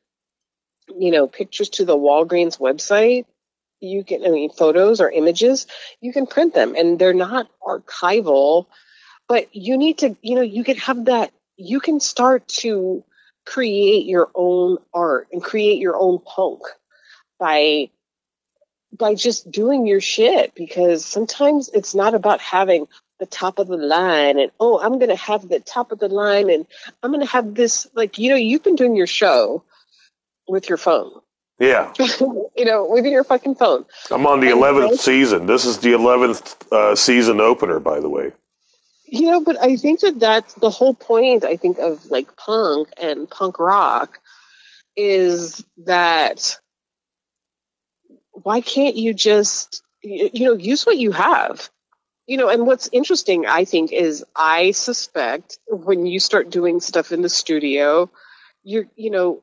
you 0.94 1.10
know, 1.10 1.26
pictures 1.26 1.70
to 1.70 1.86
the 1.86 1.96
Walgreens 1.96 2.58
website, 2.58 3.24
you 3.80 4.04
can, 4.04 4.24
I 4.24 4.28
mean, 4.28 4.50
photos 4.50 5.00
or 5.00 5.10
images, 5.10 5.66
you 6.00 6.12
can 6.12 6.26
print 6.26 6.52
them 6.52 6.74
and 6.76 6.98
they're 6.98 7.14
not 7.14 7.48
archival, 7.62 8.66
but 9.28 9.54
you 9.56 9.78
need 9.78 9.98
to, 9.98 10.14
you 10.20 10.34
know, 10.34 10.42
you 10.42 10.62
can 10.62 10.76
have 10.76 11.06
that, 11.06 11.32
you 11.56 11.80
can 11.80 12.00
start 12.00 12.46
to 12.48 13.02
create 13.46 14.06
your 14.06 14.30
own 14.34 14.78
art 14.92 15.28
and 15.32 15.42
create 15.42 15.78
your 15.78 15.96
own 15.96 16.18
punk 16.18 16.62
by 17.38 17.90
by 18.96 19.14
just 19.14 19.50
doing 19.50 19.86
your 19.86 20.00
shit 20.00 20.54
because 20.54 21.04
sometimes 21.04 21.68
it's 21.74 21.94
not 21.94 22.14
about 22.14 22.40
having 22.40 22.86
the 23.18 23.26
top 23.26 23.58
of 23.58 23.66
the 23.68 23.76
line 23.76 24.38
and 24.38 24.50
oh 24.60 24.80
i'm 24.80 24.98
going 24.98 25.08
to 25.08 25.16
have 25.16 25.48
the 25.48 25.60
top 25.60 25.92
of 25.92 25.98
the 25.98 26.08
line 26.08 26.50
and 26.50 26.66
i'm 27.02 27.10
going 27.10 27.24
to 27.24 27.30
have 27.32 27.54
this 27.54 27.86
like 27.94 28.18
you 28.18 28.30
know 28.30 28.36
you've 28.36 28.62
been 28.62 28.76
doing 28.76 28.94
your 28.96 29.06
show 29.06 29.62
with 30.48 30.68
your 30.68 30.78
phone 30.78 31.10
Yeah. 31.58 31.92
you 31.98 32.64
know 32.64 32.86
with 32.88 33.04
your 33.06 33.24
fucking 33.24 33.54
phone 33.56 33.84
I'm 34.10 34.26
on 34.26 34.40
the 34.40 34.50
And 34.50 34.60
11th 34.60 34.90
right- 34.90 34.98
season. 35.00 35.46
This 35.46 35.64
is 35.64 35.78
the 35.78 35.92
11th 35.92 36.70
uh, 36.72 36.94
season 36.96 37.40
opener, 37.40 37.80
by 37.80 37.98
the 38.00 38.08
way. 38.08 38.32
you 39.06 39.22
know 39.30 39.40
but 39.40 39.56
i 39.62 39.76
think 39.76 40.00
that 40.00 40.18
that's 40.20 40.54
the 40.54 40.70
whole 40.70 40.94
point 40.94 41.44
i 41.44 41.56
think 41.56 41.78
of 41.78 42.04
like 42.10 42.36
punk 42.36 42.88
and 43.00 43.28
punk 43.30 43.58
rock 43.58 44.18
is 44.96 45.64
that 45.86 46.58
why 48.42 48.60
can't 48.60 48.96
you 48.96 49.14
just 49.14 49.82
you 50.02 50.44
know 50.44 50.54
use 50.54 50.84
what 50.84 50.98
you 50.98 51.12
have? 51.12 51.68
You 52.26 52.36
know 52.38 52.48
and 52.48 52.66
what's 52.66 52.88
interesting 52.90 53.44
i 53.44 53.66
think 53.66 53.92
is 53.92 54.24
i 54.34 54.70
suspect 54.70 55.58
when 55.68 56.06
you 56.06 56.18
start 56.18 56.48
doing 56.48 56.80
stuff 56.80 57.12
in 57.12 57.20
the 57.20 57.28
studio 57.28 58.10
you're 58.62 58.86
you 58.96 59.10
know 59.10 59.42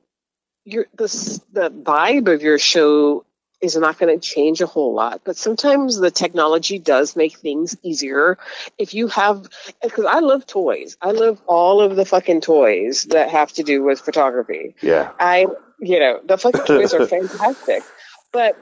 you're 0.65 0.87
the 0.95 1.41
the 1.53 1.69
vibe 1.69 2.33
of 2.33 2.41
your 2.41 2.57
show 2.57 3.23
is 3.61 3.75
not 3.75 3.99
going 3.99 4.19
to 4.19 4.27
change 4.27 4.59
a 4.59 4.65
whole 4.65 4.93
lot. 4.93 5.21
But 5.23 5.37
sometimes 5.37 5.97
the 5.97 6.11
technology 6.11 6.79
does 6.79 7.15
make 7.15 7.37
things 7.37 7.77
easier. 7.83 8.37
If 8.77 8.93
you 8.93 9.07
have 9.07 9.47
because 9.81 10.05
i 10.05 10.19
love 10.19 10.47
toys. 10.47 10.97
I 11.01 11.11
love 11.11 11.39
all 11.45 11.81
of 11.81 11.95
the 11.95 12.05
fucking 12.05 12.41
toys 12.41 13.03
that 13.11 13.29
have 13.29 13.53
to 13.53 13.63
do 13.63 13.83
with 13.83 14.01
photography. 14.01 14.75
Yeah. 14.81 15.11
I, 15.19 15.45
you 15.79 15.99
know, 15.99 16.19
the 16.25 16.37
fucking 16.37 16.65
toys 16.65 16.93
are 16.93 17.05
fantastic. 17.17 17.83
But 18.31 18.57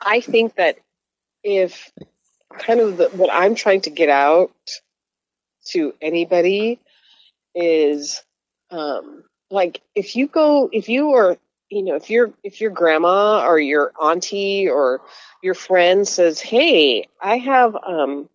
I 0.00 0.20
think 0.20 0.56
that 0.56 0.78
if 1.42 1.92
kind 2.58 2.80
of 2.80 2.96
the, 2.96 3.08
what 3.10 3.30
I'm 3.32 3.54
trying 3.54 3.82
to 3.82 3.90
get 3.90 4.08
out 4.08 4.52
to 5.68 5.94
anybody 6.00 6.78
is, 7.54 8.22
um, 8.70 9.24
like 9.50 9.82
if 9.94 10.16
you 10.16 10.26
go, 10.26 10.68
if 10.72 10.88
you 10.88 11.12
are, 11.12 11.36
you 11.70 11.82
know, 11.82 11.94
if 11.96 12.10
your 12.10 12.32
if 12.42 12.60
your 12.60 12.70
grandma 12.70 13.44
or 13.46 13.58
your 13.58 13.92
auntie 14.00 14.68
or 14.68 15.00
your 15.42 15.54
friend 15.54 16.06
says, 16.06 16.40
"Hey, 16.40 17.08
I 17.20 17.38
have 17.38 17.76
um, 17.76 18.28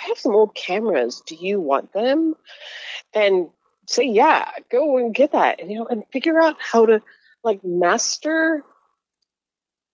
I 0.00 0.08
have 0.08 0.18
some 0.18 0.34
old 0.34 0.54
cameras. 0.54 1.22
Do 1.26 1.34
you 1.36 1.60
want 1.60 1.92
them?" 1.92 2.34
and 3.14 3.48
say, 3.86 4.04
yeah, 4.04 4.50
go 4.70 4.98
and 4.98 5.14
get 5.14 5.32
that, 5.32 5.60
and 5.60 5.70
you 5.70 5.78
know, 5.78 5.86
and 5.86 6.04
figure 6.12 6.40
out 6.40 6.56
how 6.60 6.86
to 6.86 7.02
like 7.42 7.64
master, 7.64 8.62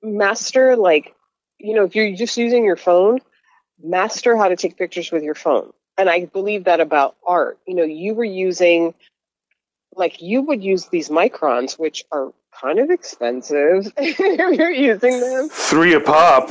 master 0.02 0.76
like, 0.76 1.14
you 1.58 1.74
know, 1.74 1.84
if 1.84 1.94
you're 1.94 2.14
just 2.14 2.36
using 2.36 2.64
your 2.64 2.76
phone, 2.76 3.20
master 3.82 4.36
how 4.36 4.48
to 4.48 4.56
take 4.56 4.76
pictures 4.76 5.10
with 5.10 5.22
your 5.22 5.34
phone. 5.34 5.72
And 5.98 6.10
I 6.10 6.26
believe 6.26 6.64
that 6.64 6.80
about 6.80 7.16
art. 7.26 7.58
You 7.66 7.74
know, 7.74 7.84
you 7.84 8.14
were 8.14 8.24
using, 8.24 8.94
like, 9.94 10.20
you 10.20 10.42
would 10.42 10.62
use 10.62 10.86
these 10.86 11.08
microns, 11.08 11.78
which 11.78 12.04
are 12.12 12.32
kind 12.60 12.78
of 12.78 12.90
expensive 12.90 13.92
if 13.96 14.18
you're 14.18 14.70
using 14.70 15.20
them. 15.20 15.48
Three 15.48 15.94
a 15.94 16.00
pop. 16.00 16.50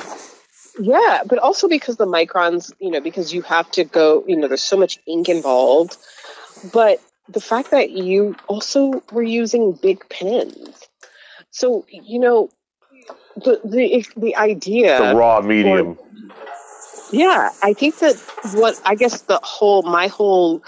Yeah, 0.79 1.21
but 1.25 1.39
also 1.39 1.67
because 1.67 1.95
the 1.97 2.05
microns, 2.05 2.71
you 2.79 2.91
know, 2.91 2.99
because 2.99 3.33
you 3.33 3.41
have 3.43 3.69
to 3.71 3.83
go, 3.83 4.23
you 4.27 4.35
know, 4.35 4.47
there's 4.47 4.61
so 4.61 4.77
much 4.77 4.99
ink 5.07 5.29
involved. 5.29 5.97
But 6.73 6.99
the 7.29 7.41
fact 7.41 7.71
that 7.71 7.91
you 7.91 8.35
also 8.47 9.03
were 9.11 9.23
using 9.23 9.73
Bic 9.73 10.09
pens. 10.09 10.87
So, 11.51 11.85
you 11.89 12.19
know, 12.19 12.49
the 13.35 13.59
the 13.63 14.05
the 14.17 14.35
idea 14.35 14.97
The 14.97 15.15
raw 15.15 15.41
medium. 15.41 15.97
yeah, 17.11 17.49
I 17.61 17.73
think 17.73 17.99
that 17.99 18.15
what 18.53 18.81
I 18.85 18.95
guess 18.95 19.21
the 19.21 19.39
whole 19.43 19.83
my 19.83 20.07
whole 20.07 20.63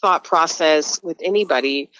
thought 0.00 0.24
process 0.24 1.02
with 1.02 1.18
anybody 1.22 1.90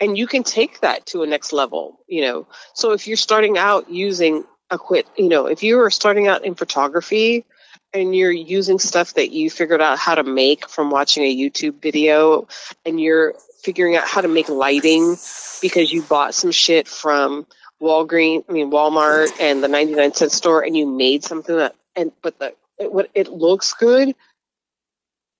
and 0.00 0.18
you 0.18 0.26
can 0.26 0.42
take 0.42 0.80
that 0.80 1.06
to 1.06 1.22
a 1.22 1.26
next 1.26 1.52
level, 1.52 2.00
you 2.08 2.20
know. 2.22 2.46
So 2.74 2.92
if 2.92 3.06
you're 3.06 3.16
starting 3.16 3.56
out 3.56 3.88
using 3.88 4.44
a 4.70 4.78
quit, 4.78 5.06
you 5.16 5.28
know, 5.28 5.46
if 5.46 5.62
you 5.62 5.80
are 5.80 5.90
starting 5.90 6.26
out 6.26 6.44
in 6.44 6.54
photography 6.54 7.44
and 7.92 8.14
you're 8.14 8.32
using 8.32 8.78
stuff 8.78 9.14
that 9.14 9.30
you 9.30 9.50
figured 9.50 9.80
out 9.80 9.98
how 9.98 10.16
to 10.16 10.24
make 10.24 10.68
from 10.68 10.90
watching 10.90 11.22
a 11.22 11.36
YouTube 11.36 11.80
video 11.80 12.48
and 12.84 13.00
you're 13.00 13.34
figuring 13.62 13.96
out 13.96 14.06
how 14.06 14.20
to 14.20 14.28
make 14.28 14.48
lighting 14.48 15.16
because 15.62 15.92
you 15.92 16.02
bought 16.02 16.34
some 16.34 16.50
shit 16.50 16.88
from 16.88 17.46
Walgreens, 17.82 18.44
I 18.48 18.52
mean 18.52 18.70
Walmart 18.70 19.40
and 19.40 19.62
the 19.62 19.68
99 19.68 20.14
cent 20.14 20.32
store 20.32 20.62
and 20.62 20.76
you 20.76 20.86
made 20.86 21.24
something 21.24 21.56
that 21.56 21.74
and 21.96 22.12
but 22.22 22.38
the 22.38 22.54
it, 22.78 22.92
what 22.92 23.10
it 23.14 23.28
looks 23.28 23.74
good 23.74 24.14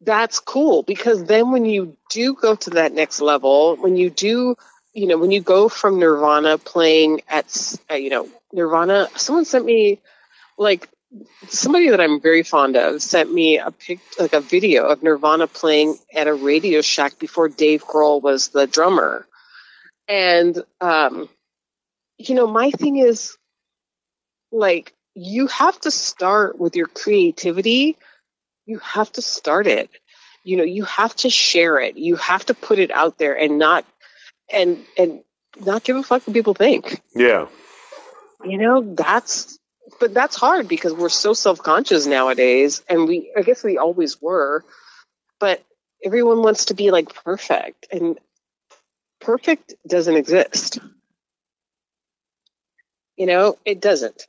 that's 0.01 0.41
cool 0.41 0.83
because 0.83 1.25
then 1.25 1.51
when 1.51 1.65
you 1.65 1.97
do 2.11 2.35
go 2.35 2.55
to 2.55 2.71
that 2.71 2.93
next 2.93 3.21
level 3.21 3.77
when 3.77 3.97
you 3.97 4.11
do 4.11 4.55
you 4.93 5.07
know 5.07 5.17
when 5.17 5.31
you 5.31 5.41
go 5.41 5.69
from 5.69 5.99
nirvana 5.99 6.59
playing 6.59 7.23
at 7.29 7.77
uh, 7.91 7.95
you 7.95 8.11
know 8.11 8.29
nirvana 8.53 9.09
someone 9.17 9.45
sent 9.45 9.65
me 9.65 9.99
like 10.59 10.89
somebody 11.49 11.89
that 11.91 12.01
i'm 12.01 12.21
very 12.21 12.43
fond 12.43 12.77
of 12.77 13.01
sent 13.03 13.33
me 13.33 13.59
a 13.59 13.71
pic 13.71 14.01
like 14.19 14.33
a 14.33 14.41
video 14.41 14.87
of 14.87 15.03
nirvana 15.03 15.47
playing 15.47 15.97
at 16.15 16.27
a 16.27 16.35
radio 16.35 16.81
shack 16.81 17.19
before 17.19 17.49
dave 17.49 17.85
grohl 17.85 18.21
was 18.23 18.49
the 18.49 18.67
drummer. 18.67 19.27
And 20.09 20.63
um 20.81 21.29
you 22.19 22.35
know 22.35 22.47
my 22.47 22.71
thing 22.71 22.97
is 22.97 23.37
like 24.53 24.95
you 25.15 25.47
have 25.47 25.81
to 25.81 25.91
start 25.91 26.59
with 26.59 26.77
your 26.77 26.87
creativity. 26.87 27.97
You 28.67 28.79
have 28.79 29.13
to 29.13 29.23
start 29.23 29.67
it. 29.67 29.91
You 30.45 30.57
know 30.57 30.65
you 30.65 30.85
have 30.85 31.15
to 31.17 31.31
share 31.31 31.79
it. 31.81 31.97
You 31.97 32.17
have 32.17 32.47
to 32.47 32.55
put 32.55 32.79
it 32.79 32.91
out 32.91 33.19
there 33.19 33.37
and 33.37 33.59
not 33.59 33.85
and 34.53 34.85
and 34.99 35.21
not 35.61 35.85
give 35.85 35.97
a 35.97 36.03
fuck 36.03 36.27
what 36.27 36.35
people 36.35 36.55
think. 36.55 37.01
Yeah. 37.15 37.47
you 38.45 38.59
know 38.59 38.83
that's 38.95 39.59
but 40.01 40.13
that's 40.15 40.37
hard 40.37 40.69
because 40.69 40.93
we're 40.93 41.09
so 41.09 41.33
self-conscious 41.33 42.07
nowadays 42.07 42.83
and 42.89 43.07
we 43.07 43.33
i 43.37 43.43
guess 43.43 43.63
we 43.63 43.79
always 43.79 44.21
were 44.21 44.65
but 45.41 45.63
everyone 46.05 46.43
wants 46.43 46.67
to 46.67 46.75
be 46.75 46.91
like 46.91 47.15
perfect 47.25 47.87
and 47.91 48.19
perfect 49.21 49.75
doesn't 49.87 50.17
exist 50.17 50.79
you 53.17 53.27
know 53.27 53.59
it 53.65 53.81
doesn't. 53.81 54.27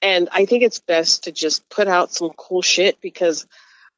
And 0.00 0.28
i 0.32 0.46
think 0.46 0.62
it's 0.62 0.80
best 0.80 1.24
to 1.24 1.32
just 1.32 1.68
put 1.68 1.88
out 1.88 2.12
some 2.12 2.30
cool 2.36 2.62
shit 2.62 3.00
because 3.00 3.46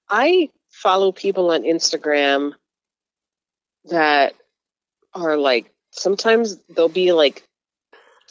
i 0.09 0.51
follow 0.70 1.12
people 1.12 1.51
on 1.51 1.62
instagram 1.62 2.53
that 3.87 4.35
are 5.14 5.37
like 5.37 5.72
sometimes 5.91 6.59
they'll 6.68 6.89
be 6.89 7.12
like 7.12 7.47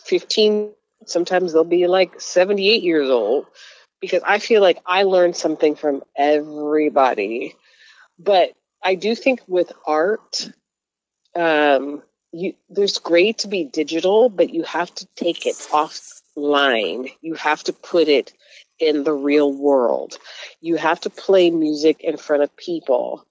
15 0.06 0.72
sometimes 1.06 1.54
they'll 1.54 1.64
be 1.64 1.88
like 1.88 2.20
78 2.20 2.84
years 2.84 3.10
old 3.10 3.45
because 4.01 4.22
i 4.26 4.39
feel 4.39 4.62
like 4.62 4.80
i 4.86 5.04
learned 5.04 5.36
something 5.36 5.76
from 5.76 6.04
everybody. 6.16 7.56
But 8.20 8.54
i 8.84 8.95
do 8.95 9.16
think 9.16 9.41
with 9.47 9.72
art 9.86 10.49
um 11.36 12.04
you 12.34 12.55
there's 12.69 12.97
great 12.97 13.39
to 13.39 13.47
be 13.47 13.63
digital 13.63 14.27
but 14.27 14.53
you 14.53 14.63
have 14.63 14.93
to 14.95 15.07
take 15.15 15.45
it 15.45 15.55
offline. 15.71 17.11
You 17.21 17.36
have 17.36 17.63
to 17.65 17.73
put 17.73 18.07
it 18.07 18.34
in 18.79 19.03
the 19.03 19.13
real 19.13 19.53
world. 19.53 20.17
You 20.59 20.75
have 20.75 20.99
to 21.01 21.09
play 21.09 21.51
music 21.51 22.01
in 22.01 22.17
front 22.17 22.43
of 22.43 22.55
people. 22.57 23.25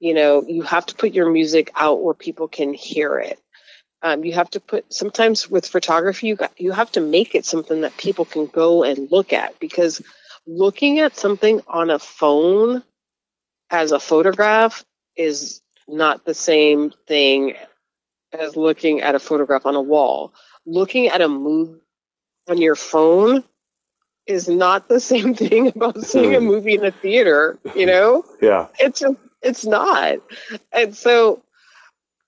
You 0.00 0.14
know 0.14 0.44
you 0.46 0.62
have 0.62 0.86
to 0.86 0.94
put 0.94 1.14
your 1.14 1.30
music 1.30 1.70
out 1.76 2.02
where 2.02 2.14
people 2.14 2.48
can 2.48 2.74
hear 2.74 3.18
it. 3.18 3.38
Um, 4.02 4.24
you 4.24 4.32
have 4.32 4.50
to 4.50 4.60
put 4.60 4.92
sometimes 4.92 5.48
with 5.48 5.66
photography 5.66 6.28
you 6.28 6.36
got, 6.36 6.58
you 6.58 6.72
have 6.72 6.90
to 6.92 7.00
make 7.00 7.34
it 7.34 7.44
something 7.44 7.82
that 7.82 7.96
people 7.96 8.24
can 8.24 8.46
go 8.46 8.82
and 8.82 9.10
look 9.10 9.32
at 9.32 9.60
because 9.60 10.02
looking 10.46 11.00
at 11.00 11.16
something 11.16 11.60
on 11.68 11.90
a 11.90 11.98
phone 11.98 12.82
as 13.70 13.92
a 13.92 14.00
photograph 14.00 14.84
is 15.16 15.60
not 15.86 16.24
the 16.24 16.34
same 16.34 16.92
thing 17.06 17.54
as 18.38 18.56
looking 18.56 19.00
at 19.00 19.14
a 19.14 19.18
photograph 19.18 19.66
on 19.66 19.74
a 19.74 19.80
wall 19.82 20.32
looking 20.66 21.08
at 21.08 21.20
a 21.20 21.28
movie 21.28 21.80
on 22.48 22.58
your 22.58 22.76
phone 22.76 23.42
is 24.26 24.48
not 24.48 24.88
the 24.88 25.00
same 25.12 25.34
thing 25.34 25.68
about 25.68 26.00
seeing 26.02 26.34
a 26.34 26.38
Hmm. 26.38 26.46
movie 26.46 26.74
in 26.74 26.84
a 26.84 26.90
theater. 26.90 27.58
You 27.74 27.86
know, 27.86 28.24
Yeah. 28.42 28.68
it's 28.78 29.00
just, 29.00 29.16
it's 29.42 29.64
not, 29.64 30.18
and 30.72 30.94
so 30.94 31.42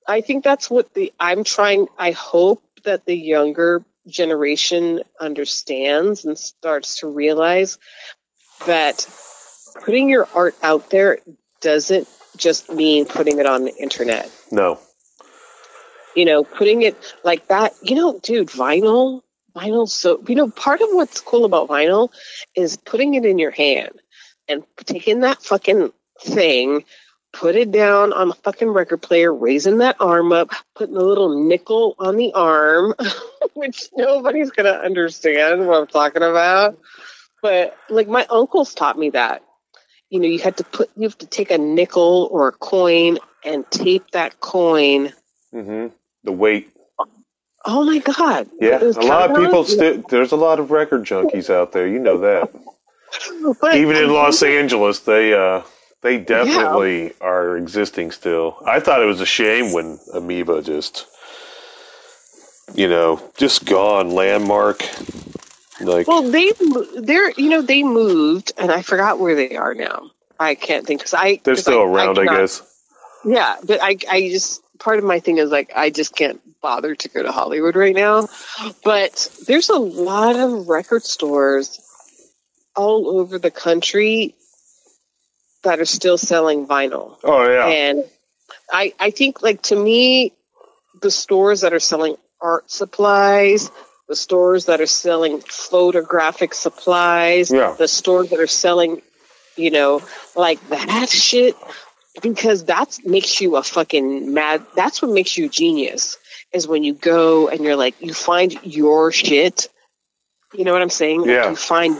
I 0.09 0.21
think 0.23 0.43
that's 0.45 0.71
what 0.71 0.93
the 0.95 1.13
I'm 1.21 1.45
trying. 1.45 1.87
I 1.99 2.11
hope 2.13 2.63
that 2.85 3.05
the 3.05 3.15
younger 3.17 3.85
generation 4.09 5.03
understands 5.21 6.25
and 6.25 6.37
starts 6.39 6.99
to 7.01 7.07
realize 7.09 7.79
that 8.67 9.07
putting 9.85 10.09
your 10.09 10.27
art 10.35 10.57
out 10.63 10.91
there 10.91 11.19
doesn't 11.61 12.09
just 12.37 12.71
mean 12.73 13.05
putting 13.07 13.39
it 13.39 13.47
on 13.47 13.65
the 13.65 13.77
internet. 13.77 14.31
No. 14.51 14.81
You 16.15 16.25
know, 16.25 16.45
putting 16.45 16.83
it 16.83 16.97
like 17.25 17.49
that, 17.49 17.75
you 17.83 17.95
know, 17.95 18.19
dude, 18.19 18.49
vinyl, 18.49 19.23
vinyl. 19.57 19.89
So, 19.89 20.23
you 20.29 20.35
know, 20.35 20.51
part 20.51 20.81
of 20.81 20.89
what's 20.93 21.21
cool 21.21 21.45
about 21.45 21.69
vinyl 21.69 22.11
is 22.55 22.77
putting 22.77 23.15
it 23.15 23.25
in 23.25 23.39
your 23.39 23.51
hand 23.51 24.01
and 24.49 24.65
taking 24.85 25.21
that 25.21 25.43
fucking 25.43 25.93
thing, 26.21 26.85
put 27.33 27.57
it 27.57 27.71
down 27.71 28.13
on 28.13 28.29
the 28.29 28.35
fucking 28.35 28.69
record 28.69 29.03
player, 29.03 29.33
raising 29.33 29.79
that 29.79 29.97
arm 30.01 30.33
up, 30.33 30.51
putting 30.75 30.97
a 30.97 31.01
little 31.01 31.47
nickel 31.47 31.95
on 31.99 32.17
the 32.17 32.33
arm, 32.35 32.95
which 33.55 33.89
nobody's 33.97 34.51
going 34.51 34.73
to 34.73 34.81
understand 34.81 35.67
what 35.67 35.81
I'm 35.81 35.87
talking 35.87 36.23
about. 36.23 36.79
But 37.41 37.77
like 37.89 38.09
my 38.09 38.27
uncles 38.31 38.75
taught 38.75 38.99
me 38.99 39.11
that. 39.11 39.43
You 40.11 40.21
know, 40.21 40.29
you 40.29 40.39
had 40.39 40.59
to 40.59 40.65
put, 40.65 40.91
you 40.95 41.05
have 41.05 41.19
to 41.19 41.27
take 41.27 41.51
a 41.51 41.57
nickel 41.59 42.29
or 42.31 42.49
a 42.49 42.53
coin 42.53 43.19
and 43.45 43.69
tape 43.71 44.11
that 44.13 44.41
coin. 44.41 45.13
hmm 45.53 45.89
The 46.25 46.33
weight. 46.33 46.71
Oh 47.65 47.85
my 47.85 47.99
God. 47.99 48.49
Yeah. 48.61 48.83
A 48.83 49.07
lot 49.07 49.31
of 49.31 49.37
people 49.37 49.65
still, 49.65 50.03
there's 50.09 50.33
a 50.33 50.37
lot 50.37 50.59
of 50.59 50.71
record 50.71 51.05
junkies 51.05 51.49
out 51.49 51.73
there. 51.73 51.87
You 51.87 51.99
know 52.01 52.19
that. 52.19 52.51
But 53.61 53.77
Even 53.77 53.97
in 53.97 54.11
I 54.11 54.13
Los 54.13 54.43
Angeles, 54.43 55.01
they, 55.01 55.33
uh, 55.35 55.63
they 56.01 56.19
definitely 56.19 57.13
are 57.21 57.57
existing 57.57 58.11
still. 58.11 58.57
I 58.67 58.81
thought 58.81 59.03
it 59.03 59.07
was 59.07 59.21
a 59.21 59.27
shame 59.27 59.73
when 59.73 59.99
Amoeba 60.13 60.63
just, 60.63 61.07
you 62.75 62.89
know, 62.89 63.21
just 63.37 63.65
gone. 63.67 64.11
Landmark. 64.11 64.83
Like, 65.81 66.07
Well, 66.09 66.23
they 66.23 66.53
they're 66.97 67.31
you 67.33 67.49
know 67.51 67.61
they 67.63 67.83
moved, 67.83 68.53
and 68.57 68.71
I 68.71 68.83
forgot 68.83 69.19
where 69.19 69.35
they 69.35 69.57
are 69.57 69.75
now. 69.75 70.11
I 70.39 70.55
can't 70.55 70.87
think 70.87 71.01
because 71.01 71.15
I 71.15 71.41
they're 71.45 71.57
still 71.57 71.81
I- 71.81 71.85
around, 71.85 72.19
I, 72.19 72.25
cannot- 72.25 72.37
guess. 72.39 72.63
Yeah, 73.25 73.57
but 73.65 73.81
I 73.83 73.97
I 74.11 74.29
just 74.31 74.62
part 74.83 74.99
of 74.99 75.05
my 75.05 75.21
thing 75.21 75.39
is 75.39 75.51
like 75.51 75.73
I 75.75 75.91
just 75.91 76.15
can't 76.17 76.41
bother 76.61 76.95
to 76.95 77.09
go 77.09 77.23
to 77.23 77.33
Hollywood 77.33 77.77
right 77.77 77.95
now. 77.95 78.29
But 78.85 79.31
there's 79.47 79.71
a 79.71 79.79
lot 79.79 80.37
of 80.37 80.69
record 80.69 81.05
stores 81.05 81.81
all 82.77 83.19
over 83.21 83.39
the 83.39 83.51
country 83.51 84.35
that 85.63 85.79
are 85.79 85.85
still 85.85 86.19
selling 86.19 86.67
vinyl. 86.67 87.17
Oh, 87.23 87.49
yeah. 87.49 87.67
And 87.67 88.05
I 88.73 88.93
I 88.99 89.11
think 89.11 89.43
like 89.43 89.63
to 89.63 89.77
me, 89.77 90.33
the 91.01 91.11
stores 91.11 91.61
that 91.61 91.73
are 91.73 91.81
selling 91.81 92.17
art 92.41 92.71
supplies, 92.71 93.71
the 94.09 94.17
stores 94.17 94.67
that 94.67 94.81
are 94.81 94.87
selling 94.87 95.41
photographic 95.41 96.55
supplies, 96.55 97.51
Yeah. 97.51 97.75
the 97.79 97.87
stores 97.89 98.31
that 98.31 98.41
are 98.41 98.47
selling, 98.49 99.01
you 99.57 99.71
know, 99.71 100.03
like 100.35 100.59
that 100.71 101.09
shit, 101.09 101.55
because 102.21 102.65
that 102.65 102.99
makes 103.05 103.41
you 103.41 103.57
a 103.57 103.63
fucking 103.63 104.35
mad. 104.35 104.65
That's 104.77 105.01
what 105.01 105.13
makes 105.13 105.37
you 105.37 105.47
a 105.47 105.49
genius. 105.49 106.19
Is 106.53 106.69
when 106.69 106.85
you 106.85 106.93
go 106.93 107.49
and 107.49 107.61
you're 107.65 107.77
like 107.77 107.95
you 108.01 108.13
find 108.13 108.59
your 108.65 109.11
shit. 109.13 109.69
You 110.53 110.65
know 110.65 110.73
what 110.75 110.83
I'm 110.83 110.91
saying? 110.91 111.23
Like, 111.23 111.31
Yeah. 111.31 111.49
you 111.51 111.57
find 111.57 111.97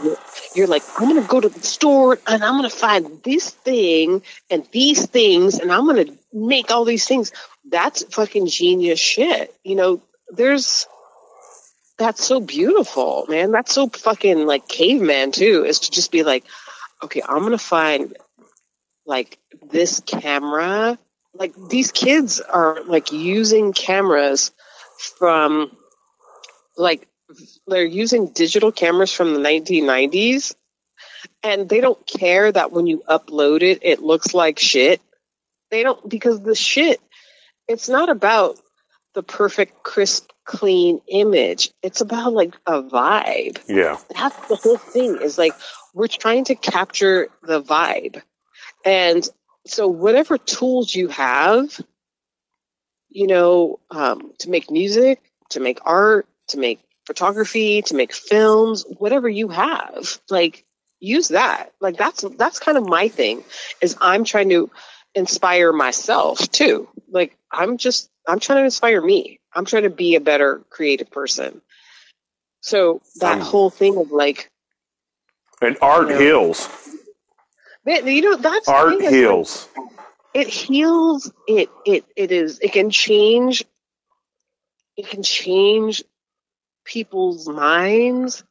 you're 0.53 0.67
like, 0.67 0.83
I'm 0.99 1.07
gonna 1.07 1.27
go 1.27 1.39
to 1.41 1.49
the 1.49 1.61
store 1.61 2.19
and 2.27 2.43
I'm 2.43 2.55
gonna 2.55 2.69
find 2.69 3.23
this 3.23 3.49
thing 3.49 4.21
and 4.51 4.67
these 4.71 5.07
things 5.07 5.57
and 5.57 5.71
I'm 5.71 5.87
gonna 5.87 6.05
make 6.31 6.69
all 6.69 6.85
these 6.85 7.07
things. 7.07 7.31
That's 7.67 8.03
fucking 8.13 8.45
genius 8.47 8.99
shit. 8.99 9.55
You 9.63 9.75
know, 9.75 10.01
there's 10.29 10.85
that's 11.97 12.23
so 12.23 12.39
beautiful, 12.39 13.25
man. 13.29 13.51
That's 13.51 13.73
so 13.73 13.87
fucking 13.87 14.45
like 14.45 14.67
caveman 14.67 15.31
too, 15.31 15.63
is 15.65 15.79
to 15.79 15.91
just 15.91 16.11
be 16.11 16.23
like, 16.23 16.43
okay, 17.03 17.21
I'm 17.27 17.41
gonna 17.41 17.57
find 17.57 18.15
like 19.05 19.37
this 19.71 19.99
camera. 20.01 20.97
Like 21.33 21.53
these 21.69 21.91
kids 21.91 22.39
are 22.41 22.83
like 22.83 23.11
using 23.11 23.73
cameras 23.73 24.51
from 25.17 25.71
like 26.77 27.07
they're 27.67 27.83
using 27.85 28.27
digital 28.27 28.71
cameras 28.71 29.11
from 29.11 29.33
the 29.33 29.39
1990s 29.39 30.53
and 31.41 31.67
they 31.67 31.81
don't 31.81 32.05
care 32.05 32.51
that 32.51 32.71
when 32.71 32.85
you 32.87 33.03
upload 33.09 33.61
it 33.61 33.79
it 33.81 34.01
looks 34.01 34.33
like 34.33 34.59
shit 34.59 35.01
they 35.71 35.83
don't 35.83 36.07
because 36.07 36.41
the 36.41 36.55
shit 36.55 36.99
it's 37.67 37.89
not 37.89 38.09
about 38.09 38.57
the 39.15 39.23
perfect 39.23 39.83
crisp 39.83 40.29
clean 40.45 41.01
image 41.07 41.71
it's 41.81 42.01
about 42.01 42.33
like 42.33 42.55
a 42.65 42.81
vibe 42.83 43.59
Yeah. 43.67 43.97
that's 44.15 44.47
the 44.47 44.55
whole 44.55 44.77
thing 44.77 45.17
is 45.21 45.37
like 45.37 45.53
we're 45.93 46.07
trying 46.07 46.45
to 46.45 46.55
capture 46.55 47.29
the 47.41 47.61
vibe 47.61 48.21
and 48.85 49.27
so 49.65 49.87
whatever 49.87 50.37
tools 50.37 50.93
you 50.93 51.07
have 51.09 51.79
you 53.09 53.27
know 53.27 53.79
um, 53.91 54.31
to 54.39 54.49
make 54.49 54.69
music 54.71 55.21
to 55.49 55.59
make 55.59 55.79
art 55.85 56.27
to 56.49 56.57
make 56.57 56.81
photography 57.05 57.81
to 57.81 57.95
make 57.95 58.13
films 58.13 58.85
whatever 58.97 59.29
you 59.29 59.49
have 59.49 60.19
like 60.29 60.65
use 60.99 61.29
that 61.29 61.71
like 61.81 61.97
that's 61.97 62.23
that's 62.37 62.59
kind 62.59 62.77
of 62.77 62.87
my 62.87 63.09
thing 63.09 63.43
is 63.81 63.97
i'm 64.01 64.23
trying 64.23 64.49
to 64.49 64.71
inspire 65.15 65.73
myself 65.73 66.49
too 66.51 66.87
like 67.11 67.37
i'm 67.51 67.77
just 67.77 68.09
i'm 68.27 68.39
trying 68.39 68.59
to 68.59 68.65
inspire 68.65 69.01
me 69.01 69.39
i'm 69.53 69.65
trying 69.65 69.83
to 69.83 69.89
be 69.89 70.15
a 70.15 70.21
better 70.21 70.63
creative 70.69 71.11
person 71.11 71.61
so 72.61 73.01
that 73.17 73.35
Um, 73.35 73.41
whole 73.41 73.69
thing 73.69 73.97
of 73.97 74.11
like 74.11 74.49
And 75.61 75.77
art 75.81 76.09
Yeah. 76.09 76.17
heals. 76.19 76.69
Man, 77.85 78.07
you 78.07 78.21
know 78.21 78.35
that's 78.37 78.67
Art 78.67 78.99
like, 78.99 79.09
heals. 79.09 79.67
it 80.33 80.47
heals 80.47 81.31
it 81.47 81.69
it 81.85 82.05
it 82.15 82.31
is 82.31 82.59
it 82.59 82.71
can 82.73 82.89
change 82.89 83.63
it 84.97 85.07
can 85.09 85.23
change 85.23 86.03
people's 86.85 87.47
minds 87.47 88.43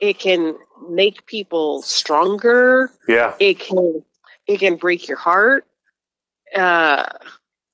it 0.00 0.18
can 0.18 0.56
make 0.90 1.26
people 1.26 1.82
stronger 1.82 2.90
Yeah. 3.08 3.34
it 3.38 3.58
can 3.58 4.04
it 4.46 4.58
can 4.58 4.76
break 4.76 5.08
your 5.08 5.18
heart 5.18 5.66
uh 6.56 7.04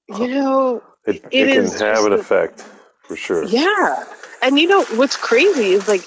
you 0.08 0.28
know 0.28 0.82
It, 1.06 1.16
It 1.30 1.48
it, 1.48 1.54
can 1.54 1.86
have 1.86 2.04
an 2.04 2.12
effect 2.12 2.60
for 3.02 3.16
sure. 3.16 3.44
yeah 3.44 4.04
and 4.42 4.58
you 4.58 4.68
know 4.68 4.84
what's 4.96 5.16
crazy 5.16 5.72
is 5.72 5.88
like 5.88 6.02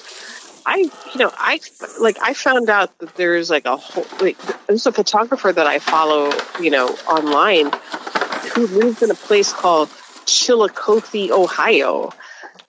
i 0.67 0.77
you 0.77 1.19
know 1.19 1.31
i 1.37 1.59
like 1.99 2.17
i 2.21 2.33
found 2.33 2.69
out 2.69 2.95
that 2.99 3.15
there's 3.15 3.49
like 3.49 3.65
a 3.65 3.77
whole 3.77 4.05
like 4.19 4.37
there's 4.67 4.85
a 4.85 4.91
photographer 4.91 5.51
that 5.51 5.65
i 5.65 5.79
follow 5.79 6.31
you 6.59 6.69
know 6.69 6.87
online 7.09 7.71
who 8.53 8.67
lives 8.67 9.01
in 9.01 9.09
a 9.11 9.15
place 9.15 9.51
called 9.53 9.89
chillicothe 10.27 11.31
ohio. 11.31 12.11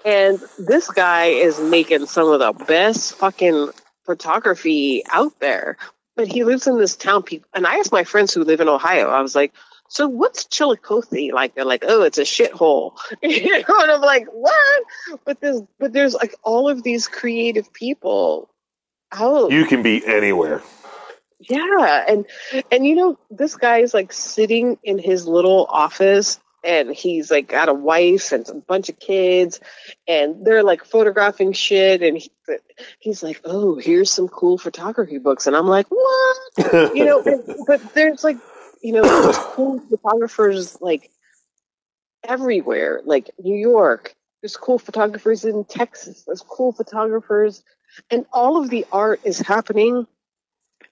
And 0.04 0.38
this 0.58 0.90
guy 0.90 1.26
is 1.26 1.60
making 1.60 2.06
some 2.06 2.28
of 2.28 2.40
the 2.40 2.64
best 2.64 3.14
fucking 3.14 3.70
photography 4.04 5.02
out 5.10 5.38
there. 5.40 5.76
But 6.16 6.28
he 6.28 6.44
lives 6.44 6.66
in 6.66 6.78
this 6.78 6.96
town 6.96 7.22
people 7.22 7.48
and 7.54 7.66
i 7.66 7.76
asked 7.76 7.92
my 7.92 8.04
friends 8.04 8.34
who 8.34 8.44
live 8.44 8.60
in 8.60 8.68
ohio. 8.68 9.08
I 9.08 9.20
was 9.20 9.34
like 9.34 9.52
so 9.88 10.06
what's 10.06 10.44
Chillicothe 10.44 11.32
like? 11.32 11.54
They're 11.54 11.64
like, 11.64 11.84
oh, 11.86 12.02
it's 12.02 12.18
a 12.18 12.22
shithole. 12.22 12.96
you 13.22 13.50
know, 13.50 13.80
and 13.80 13.90
I'm 13.90 14.00
like, 14.00 14.26
what? 14.30 14.84
But 15.24 15.40
there's, 15.40 15.62
but 15.78 15.92
there's 15.92 16.14
like 16.14 16.34
all 16.42 16.68
of 16.68 16.82
these 16.82 17.08
creative 17.08 17.72
people. 17.72 18.50
Oh, 19.12 19.50
You 19.50 19.64
can 19.64 19.82
be 19.82 20.04
anywhere. 20.06 20.62
yeah, 21.40 22.04
and 22.08 22.26
and 22.70 22.84
you 22.86 22.94
know, 22.94 23.18
this 23.30 23.56
guy 23.56 23.78
is 23.78 23.94
like 23.94 24.12
sitting 24.12 24.78
in 24.82 24.98
his 24.98 25.26
little 25.26 25.66
office, 25.70 26.38
and 26.62 26.90
he's 26.90 27.30
like 27.30 27.48
got 27.48 27.68
a 27.70 27.74
wife 27.74 28.32
and 28.32 28.46
a 28.48 28.54
bunch 28.54 28.88
of 28.90 28.98
kids, 28.98 29.60
and 30.06 30.44
they're 30.44 30.62
like 30.62 30.84
photographing 30.84 31.52
shit, 31.54 32.02
and 32.02 32.18
he, 32.18 32.30
he's 32.98 33.22
like, 33.22 33.40
oh, 33.44 33.76
here's 33.76 34.10
some 34.10 34.28
cool 34.28 34.58
photography 34.58 35.18
books, 35.18 35.46
and 35.46 35.56
I'm 35.56 35.68
like, 35.68 35.86
what? 35.88 36.94
you 36.94 37.04
know, 37.06 37.22
but 37.66 37.94
there's 37.94 38.24
like, 38.24 38.36
you 38.82 38.92
know, 38.92 39.02
there's 39.22 39.38
cool 39.38 39.80
photographers 39.90 40.78
like 40.80 41.10
everywhere, 42.24 43.02
like 43.04 43.30
New 43.38 43.56
York. 43.56 44.14
There's 44.42 44.56
cool 44.56 44.78
photographers 44.78 45.44
in 45.44 45.64
Texas. 45.64 46.24
There's 46.26 46.42
cool 46.42 46.72
photographers, 46.72 47.64
and 48.10 48.26
all 48.32 48.62
of 48.62 48.70
the 48.70 48.86
art 48.92 49.20
is 49.24 49.40
happening 49.40 50.06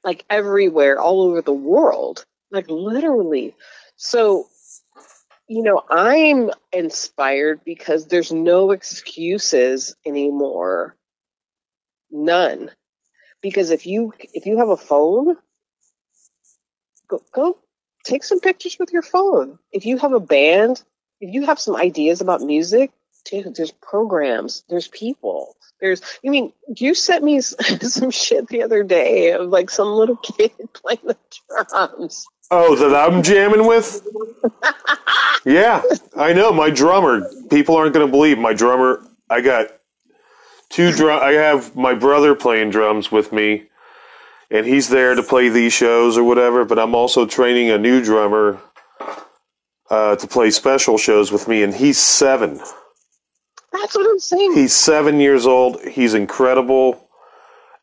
like 0.04 0.24
everywhere, 0.30 1.00
all 1.00 1.22
over 1.22 1.42
the 1.42 1.52
world, 1.52 2.24
like 2.52 2.68
literally. 2.70 3.54
So, 3.96 4.48
you 5.48 5.62
know, 5.62 5.82
I'm 5.90 6.50
inspired 6.72 7.62
because 7.64 8.06
there's 8.08 8.32
no 8.32 8.72
excuses 8.72 9.96
anymore. 10.06 10.96
None. 12.10 12.70
because 13.42 13.70
if 13.70 13.86
you 13.86 14.12
if 14.34 14.46
you 14.46 14.58
have 14.58 14.68
a 14.68 14.76
phone, 14.76 15.36
go 17.08 17.22
go 17.32 17.58
take 18.06 18.24
some 18.24 18.40
pictures 18.40 18.76
with 18.78 18.92
your 18.92 19.02
phone. 19.02 19.58
If 19.72 19.84
you 19.84 19.98
have 19.98 20.12
a 20.12 20.20
band, 20.20 20.82
if 21.20 21.34
you 21.34 21.46
have 21.46 21.58
some 21.58 21.76
ideas 21.76 22.20
about 22.20 22.40
music, 22.40 22.92
dude, 23.24 23.54
there's 23.54 23.72
programs, 23.72 24.64
there's 24.68 24.88
people, 24.88 25.56
there's. 25.80 26.00
I 26.24 26.30
mean, 26.30 26.52
you 26.76 26.94
sent 26.94 27.24
me 27.24 27.40
some 27.40 28.10
shit 28.10 28.48
the 28.48 28.62
other 28.62 28.82
day 28.82 29.32
of 29.32 29.48
like 29.48 29.70
some 29.70 29.88
little 29.88 30.16
kid 30.38 30.52
playing 30.72 31.00
the 31.04 31.16
drums. 31.48 32.26
Oh, 32.50 32.76
that 32.76 32.94
I'm 32.94 33.22
jamming 33.22 33.66
with? 33.66 34.06
yeah, 35.44 35.82
I 36.16 36.32
know. 36.32 36.52
My 36.52 36.70
drummer. 36.70 37.28
People 37.50 37.76
aren't 37.76 37.92
going 37.92 38.06
to 38.06 38.10
believe 38.10 38.38
my 38.38 38.52
drummer. 38.52 39.04
I 39.28 39.40
got 39.40 39.68
two 40.70 40.92
drum. 40.92 41.20
I 41.22 41.32
have 41.32 41.74
my 41.74 41.94
brother 41.94 42.34
playing 42.36 42.70
drums 42.70 43.10
with 43.10 43.32
me, 43.32 43.64
and 44.50 44.66
he's 44.66 44.88
there 44.88 45.14
to 45.14 45.22
play 45.22 45.48
these 45.48 45.72
shows 45.72 46.16
or 46.16 46.24
whatever. 46.24 46.64
But 46.64 46.78
I'm 46.78 46.94
also 46.94 47.26
training 47.26 47.70
a 47.70 47.78
new 47.78 48.02
drummer 48.02 48.60
uh, 49.90 50.16
to 50.16 50.26
play 50.26 50.50
special 50.50 50.98
shows 50.98 51.32
with 51.32 51.48
me, 51.48 51.62
and 51.62 51.74
he's 51.74 51.98
seven. 51.98 52.60
That's 53.72 53.94
what 53.94 54.08
I'm 54.08 54.18
saying. 54.18 54.54
He's 54.54 54.74
seven 54.74 55.20
years 55.20 55.46
old. 55.46 55.82
He's 55.82 56.14
incredible. 56.14 57.08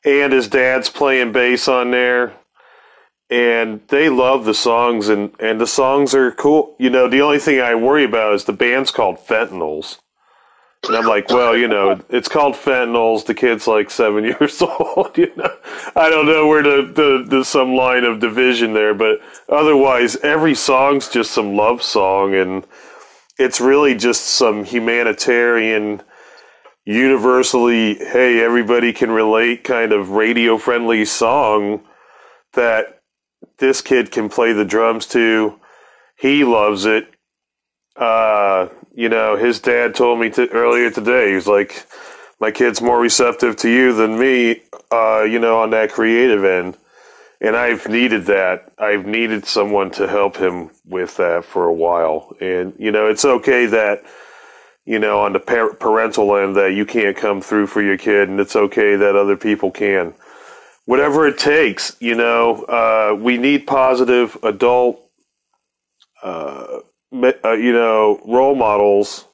And 0.05 0.34
his 0.34 0.47
dad's 0.47 0.89
playing 0.89 1.32
bass 1.32 1.68
on 1.68 1.91
there. 1.91 2.34
And 3.30 3.82
they 3.88 4.09
love 4.09 4.45
the 4.45 4.53
songs, 4.53 5.07
and, 5.09 5.34
and 5.39 5.59
the 5.59 5.68
songs 5.68 6.14
are 6.14 6.32
cool. 6.32 6.76
You 6.78 6.89
know, 6.89 7.07
the 7.07 7.22
only 7.22 7.39
thing 7.39 7.61
I 7.61 7.74
worry 7.74 8.03
about 8.03 8.36
is 8.36 8.43
the 8.43 8.53
band's 8.53 8.91
called 8.91 9.18
Fentanyls. 9.18 9.99
And 10.86 10.97
I'm 10.97 11.05
like, 11.05 11.29
well, 11.29 11.55
you 11.55 11.67
know, 11.67 12.01
it's 12.09 12.27
called 12.27 12.55
Fentanyls. 12.55 13.25
The 13.25 13.34
kid's 13.34 13.67
like 13.67 13.89
seven 13.89 14.23
years 14.39 14.61
old. 14.61 15.17
You 15.17 15.31
know, 15.36 15.55
I 15.95 16.09
don't 16.09 16.25
know 16.25 16.47
where 16.47 16.63
the, 16.63 17.25
the, 17.27 17.43
some 17.45 17.75
line 17.75 18.03
of 18.03 18.19
division 18.19 18.73
there, 18.73 18.93
but 18.93 19.19
otherwise, 19.47 20.17
every 20.17 20.55
song's 20.55 21.07
just 21.07 21.31
some 21.31 21.55
love 21.55 21.81
song, 21.81 22.36
and 22.36 22.65
it's 23.38 23.61
really 23.61 23.95
just 23.95 24.25
some 24.25 24.65
humanitarian, 24.65 26.01
universally, 26.86 27.95
hey, 27.95 28.43
everybody 28.43 28.91
can 28.91 29.11
relate 29.11 29.63
kind 29.63 29.93
of 29.93 30.09
radio 30.09 30.57
friendly 30.57 31.05
song 31.05 31.81
that 32.53 32.99
this 33.59 33.81
kid 33.81 34.11
can 34.11 34.29
play 34.29 34.53
the 34.53 34.65
drums 34.65 35.05
to. 35.07 35.59
He 36.17 36.43
loves 36.43 36.86
it. 36.86 37.07
Uh, 37.95 38.67
you 38.93 39.09
know, 39.09 39.35
his 39.35 39.59
dad 39.59 39.95
told 39.95 40.19
me 40.19 40.29
to, 40.31 40.47
earlier 40.49 40.91
today, 40.91 41.29
he 41.29 41.35
was 41.35 41.47
like, 41.47 41.85
my 42.39 42.51
kid's 42.51 42.81
more 42.81 42.99
receptive 42.99 43.55
to 43.57 43.69
you 43.69 43.93
than 43.93 44.19
me, 44.19 44.61
uh, 44.91 45.23
you 45.23 45.39
know, 45.39 45.59
on 45.59 45.71
that 45.71 45.91
creative 45.91 46.43
end. 46.43 46.77
And 47.41 47.55
I've 47.55 47.87
needed 47.87 48.25
that. 48.27 48.71
I've 48.77 49.05
needed 49.05 49.45
someone 49.45 49.91
to 49.91 50.07
help 50.07 50.37
him 50.37 50.69
with 50.85 51.17
that 51.17 51.43
for 51.43 51.65
a 51.65 51.73
while. 51.73 52.35
And, 52.39 52.73
you 52.77 52.91
know, 52.91 53.07
it's 53.07 53.25
okay 53.25 53.65
that, 53.65 54.03
you 54.85 54.99
know, 54.99 55.21
on 55.21 55.33
the 55.33 55.39
par- 55.39 55.73
parental 55.73 56.35
end 56.37 56.55
that 56.55 56.73
you 56.73 56.85
can't 56.85 57.17
come 57.17 57.41
through 57.41 57.67
for 57.67 57.81
your 57.81 57.97
kid, 57.97 58.29
and 58.29 58.39
it's 58.39 58.55
okay 58.55 58.95
that 58.95 59.15
other 59.15 59.35
people 59.35 59.71
can. 59.71 60.13
Whatever 60.85 61.27
it 61.27 61.37
takes, 61.37 61.95
you 61.99 62.15
know, 62.15 62.63
uh, 62.63 63.15
we 63.15 63.37
need 63.37 63.65
positive 63.65 64.37
adult, 64.43 65.01
uh, 66.21 66.79
uh, 67.14 67.51
you 67.51 67.74
know, 67.74 68.20
role 68.26 68.55
models 68.55 69.26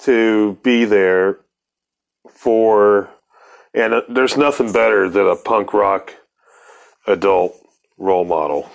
to 0.00 0.58
be 0.62 0.84
there 0.84 1.40
for, 2.30 3.10
and 3.74 3.94
uh, 3.94 4.02
there's 4.08 4.36
nothing 4.36 4.72
better 4.72 5.08
than 5.08 5.26
a 5.26 5.36
punk 5.36 5.72
rock 5.74 6.14
adult 7.06 7.54
role 7.96 8.24
model 8.24 8.70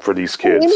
for 0.00 0.14
these 0.14 0.36
kids. 0.36 0.66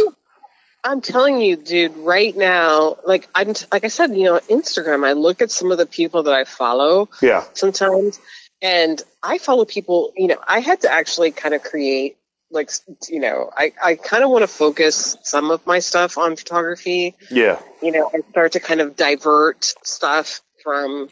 I'm 0.85 1.01
telling 1.01 1.41
you, 1.41 1.57
dude, 1.57 1.97
right 1.97 2.37
now, 2.37 2.97
like 3.05 3.29
I'm, 3.35 3.55
like 3.73 3.85
I 3.85 3.89
said, 3.89 4.17
you 4.17 4.25
know, 4.25 4.39
Instagram. 4.49 5.05
I 5.05 5.13
look 5.13 5.43
at 5.43 5.51
some 5.51 5.73
of 5.73 5.79
the 5.79 5.87
people 5.87 6.23
that 6.25 6.35
I 6.35 6.45
follow 6.45 7.09
Yeah, 7.21 7.45
sometimes, 7.55 8.21
and 8.63 9.03
I 9.23 9.39
follow 9.39 9.65
people. 9.65 10.13
You 10.17 10.29
know, 10.29 10.39
I 10.47 10.61
had 10.61 10.83
to 10.83 10.93
actually 10.93 11.33
kind 11.33 11.55
of 11.55 11.63
create, 11.63 12.17
like, 12.51 12.71
you 13.09 13.21
know, 13.21 13.51
I 13.55 13.73
I 13.83 13.95
kind 13.97 14.23
of 14.23 14.31
want 14.31 14.43
to 14.43 14.49
focus 14.49 15.17
some 15.23 15.51
of 15.51 15.67
my 15.67 15.81
stuff 15.81 16.19
on 16.19 16.37
photography. 16.37 17.15
yeah, 17.31 17.61
You 17.83 17.93
know, 17.93 18.11
and 18.13 18.25
start 18.31 18.53
to 18.53 18.61
kind 18.61 18.81
of 18.81 18.97
divert 18.97 19.65
stuff 19.85 20.41
from 20.63 21.09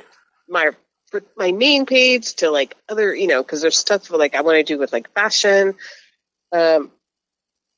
my 0.49 0.71
my 1.37 1.53
main 1.53 1.87
page 1.87 2.35
to 2.37 2.51
like 2.51 2.77
other, 2.89 3.15
you 3.15 3.27
know, 3.27 3.43
because 3.43 3.63
there's 3.63 3.77
stuff 3.77 4.11
like 4.11 4.35
I 4.35 4.41
want 4.43 4.57
to 4.57 4.63
do 4.63 4.79
with 4.79 4.93
like 4.93 5.13
fashion. 5.13 5.75
Um, 6.53 6.91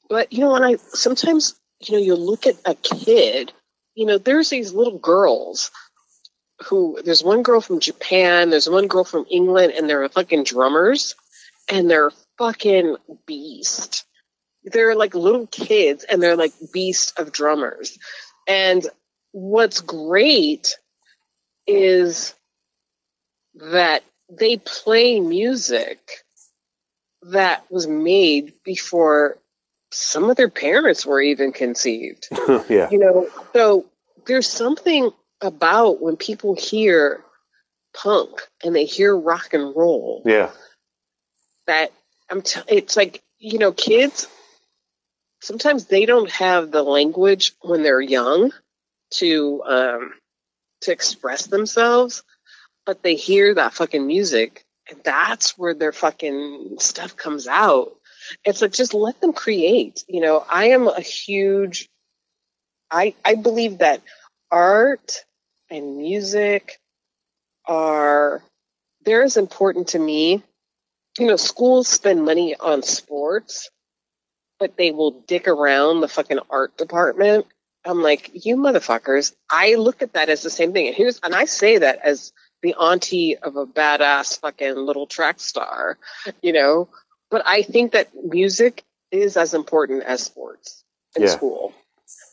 but 0.09 0.33
you 0.33 0.41
know, 0.41 0.53
when 0.53 0.65
I 0.65 0.77
sometimes 0.77 1.55
you 1.81 1.97
know 1.97 2.03
you 2.03 2.15
look 2.15 2.47
at 2.47 2.57
a 2.65 2.75
kid, 2.75 3.53
you 3.95 4.07
know, 4.07 4.19
there's 4.19 4.51
these 4.51 4.73
little 4.73 4.99
girls 4.99 5.71
who 6.65 6.99
there's 7.05 7.23
one 7.25 7.43
girl 7.43 7.61
from 7.61 7.81
Japan, 7.81 8.51
there's 8.51 8.69
one 8.69 8.87
girl 8.87 9.05
from 9.05 9.27
England, 9.31 9.73
and 9.77 9.89
they're 9.89 10.09
fucking 10.09 10.45
drummers, 10.45 11.15
and 11.69 11.91
they're 11.91 12.11
fucking 12.39 12.97
beast. 13.27 14.05
They're 14.65 14.97
like 14.97 15.15
little 15.15 15.47
kids, 15.47 16.05
and 16.05 16.23
they're 16.23 16.37
like 16.37 16.53
beast 16.73 17.19
of 17.19 17.33
drummers. 17.33 17.99
And 18.49 18.87
what's 19.33 19.81
great 19.81 20.77
is 21.67 22.35
that 23.55 24.03
they 24.29 24.57
play 24.57 25.21
music 25.21 25.99
that 27.23 27.65
was 27.71 27.87
made 27.87 28.55
before 28.65 29.39
some 29.91 30.31
of 30.31 30.37
their 30.37 30.51
parents 30.51 31.07
were 31.07 31.21
even 31.21 31.53
conceived. 31.53 32.29
yeah, 32.69 32.91
You 32.91 32.99
know, 32.99 33.29
so 33.53 33.87
there's 34.27 34.49
something 34.49 35.11
about 35.41 36.01
when 36.01 36.17
people 36.17 36.55
hear 36.55 37.23
punk 37.95 38.43
and 38.65 38.75
they 38.75 38.85
hear 38.85 39.17
rock 39.17 39.55
and 39.55 39.75
roll 39.75 40.23
yeah, 40.27 40.51
that 41.67 41.93
I'm 42.31 42.43
t- 42.43 42.61
it's 42.69 42.97
like, 42.97 43.23
you 43.39 43.59
know, 43.59 43.73
kids 43.73 44.29
sometimes 45.41 45.87
they 45.87 46.07
don't 46.07 46.31
have 46.31 46.71
the 46.71 46.83
language 46.83 47.53
when 47.61 47.83
they're 47.83 48.01
young 48.01 48.53
to 49.13 49.63
um 49.65 50.13
to 50.83 50.93
express 50.93 51.47
themselves, 51.47 52.23
but 52.85 53.03
they 53.03 53.15
hear 53.15 53.55
that 53.55 53.75
fucking 53.75 54.07
music 54.07 54.65
and 54.91 55.01
that's 55.05 55.57
where 55.59 55.75
their 55.75 55.93
fucking 55.93 56.77
stuff 56.79 57.17
comes 57.17 57.47
out. 57.49 57.93
It's 58.45 58.63
like 58.63 58.73
just 58.73 58.95
let 58.95 59.21
them 59.21 59.33
create. 59.33 60.05
You 60.09 60.21
know, 60.21 60.45
I 60.51 60.71
am 60.71 60.89
a 60.89 61.01
huge 61.01 61.89
I 62.91 63.15
I 63.25 63.35
believe 63.37 63.79
that 63.79 64.03
art 64.51 65.25
and 65.71 65.99
music 65.99 66.79
are 67.67 68.43
they're 69.05 69.23
as 69.23 69.37
important 69.37 69.89
to 69.89 69.99
me. 69.99 70.43
You 71.19 71.27
know, 71.27 71.37
schools 71.37 71.89
spend 71.89 72.25
money 72.25 72.55
on 72.57 72.83
sports, 72.83 73.71
but 74.59 74.77
they 74.77 74.91
will 74.91 75.23
dick 75.27 75.49
around 75.49 76.01
the 76.01 76.09
fucking 76.09 76.41
art 76.51 76.77
department. 76.77 77.47
I'm 77.85 78.03
like, 78.03 78.31
you 78.45 78.57
motherfuckers. 78.57 79.33
I 79.49 79.75
look 79.77 80.03
at 80.03 80.15
that 80.15 80.29
as 80.29 80.43
the 80.43 80.51
same 80.51 80.73
thing. 80.73 80.89
And 80.89 80.97
here's 80.97 81.21
and 81.21 81.35
I 81.35 81.45
say 81.45 81.79
that 81.79 82.01
as 82.03 82.33
the 82.63 82.75
auntie 82.75 83.37
of 83.37 83.57
a 83.57 83.67
badass 83.67 84.41
fucking 84.41 84.75
little 84.75 85.07
track 85.07 85.41
star, 85.41 85.99
you 86.43 86.53
know. 86.53 86.89
But 87.31 87.43
I 87.47 87.63
think 87.63 87.93
that 87.93 88.09
music 88.25 88.85
is 89.11 89.37
as 89.37 89.55
important 89.55 90.03
as 90.03 90.23
sports 90.23 90.83
in 91.15 91.23
Yeah. 91.23 91.29
school. 91.29 91.75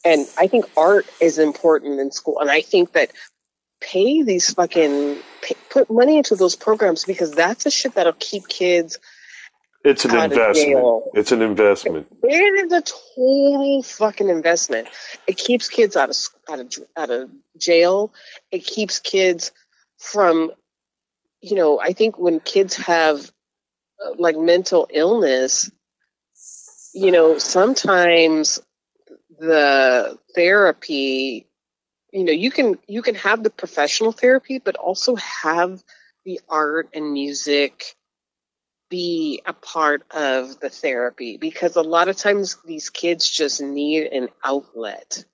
And 0.06 0.28
I 0.38 0.48
think 0.48 0.66
art 0.76 1.06
is 1.22 1.40
important 1.40 2.00
in 2.00 2.12
school. 2.12 2.40
And 2.40 2.50
I 2.50 2.62
think 2.62 2.94
that 2.94 3.12
pay 3.84 4.24
these 4.24 4.54
fucking 4.54 5.18
pay, 5.42 5.56
put 5.70 5.92
money 5.92 6.18
into 6.18 6.36
those 6.36 6.56
programs 6.56 7.04
because 7.04 7.32
that's 7.32 7.66
the 7.66 7.72
shit 7.72 7.96
that'll 7.96 8.14
keep 8.14 8.48
kids. 8.48 8.98
it's 9.84 10.06
an 10.06 10.12
Out 10.12 10.28
of 10.28 10.32
investment. 10.32 10.68
jail. 10.70 11.12
It's 11.14 11.32
an 11.32 11.42
investment. 11.42 12.08
It 12.24 12.66
is 12.66 12.72
a 12.72 12.82
total 12.82 13.84
fucking 13.84 14.30
investment. 14.30 14.88
It 15.28 15.38
keeps 15.38 15.68
kids 15.70 15.96
out 15.98 16.10
of 16.10 16.18
out 16.50 16.60
of 16.62 16.74
out 16.96 17.10
of 17.10 17.30
jail. 17.58 18.14
It 18.52 18.66
keeps 18.66 19.00
kids 19.00 19.52
from, 19.98 20.52
you 21.42 21.56
know, 21.56 21.80
I 21.80 21.94
think 21.94 22.18
when 22.18 22.40
kids 22.40 22.76
have 22.78 23.32
uh, 24.04 24.14
like 24.18 24.38
mental 24.38 24.88
illness, 24.90 25.70
you 26.94 27.12
know, 27.12 27.38
sometimes 27.38 28.62
the 29.40 30.18
therapy, 30.36 31.48
you 32.14 32.24
know, 32.24 32.32
you 32.32 32.52
can 32.52 32.78
you 32.88 33.02
can 33.02 33.16
have 33.16 33.44
the 33.44 33.50
professional 33.50 34.14
therapy, 34.14 34.60
but 34.60 34.76
also 34.76 35.16
have 35.16 35.84
the 36.26 36.40
art 36.48 36.90
and 36.94 37.12
music 37.12 37.96
be 38.90 39.42
a 39.46 39.54
part 39.54 40.04
of 40.12 40.60
the 40.60 40.70
therapy 40.70 41.38
because 41.38 41.76
a 41.76 41.82
lot 41.82 42.08
of 42.10 42.16
times 42.16 42.58
these 42.66 42.92
kids 42.92 43.30
just 43.30 43.62
need 43.62 44.06
an 44.06 44.30
outlet. 44.46 45.26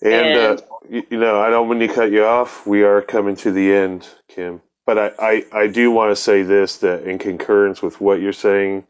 And, 0.00 0.14
And- 0.14 0.36
uh, 0.36 0.62
you, 0.88 1.02
you 1.10 1.18
know, 1.18 1.40
I 1.40 1.50
don't 1.50 1.68
mean 1.68 1.80
to 1.88 1.92
cut 1.92 2.12
you 2.12 2.24
off. 2.24 2.66
We 2.66 2.84
are 2.84 3.02
coming 3.02 3.36
to 3.36 3.50
the 3.52 3.72
end, 3.74 4.08
Kim. 4.28 4.62
but 4.86 4.96
I, 4.98 5.12
I, 5.18 5.44
I 5.64 5.66
do 5.66 5.90
want 5.90 6.12
to 6.12 6.16
say 6.16 6.42
this 6.42 6.78
that 6.78 7.02
in 7.04 7.18
concurrence 7.18 7.82
with 7.82 8.00
what 8.00 8.20
you're 8.20 8.32
saying, 8.32 8.86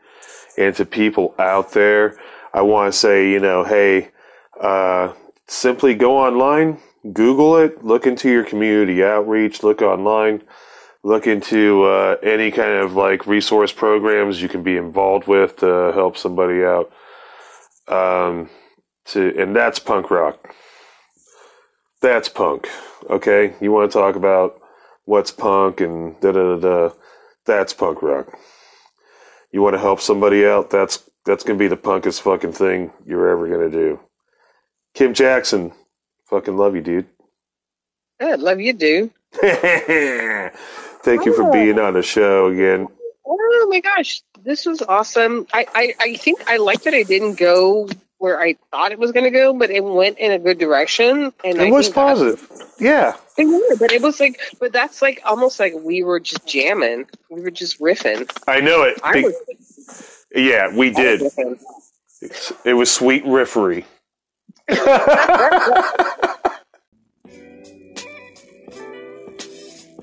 and 0.59 0.77
to 0.77 0.85
people 0.85 1.35
out 1.39 1.73
there, 1.73 2.19
I 2.53 2.63
want 2.63 2.93
to 2.93 2.99
say, 2.99 3.31
you 3.31 3.41
know, 3.41 3.65
hey, 3.65 4.11
uh, 4.61 5.15
simply 5.47 5.95
go 5.95 6.19
online, 6.19 6.79
Google 7.13 7.57
it, 7.59 7.85
look 7.85 8.07
into 8.07 8.31
your 8.31 8.45
community 8.45 9.05
outreach, 9.05 9.63
look 9.63 9.83
online, 9.83 10.43
look 11.03 11.27
into 11.27 11.85
uh, 11.85 12.17
any 12.23 12.51
kind 12.51 12.73
of 12.73 12.95
like 12.95 13.27
resource 13.27 13.73
programs 13.73 14.43
you 14.43 14.49
can 14.49 14.63
be 14.63 14.77
involved 14.77 15.27
with 15.27 15.57
to 15.57 15.93
help 15.95 16.17
somebody 16.17 16.65
out. 16.65 16.93
Um, 17.87 18.51
to 19.07 19.35
and 19.41 19.57
that's 19.57 19.79
punk 19.79 20.11
rock. 20.11 20.55
That's 22.01 22.29
punk. 22.29 22.69
Okay, 23.09 23.55
you 23.61 23.73
want 23.73 23.91
to 23.91 23.99
talk 23.99 24.17
about 24.17 24.61
what's 25.05 25.31
punk 25.31 25.81
and 25.81 26.21
da 26.21 26.33
da 26.33 26.57
da 26.57 26.89
da. 26.89 26.95
That's 27.47 27.73
punk 27.73 28.03
rock. 28.03 28.37
You 29.51 29.63
want 29.63 29.75
to 29.75 29.81
help 29.81 30.01
somebody 30.01 30.47
out. 30.47 30.71
That's 30.71 31.09
that's 31.25 31.45
gonna 31.45 31.59
be 31.59 31.69
the 31.69 31.77
punkest 31.77 32.21
fucking 32.21 32.53
thing 32.53 32.93
you're 33.07 33.29
ever 33.29 33.49
gonna 33.49 33.71
do. 33.71 34.01
Kim 34.95 35.15
Jackson, 35.15 35.73
fucking 36.29 36.57
love 36.57 36.75
you, 36.75 36.83
dude. 36.83 37.07
I 38.21 38.35
love 38.35 38.61
you, 38.61 38.73
dude. 38.73 39.11
Thank 39.33 41.25
you 41.25 41.35
for 41.35 41.45
oh. 41.45 41.53
being 41.53 41.79
on 41.79 41.95
the 41.95 42.03
show 42.03 42.49
again. 42.49 42.89
Oh 43.27 43.67
my 43.71 43.81
gosh, 43.81 44.23
this 44.43 44.67
was 44.67 44.83
awesome. 44.83 45.47
I, 45.53 45.67
I, 45.75 45.95
I 46.01 46.17
think 46.17 46.43
I 46.51 46.57
like 46.57 46.83
that 46.83 46.95
I 46.95 47.03
didn't 47.03 47.39
go 47.39 47.89
where 48.19 48.41
I 48.41 48.57
thought 48.73 48.91
it 48.91 48.99
was 48.99 49.13
going 49.13 49.25
to 49.25 49.31
go, 49.31 49.53
but 49.53 49.71
it 49.71 49.85
went 49.85 50.19
in 50.19 50.33
a 50.33 50.39
good 50.39 50.59
direction. 50.59 51.33
And 51.45 51.59
It 51.59 51.69
I 51.69 51.71
was 51.71 51.89
positive. 51.89 52.51
Yeah. 52.81 53.17
It 53.37 53.45
was, 53.45 53.79
but 53.79 53.93
it 53.93 54.03
was 54.03 54.19
like, 54.19 54.41
but 54.59 54.73
that's 54.73 55.01
like 55.01 55.21
almost 55.25 55.61
like 55.61 55.73
we 55.75 56.03
were 56.03 56.19
just 56.19 56.45
jamming. 56.45 57.07
We 57.31 57.43
were 57.43 57.53
just 57.53 57.79
riffing. 57.79 58.29
I 58.49 58.61
know 58.61 58.83
it. 58.83 58.99
I 59.05 59.13
Be- 59.13 59.35
yeah, 60.35 60.75
we 60.75 60.91
did. 60.91 61.23
It 62.65 62.75
was 62.75 62.91
sweet 62.91 63.25
riffery. 63.25 63.85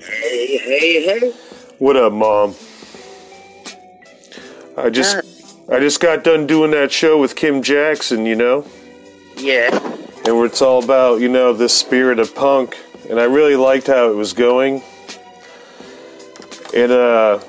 Hey, 0.00 0.56
hey, 0.58 1.02
hey. 1.20 1.32
What 1.78 1.96
up, 1.96 2.12
mom? 2.12 2.54
I 4.76 4.90
just 4.90 5.16
I 5.70 5.80
just 5.80 6.00
got 6.00 6.22
done 6.22 6.46
doing 6.46 6.70
that 6.72 6.92
show 6.92 7.18
with 7.18 7.34
Kim 7.34 7.62
Jackson, 7.62 8.26
you 8.26 8.36
know, 8.36 8.64
Yeah. 9.36 9.76
and 10.24 10.36
where 10.36 10.46
it's 10.46 10.62
all 10.62 10.82
about, 10.84 11.20
you 11.20 11.28
know, 11.28 11.52
this 11.52 11.72
spirit 11.76 12.18
of 12.18 12.34
punk, 12.34 12.76
and 13.10 13.18
I 13.18 13.24
really 13.24 13.56
liked 13.56 13.86
how 13.88 14.10
it 14.10 14.14
was 14.14 14.32
going. 14.32 14.82
And 16.74 16.92
uh, 16.92 17.40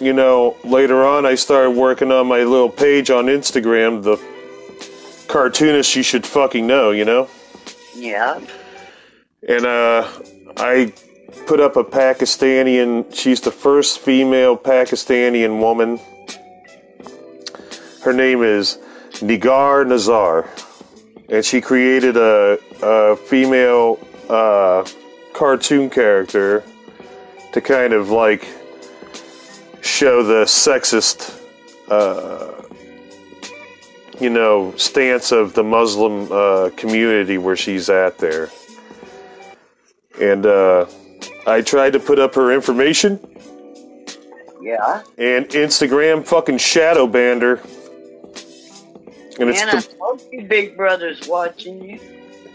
you 0.00 0.12
know, 0.12 0.56
later 0.64 1.04
on 1.04 1.24
I 1.26 1.36
started 1.36 1.70
working 1.70 2.10
on 2.10 2.26
my 2.26 2.42
little 2.42 2.70
page 2.70 3.10
on 3.10 3.26
Instagram, 3.26 4.02
the 4.02 4.16
cartoonist 5.28 5.96
you 5.96 6.02
should 6.02 6.26
fucking 6.26 6.66
know, 6.66 6.90
you 6.90 7.04
know? 7.04 7.28
Yeah. 7.96 8.40
and 9.48 9.66
uh, 9.66 10.08
I 10.56 10.92
put 11.46 11.60
up 11.60 11.76
a 11.76 11.84
Pakistani. 11.84 13.14
She's 13.14 13.40
the 13.40 13.50
first 13.50 13.98
female 14.00 14.56
Pakistani 14.56 15.44
woman. 15.60 16.00
Her 18.02 18.12
name 18.12 18.42
is 18.42 18.78
Nigar 19.20 19.86
Nazar, 19.86 20.48
and 21.28 21.44
she 21.44 21.60
created 21.60 22.16
a, 22.16 22.58
a 22.82 23.16
female 23.16 23.98
uh, 24.28 24.86
cartoon 25.32 25.88
character 25.90 26.64
to 27.52 27.60
kind 27.60 27.92
of 27.92 28.10
like 28.10 28.46
show 29.80 30.22
the 30.22 30.44
sexist, 30.44 31.40
uh, 31.88 32.53
you 34.20 34.30
know, 34.30 34.74
stance 34.76 35.32
of 35.32 35.54
the 35.54 35.62
Muslim 35.64 36.30
uh, 36.30 36.70
community 36.76 37.38
where 37.38 37.56
she's 37.56 37.88
at 37.88 38.18
there 38.18 38.50
and 40.20 40.46
uh, 40.46 40.86
I 41.46 41.60
tried 41.62 41.92
to 41.94 42.00
put 42.00 42.18
up 42.18 42.34
her 42.34 42.52
information, 42.52 43.18
Yeah. 44.60 45.02
and 45.18 45.46
Instagram 45.48 46.24
fucking 46.26 46.58
shadow 46.58 47.06
banned 47.06 47.42
her. 47.42 47.60
And 49.40 49.50
it's 49.50 49.60
And 49.60 49.70
I 49.70 49.80
the, 49.80 49.96
told 49.98 50.22
you, 50.30 50.42
Big 50.42 50.76
Brother's 50.76 51.26
watching 51.26 51.82
you. 51.82 52.00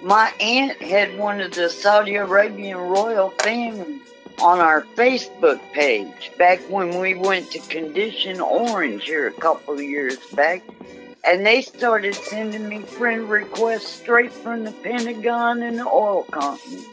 My 0.02 0.32
aunt 0.40 0.82
had 0.82 1.18
one 1.18 1.42
of 1.42 1.52
the 1.52 1.70
Saudi 1.70 2.16
Arabian 2.16 2.78
royal 2.78 3.32
family 3.42 4.00
on 4.42 4.60
our 4.62 4.84
Facebook 4.96 5.60
page 5.74 6.32
back 6.38 6.60
when 6.70 6.98
we 7.02 7.16
went 7.16 7.52
to 7.52 7.60
Condition 7.68 8.40
Orange 8.40 9.04
here 9.04 9.28
a 9.28 9.34
couple 9.34 9.74
of 9.74 9.82
years 9.82 10.16
back. 10.34 10.64
And 11.26 11.46
they 11.46 11.62
started 11.62 12.16
sending 12.16 12.68
me 12.70 12.80
friend 12.80 13.30
requests 13.30 13.88
straight 13.88 14.32
from 14.32 14.64
the 14.64 14.72
Pentagon 14.72 15.62
and 15.62 15.78
the 15.78 15.86
oil 15.86 16.24
company. 16.24 16.86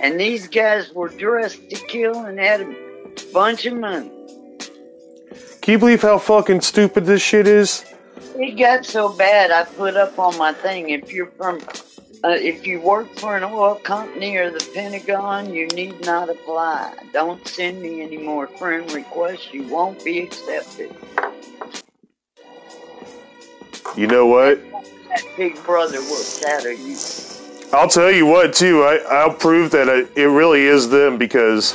And 0.00 0.18
these 0.18 0.48
guys 0.48 0.92
were 0.92 1.08
dressed 1.08 1.70
to 1.70 1.76
kill 1.76 2.24
and 2.24 2.38
had 2.38 2.62
a 2.62 2.74
bunch 3.32 3.66
of 3.66 3.74
money. 3.74 4.10
can 5.60 5.72
you 5.72 5.78
believe 5.78 6.02
how 6.02 6.18
fucking 6.18 6.60
stupid 6.60 7.06
this 7.06 7.22
shit 7.22 7.46
is? 7.46 7.84
It 8.34 8.58
got 8.58 8.84
so 8.84 9.10
bad, 9.10 9.50
I 9.50 9.64
put 9.64 9.96
up 9.96 10.18
on 10.18 10.36
my 10.38 10.52
thing. 10.52 10.90
If 10.90 11.12
you're 11.12 11.26
from, 11.26 11.60
uh, 12.24 12.30
if 12.30 12.66
you 12.66 12.80
work 12.80 13.14
for 13.18 13.36
an 13.36 13.44
oil 13.44 13.76
company 13.76 14.36
or 14.36 14.50
the 14.50 14.66
Pentagon, 14.74 15.54
you 15.54 15.68
need 15.68 16.04
not 16.04 16.28
apply. 16.28 16.94
Don't 17.12 17.46
send 17.46 17.80
me 17.80 18.02
any 18.02 18.16
more 18.16 18.48
friend 18.48 18.90
requests. 18.92 19.52
You 19.52 19.68
won't 19.68 20.04
be 20.04 20.18
accepted. 20.20 20.96
You 23.96 24.06
know 24.06 24.26
what? 24.26 24.60
That 25.08 25.24
big 25.36 25.62
brother 25.64 26.00
will 26.00 26.22
shatter 26.22 26.72
you. 26.72 26.96
I'll 27.72 27.88
tell 27.88 28.10
you 28.10 28.26
what, 28.26 28.54
too. 28.54 28.82
I, 28.82 28.96
I'll 29.10 29.32
prove 29.34 29.70
that 29.72 29.88
I, 29.88 30.06
it 30.18 30.24
really 30.26 30.62
is 30.62 30.88
them 30.90 31.16
because 31.18 31.74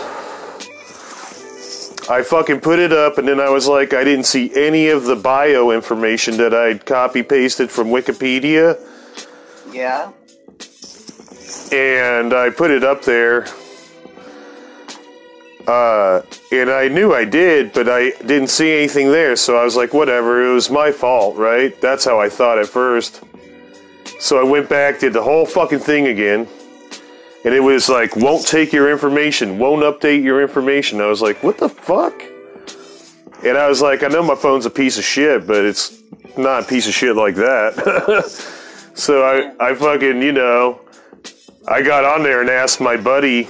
I 2.10 2.22
fucking 2.24 2.62
put 2.62 2.80
it 2.80 2.93
up 2.93 3.18
and 3.18 3.28
then 3.28 3.39
I 3.39 3.49
was 3.49 3.68
like, 3.68 3.93
I 3.93 4.03
didn't 4.03 4.26
see 4.26 4.51
any 4.55 4.89
of 4.89 5.03
the 5.05 5.16
bio 5.16 5.72
information 5.72 6.38
that 6.38 6.53
I'd 6.53 6.86
copy 6.86 7.24
pasted 7.24 7.70
from 7.72 7.88
Wikipedia. 7.88 8.80
Yeah. 9.72 10.12
and 11.72 12.34
I 12.34 12.49
put 12.49 12.72
it 12.72 12.84
up 12.84 13.03
there. 13.03 13.47
Uh, 15.68 16.22
and 16.53 16.70
I 16.70 16.88
knew 16.88 17.13
I 17.13 17.26
did, 17.26 17.74
but 17.74 17.89
I 17.89 18.11
didn't 18.22 18.47
see 18.47 18.72
anything 18.72 19.11
there, 19.11 19.36
so 19.36 19.57
I 19.57 19.65
was 19.65 19.76
like, 19.76 19.93
whatever, 19.93 20.49
it 20.49 20.53
was 20.53 20.70
my 20.70 20.93
fault, 20.93 21.36
right? 21.36 21.80
That's 21.82 22.05
how 22.05 22.22
I 22.22 22.30
thought 22.30 22.57
at 22.57 22.68
first. 22.68 23.22
So 24.20 24.39
I 24.39 24.43
went 24.43 24.70
back, 24.70 24.99
did 24.99 25.11
the 25.11 25.22
whole 25.22 25.45
fucking 25.45 25.80
thing 25.80 26.07
again, 26.07 26.47
and 27.43 27.53
it 27.53 27.59
was 27.59 27.89
like, 27.89 28.15
won't 28.15 28.47
take 28.47 28.72
your 28.72 28.89
information, 28.89 29.59
won't 29.59 29.84
update 29.84 30.24
your 30.24 30.41
information. 30.41 31.01
I 31.01 31.07
was 31.07 31.22
like, 31.22 31.43
what 31.43 31.57
the 31.57 31.68
fuck? 31.68 32.24
And 33.43 33.57
I 33.57 33.68
was 33.68 33.82
like, 33.82 34.03
I 34.03 34.07
know 34.07 34.24
my 34.24 34.36
phone's 34.36 34.65
a 34.65 34.70
piece 34.70 34.97
of 34.97 35.03
shit, 35.03 35.45
but 35.45 35.65
it's 35.65 36.01
not 36.38 36.63
a 36.63 36.65
piece 36.65 36.88
of 36.88 36.93
shit 36.93 37.18
like 37.18 37.36
that. 37.36 38.24
so 38.95 39.22
I, 39.24 39.70
I 39.72 39.76
fucking, 39.76 40.22
you 40.22 40.32
know, 40.32 40.80
I 41.68 41.82
got 41.82 42.05
on 42.05 42.24
there 42.24 42.39
and 42.39 42.49
asked 42.49 42.80
my 42.80 42.95
buddy 42.95 43.49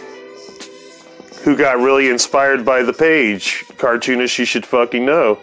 who 1.48 1.56
got 1.56 1.80
really 1.80 2.10
inspired 2.10 2.66
by 2.66 2.84
the 2.84 2.92
page, 2.92 3.64
cartoonist 3.78 4.38
you 4.38 4.44
should 4.44 4.66
fucking 4.66 5.06
know. 5.06 5.40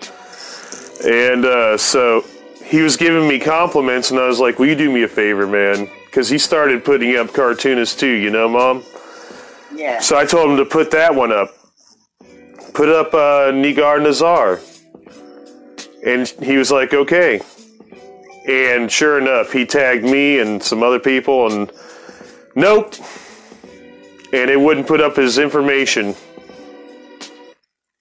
And 1.03 1.47
uh, 1.47 1.79
so 1.79 2.27
he 2.63 2.83
was 2.83 2.99
giving 2.99 3.27
me 3.27 3.39
compliments, 3.39 4.11
and 4.11 4.21
I 4.21 4.27
was 4.27 4.39
like, 4.39 4.59
Will 4.59 4.67
you 4.67 4.75
do 4.75 4.93
me 4.93 5.05
a 5.05 5.09
favor, 5.09 5.47
man? 5.47 5.89
Because 6.05 6.29
he 6.29 6.37
started 6.37 6.85
putting 6.85 7.17
up 7.17 7.33
cartoonists 7.33 7.99
too, 7.99 8.13
you 8.13 8.29
know, 8.29 8.51
Mom? 8.51 8.83
Yeah. 9.75 9.99
So 10.01 10.19
I 10.19 10.27
told 10.27 10.51
him 10.51 10.59
to 10.59 10.67
put 10.67 10.91
that 10.91 11.15
one 11.15 11.33
up. 11.33 11.49
Put 12.75 12.91
up 12.91 13.15
uh, 13.15 13.51
Nigar 13.53 14.03
Nazar. 14.03 14.61
And 16.05 16.29
he 16.47 16.59
was 16.59 16.71
like, 16.71 16.93
okay. 16.93 17.41
And 18.47 18.93
sure 18.93 19.19
enough, 19.19 19.53
he 19.53 19.65
tagged 19.65 20.05
me 20.05 20.39
and 20.39 20.63
some 20.63 20.83
other 20.83 21.01
people, 21.01 21.51
and 21.51 21.73
nope. 22.55 22.95
And 24.35 24.51
it 24.51 24.61
wouldn't 24.61 24.87
put 24.87 25.01
up 25.01 25.17
his 25.17 25.39
information. 25.39 26.15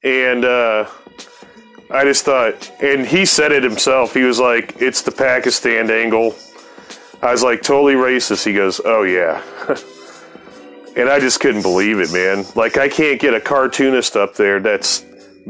And 0.04 0.44
uh, 0.44 0.90
I 1.92 2.04
just 2.04 2.26
thought, 2.26 2.72
and 2.82 3.06
he 3.06 3.26
said 3.26 3.52
it 3.52 3.64
himself. 3.64 4.14
He 4.14 4.24
was 4.24 4.40
like, 4.40 4.76
it's 4.82 5.04
the 5.04 5.12
Pakistan 5.12 5.92
angle. 5.92 6.36
I 7.22 7.32
was 7.32 7.44
like, 7.44 7.62
totally 7.62 7.94
racist. 7.94 8.46
He 8.46 8.54
goes, 8.54 8.82
oh 8.84 9.04
yeah. 9.04 9.42
And 10.96 11.10
I 11.10 11.20
just 11.20 11.40
couldn't 11.40 11.64
believe 11.64 12.00
it, 12.00 12.12
man. 12.12 12.46
Like, 12.56 12.78
I 12.78 12.88
can't 12.88 13.20
get 13.20 13.34
a 13.34 13.42
cartoonist 13.42 14.16
up 14.16 14.36
there 14.36 14.60
that's 14.60 15.04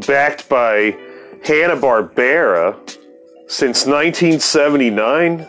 backed 0.07 0.47
by 0.47 0.95
Hanna 1.43 1.75
Barbera 1.75 2.77
since 3.47 3.85
1979. 3.85 5.45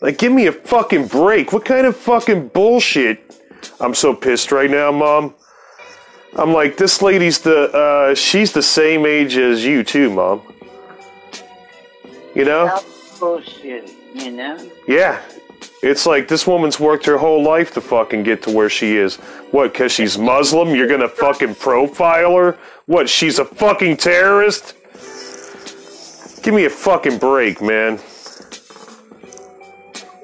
Like, 0.00 0.16
give 0.16 0.32
me 0.32 0.46
a 0.46 0.52
fucking 0.52 1.08
break. 1.08 1.52
What 1.52 1.66
kind 1.66 1.86
of 1.86 1.96
fucking 1.96 2.48
bullshit? 2.48 3.20
I'm 3.80 3.94
so 3.94 4.14
pissed 4.14 4.52
right 4.52 4.70
now, 4.70 4.90
Mom. 4.90 5.34
I'm 6.36 6.52
like, 6.52 6.76
this 6.76 7.00
lady's 7.00 7.38
the, 7.38 7.70
uh, 7.70 8.14
she's 8.14 8.52
the 8.52 8.62
same 8.62 9.06
age 9.06 9.36
as 9.36 9.64
you 9.64 9.84
too, 9.84 10.10
mom. 10.10 10.42
You 12.34 12.44
know? 12.44 12.66
That's 12.66 13.18
bullshit, 13.20 13.90
you 14.14 14.32
know? 14.32 14.70
Yeah. 14.88 15.22
It's 15.82 16.06
like 16.06 16.26
this 16.26 16.46
woman's 16.46 16.80
worked 16.80 17.06
her 17.06 17.18
whole 17.18 17.42
life 17.42 17.72
to 17.74 17.80
fucking 17.80 18.24
get 18.24 18.42
to 18.44 18.50
where 18.50 18.68
she 18.68 18.96
is. 18.96 19.16
What, 19.52 19.72
because 19.72 19.92
she's 19.92 20.18
Muslim? 20.18 20.74
You're 20.74 20.88
gonna 20.88 21.08
fucking 21.08 21.54
profile 21.56 22.36
her? 22.36 22.58
What, 22.86 23.08
she's 23.08 23.38
a 23.38 23.44
fucking 23.44 23.98
terrorist? 23.98 24.74
Give 26.42 26.54
me 26.54 26.64
a 26.64 26.70
fucking 26.70 27.18
break, 27.18 27.62
man. 27.62 28.00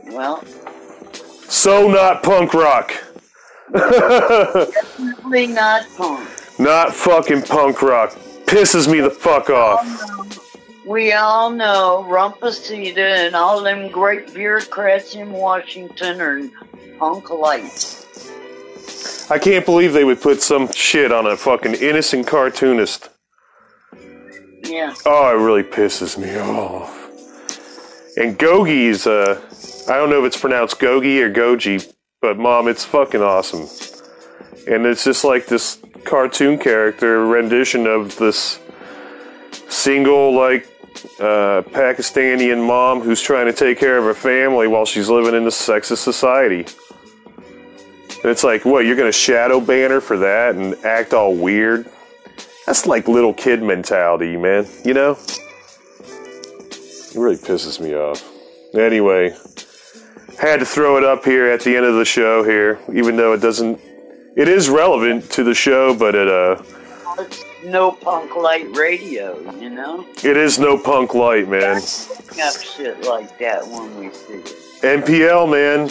Well, 0.09 0.43
So 1.49 1.89
not 1.89 2.23
punk 2.23 2.53
rock. 2.53 2.93
Definitely 3.73 5.49
not 5.49 5.87
punk. 5.97 6.29
Not 6.59 6.95
fucking 6.95 7.43
punk 7.43 7.83
rock. 7.83 8.13
Pisses 8.47 8.91
me 8.91 9.01
the 9.01 9.11
fuck 9.11 9.51
off. 9.51 9.87
We 10.87 11.13
all 11.13 11.51
know 11.51 12.05
Rumpacita 12.09 13.27
and 13.27 13.37
all 13.37 13.63
them 13.63 13.91
great 13.91 14.35
bureaucrats 14.35 15.15
in 15.15 15.31
Washington 15.31 16.21
are 16.21 16.41
punk 16.99 17.31
lights. 17.31 19.31
I 19.31 19.39
can't 19.39 19.65
believe 19.65 19.93
they 19.93 20.05
would 20.05 20.21
put 20.21 20.43
some 20.43 20.71
shit 20.73 21.13
on 21.13 21.27
a 21.27 21.37
fucking 21.37 21.75
innocent 21.75 22.27
cartoonist. 22.27 23.11
Yeah. 24.65 24.93
Oh, 25.07 25.31
it 25.31 25.41
really 25.41 25.63
pisses 25.63 26.19
me 26.19 26.37
off. 26.37 26.97
And 28.17 28.37
Gogi's, 28.37 29.07
uh, 29.07 29.41
I 29.89 29.97
don't 29.97 30.11
know 30.11 30.21
if 30.21 30.27
it's 30.27 30.41
pronounced 30.41 30.81
Gogi 30.81 31.21
or 31.21 31.33
Goji, 31.33 31.93
but 32.21 32.39
mom, 32.39 32.69
it's 32.69 32.85
fucking 32.85 33.23
awesome. 33.23 33.67
And 34.67 34.85
it's 34.85 35.05
just 35.05 35.25
like 35.25 35.47
this 35.47 35.79
cartoon 36.05 36.59
character 36.59 37.27
rendition 37.27 37.87
of 37.87 38.17
this 38.17 38.61
single, 39.69 40.35
like, 40.35 40.67
uh, 41.19 41.63
Pakistani 41.63 42.57
mom 42.67 43.01
who's 43.01 43.23
trying 43.23 43.47
to 43.47 43.53
take 43.53 43.79
care 43.79 43.97
of 43.97 44.05
her 44.05 44.15
family 44.15 44.67
while 44.67 44.85
she's 44.85 45.09
living 45.09 45.35
in 45.35 45.45
this 45.45 45.61
sexist 45.61 45.99
society. 45.99 46.67
And 48.23 48.31
it's 48.31 48.45
like, 48.45 48.67
what, 48.67 48.85
you're 48.85 48.97
gonna 48.97 49.13
shadow 49.13 49.61
ban 49.61 49.91
her 49.91 50.01
for 50.03 50.19
that 50.19 50.55
and 50.55 50.75
act 50.85 51.15
all 51.15 51.35
weird? 51.35 51.91
That's 52.67 52.87
like 52.87 53.09
little 53.09 53.33
kid 53.33 53.63
mentality, 53.63 54.37
man. 54.37 54.67
You 54.85 54.93
know? 54.93 55.19
It 56.01 57.17
really 57.17 57.37
pisses 57.37 57.81
me 57.81 57.95
off. 57.95 58.23
Anyway, 58.75 59.35
had 60.41 60.61
to 60.61 60.67
throw 60.67 60.97
it 60.97 61.05
up 61.05 61.25
here 61.25 61.47
at 61.47 61.61
the 61.61 61.77
end 61.77 61.85
of 61.85 61.97
the 61.97 62.05
show 62.05 62.43
here, 62.43 62.79
even 62.93 63.17
though 63.17 63.33
it 63.35 63.41
doesn't. 63.41 63.79
It 64.37 64.49
is 64.49 64.71
relevant 64.71 65.31
to 65.33 65.45
the 65.45 65.55
show, 65.55 65.95
but 65.95 66.15
it 66.15 66.29
uh, 66.29 66.63
It's 67.19 67.45
no 67.65 67.93
punk 67.93 68.35
light 68.37 68.75
radio, 68.75 69.39
you 69.59 69.69
know? 69.69 70.07
it 70.25 70.37
is 70.37 70.59
no 70.59 70.79
punk 70.79 71.15
light, 71.15 71.49
man. 71.49 71.77
Up 71.77 71.83
shit 72.63 73.05
like 73.07 73.39
that 73.39 73.67
when 73.67 73.99
we 73.99 74.11
see 74.13 74.35
it. 74.35 74.55
NPL, 74.83 75.51
man. 75.51 75.91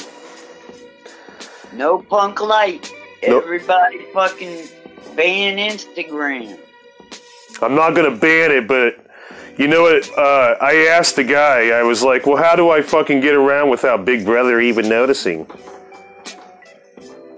No 1.74 2.02
punk 2.02 2.42
light. 2.42 2.92
Nope. 3.22 3.44
Everybody 3.44 4.06
fucking 4.14 4.68
ban 5.16 5.58
Instagram. 5.58 6.58
I'm 7.62 7.76
not 7.76 7.94
gonna 7.94 8.16
ban 8.16 8.52
it, 8.52 8.68
but 8.68 9.06
you 9.60 9.68
know 9.68 9.82
what? 9.82 10.10
Uh, 10.18 10.56
I 10.62 10.88
asked 10.88 11.18
the 11.18 11.24
guy. 11.26 11.72
I 11.78 11.84
was 11.84 12.02
like, 12.02 12.26
"Well, 12.26 12.38
how 12.38 12.56
do 12.56 12.70
I 12.70 12.82
fucking 12.82 13.20
get 13.20 13.36
around 13.36 13.70
without 13.70 14.06
Big 14.06 14.24
Brother 14.24 14.62
even 14.62 14.88
noticing?" 14.88 15.46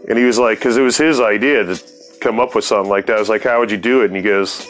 And 0.07 0.19
he 0.19 0.23
was 0.25 0.37
like, 0.37 0.61
"Cause 0.61 0.77
it 0.77 0.83
was 0.83 0.97
his 0.97 1.19
idea 1.19 1.63
to 1.63 1.83
come 2.21 2.39
up 2.39 2.53
with 2.53 2.63
something 2.63 2.91
like 2.91 3.07
that." 3.07 3.15
I 3.15 3.19
was 3.19 3.27
like, 3.27 3.41
"How 3.41 3.59
would 3.59 3.71
you 3.71 3.77
do 3.77 4.01
it?" 4.01 4.05
And 4.05 4.15
he 4.15 4.21
goes, 4.21 4.67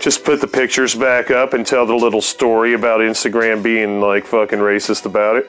"Just 0.00 0.24
put 0.24 0.40
the 0.40 0.48
pictures 0.48 0.96
back 0.96 1.30
up 1.30 1.54
and 1.54 1.64
tell 1.64 1.86
the 1.86 1.94
little 1.94 2.20
story 2.20 2.74
about 2.74 2.98
Instagram 2.98 3.62
being 3.62 4.00
like 4.00 4.26
fucking 4.26 4.58
racist 4.58 5.06
about 5.06 5.36
it, 5.36 5.48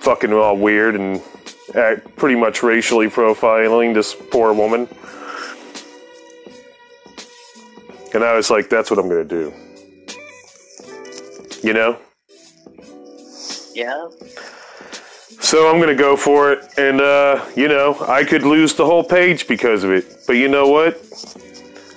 fucking 0.00 0.34
all 0.34 0.58
weird 0.58 0.96
and 0.96 1.22
act 1.74 2.14
pretty 2.16 2.36
much 2.36 2.62
racially 2.62 3.08
profiling 3.08 3.94
this 3.94 4.14
poor 4.14 4.52
woman." 4.52 4.86
And 8.14 8.24
I 8.24 8.34
was 8.34 8.50
like, 8.50 8.68
that's 8.68 8.90
what 8.90 8.98
I'm 8.98 9.08
going 9.08 9.26
to 9.26 9.34
do. 9.34 9.52
You 11.62 11.74
know? 11.74 11.98
Yeah. 13.74 14.08
So 15.40 15.68
I'm 15.68 15.76
going 15.76 15.88
to 15.88 15.94
go 15.94 16.16
for 16.16 16.52
it. 16.52 16.78
And, 16.78 17.00
uh, 17.00 17.44
you 17.54 17.68
know, 17.68 17.96
I 18.08 18.24
could 18.24 18.42
lose 18.42 18.74
the 18.74 18.84
whole 18.84 19.04
page 19.04 19.46
because 19.46 19.84
of 19.84 19.90
it. 19.90 20.24
But 20.26 20.34
you 20.34 20.48
know 20.48 20.68
what? 20.68 21.00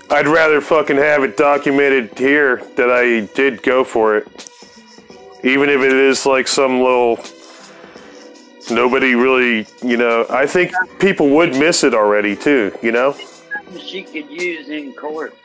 I'd 0.09 0.27
rather 0.27 0.61
fucking 0.61 0.97
have 0.97 1.23
it 1.23 1.37
documented 1.37 2.17
here 2.17 2.61
that 2.75 2.89
I 2.89 3.21
did 3.33 3.63
go 3.63 3.83
for 3.83 4.17
it. 4.17 4.49
Even 5.43 5.69
if 5.69 5.81
it 5.81 5.93
is 5.93 6.25
like 6.25 6.47
some 6.47 6.81
little. 6.81 7.19
Nobody 8.69 9.15
really, 9.15 9.65
you 9.83 9.97
know, 9.97 10.25
I 10.29 10.45
think 10.45 10.71
people 10.99 11.29
would 11.31 11.55
miss 11.55 11.83
it 11.83 11.93
already 11.93 12.35
too, 12.35 12.71
you 12.81 12.91
know? 12.91 13.15
She 13.77 14.03
could 14.03 14.29
use 14.29 14.69
in 14.69 14.93
court. 14.93 15.35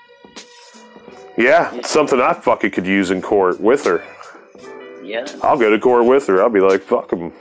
Yeah, 1.36 1.74
it's 1.74 1.90
something 1.90 2.20
I 2.20 2.32
fucking 2.32 2.70
could 2.70 2.86
use 2.86 3.10
in 3.10 3.20
court 3.20 3.60
with 3.60 3.84
her. 3.84 4.02
Yeah. 5.02 5.26
I'll 5.42 5.58
go 5.58 5.70
to 5.70 5.78
court 5.78 6.06
with 6.06 6.26
her. 6.28 6.42
I'll 6.42 6.48
be 6.48 6.60
like, 6.60 6.82
fuck 6.82 7.12
him. 7.12 7.32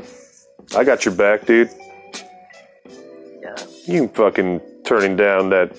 I 0.76 0.84
got 0.84 1.06
your 1.06 1.16
back, 1.16 1.46
dude. 1.46 1.70
Yeah. 3.42 3.56
You 3.86 4.08
fucking 4.10 4.62
turning 4.84 5.16
down 5.16 5.50
that. 5.52 5.76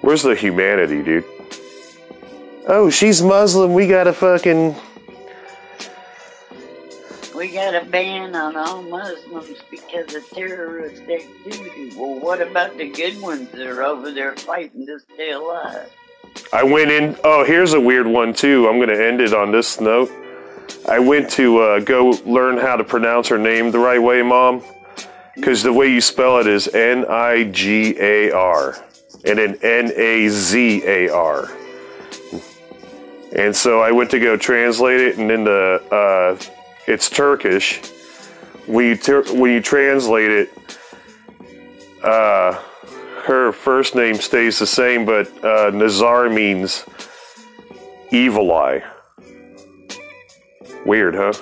Where's 0.00 0.22
the 0.22 0.34
humanity, 0.34 1.02
dude? 1.02 1.24
Oh, 2.66 2.90
she's 2.90 3.22
Muslim. 3.22 3.72
We 3.72 3.86
gotta 3.86 4.12
fucking. 4.12 4.74
We 7.34 7.52
got 7.52 7.74
a 7.74 7.84
ban 7.84 8.34
on 8.34 8.56
all 8.56 8.82
Muslims 8.82 9.58
because 9.70 10.14
of 10.14 10.28
terrorist 10.30 11.02
activity. 11.02 11.92
Well, 11.96 12.18
what 12.18 12.42
about 12.42 12.76
the 12.76 12.90
good 12.90 13.20
ones 13.22 13.50
that 13.52 13.66
are 13.66 13.82
over 13.82 14.10
there 14.10 14.34
fighting 14.36 14.86
to 14.86 14.98
stay 14.98 15.30
alive? 15.30 15.90
I 16.52 16.62
went 16.62 16.90
in. 16.90 17.16
Oh, 17.24 17.44
here's 17.44 17.74
a 17.74 17.80
weird 17.80 18.06
one, 18.06 18.32
too. 18.32 18.68
I'm 18.68 18.80
gonna 18.80 18.98
end 18.98 19.20
it 19.20 19.34
on 19.34 19.52
this 19.52 19.80
note. 19.80 20.10
I 20.88 20.98
went 20.98 21.30
to 21.32 21.58
uh, 21.58 21.80
go 21.80 22.10
learn 22.24 22.58
how 22.58 22.76
to 22.76 22.84
pronounce 22.84 23.28
her 23.28 23.38
name 23.38 23.70
the 23.70 23.78
right 23.78 24.02
way, 24.02 24.22
Mom. 24.22 24.62
Because 25.34 25.62
the 25.62 25.72
way 25.72 25.88
you 25.92 26.00
spell 26.00 26.38
it 26.38 26.46
is 26.46 26.66
N 26.68 27.04
I 27.08 27.44
G 27.44 27.94
A 28.00 28.32
R 28.32 28.84
and 29.24 29.38
then 29.38 29.58
N 29.62 29.92
A 29.94 30.28
Z 30.28 30.82
A 30.84 31.08
R. 31.10 31.48
And 33.36 33.54
so 33.54 33.80
I 33.80 33.92
went 33.92 34.10
to 34.12 34.18
go 34.18 34.36
translate 34.36 35.00
it, 35.00 35.18
and 35.18 35.28
then 35.28 35.44
the 35.44 35.82
uh, 35.92 36.38
it's 36.86 37.10
Turkish. 37.10 37.80
When 38.66 38.86
you 38.86 38.96
ter- 38.96 39.32
when 39.34 39.52
you 39.52 39.60
translate 39.60 40.30
it, 40.30 40.50
uh, 42.02 42.60
her 43.28 43.52
first 43.52 43.94
name 43.94 44.16
stays 44.16 44.58
the 44.58 44.66
same, 44.66 45.04
but 45.04 45.28
uh, 45.44 45.70
Nazar 45.70 46.30
means 46.30 46.84
evil 48.10 48.50
eye. 48.52 48.82
Weird, 50.86 51.14
huh? 51.14 51.32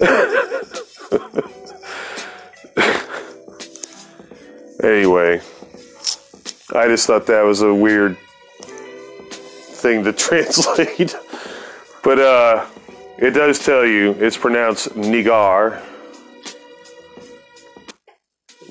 anyway, 4.82 5.42
I 6.74 6.86
just 6.88 7.06
thought 7.06 7.26
that 7.26 7.42
was 7.44 7.60
a 7.60 7.74
weird 7.74 8.16
thing 8.64 10.02
to 10.04 10.12
translate. 10.14 11.14
but 12.02 12.18
uh 12.18 12.66
it 13.18 13.30
does 13.30 13.58
tell 13.58 13.84
you 13.84 14.12
it's 14.12 14.36
pronounced 14.36 14.88
Nigar. 14.94 15.82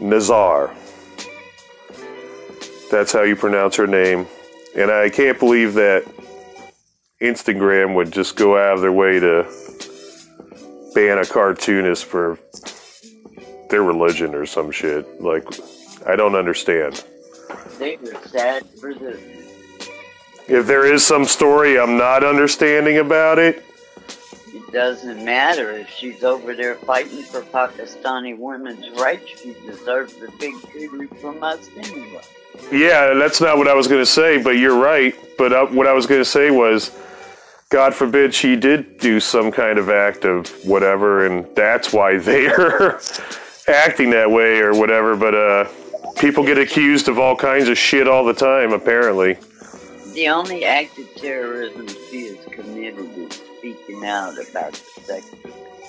Nazar. 0.01 0.75
That's 2.93 3.11
how 3.11 3.23
you 3.23 3.35
pronounce 3.35 3.75
her 3.77 3.87
name. 3.87 4.27
And 4.75 4.91
I 4.91 5.09
can't 5.09 5.39
believe 5.39 5.73
that 5.73 6.05
Instagram 7.19 7.95
would 7.95 8.11
just 8.11 8.35
go 8.35 8.55
out 8.55 8.75
of 8.75 8.81
their 8.81 8.91
way 8.91 9.19
to 9.19 9.47
ban 10.93 11.17
a 11.17 11.25
cartoonist 11.25 12.05
for 12.05 12.37
their 13.71 13.81
religion 13.81 14.35
or 14.35 14.45
some 14.45 14.69
shit. 14.69 15.19
Like, 15.19 15.43
I 16.05 16.15
don't 16.15 16.35
understand. 16.35 17.03
They 17.79 17.97
were 17.97 18.13
sad 18.27 18.63
for 18.79 18.93
the. 18.93 19.19
If 20.47 20.67
there 20.67 20.85
is 20.85 21.03
some 21.03 21.25
story 21.25 21.79
I'm 21.79 21.97
not 21.97 22.23
understanding 22.23 22.99
about 22.99 23.39
it, 23.39 23.65
It 24.53 24.71
doesn't 24.71 25.25
matter 25.25 25.71
if 25.71 25.89
she's 25.89 26.23
over 26.23 26.53
there 26.53 26.75
fighting 26.75 27.23
for 27.23 27.41
Pakistani 27.41 28.37
women's 28.37 28.87
rights. 28.99 29.41
She 29.41 29.55
deserves 29.65 30.13
a 30.21 30.29
big 30.37 30.53
tribute 30.69 31.19
from 31.19 31.41
us 31.41 31.67
anyway. 31.75 32.21
Yeah, 32.71 33.13
that's 33.13 33.41
not 33.41 33.57
what 33.57 33.67
I 33.67 33.73
was 33.73 33.87
going 33.87 34.01
to 34.01 34.05
say, 34.05 34.41
but 34.41 34.51
you're 34.51 34.79
right. 34.79 35.15
But 35.37 35.53
uh, 35.53 35.65
what 35.67 35.87
I 35.87 35.93
was 35.93 36.05
going 36.05 36.21
to 36.21 36.25
say 36.25 36.51
was, 36.51 36.91
God 37.69 37.93
forbid 37.93 38.33
she 38.33 38.55
did 38.55 38.99
do 38.99 39.19
some 39.19 39.51
kind 39.51 39.79
of 39.79 39.89
act 39.89 40.25
of 40.25 40.47
whatever, 40.65 41.25
and 41.25 41.47
that's 41.55 41.91
why 41.91 42.17
they're 42.19 42.99
acting 43.67 44.11
that 44.11 44.29
way 44.29 44.59
or 44.59 44.73
whatever, 44.77 45.15
but 45.15 45.33
uh, 45.33 45.67
people 46.17 46.43
get 46.43 46.57
accused 46.57 47.07
of 47.07 47.17
all 47.17 47.35
kinds 47.35 47.69
of 47.69 47.77
shit 47.77 48.07
all 48.07 48.25
the 48.25 48.33
time, 48.33 48.73
apparently. 48.73 49.37
The 50.13 50.29
only 50.29 50.63
act 50.63 50.99
of 50.99 51.13
terrorism 51.15 51.87
she 51.87 52.27
has 52.27 52.45
committed 52.45 53.17
is 53.17 53.41
speaking 53.57 54.05
out 54.05 54.33
about 54.33 54.73
the 54.73 55.01
sex. 55.01 55.31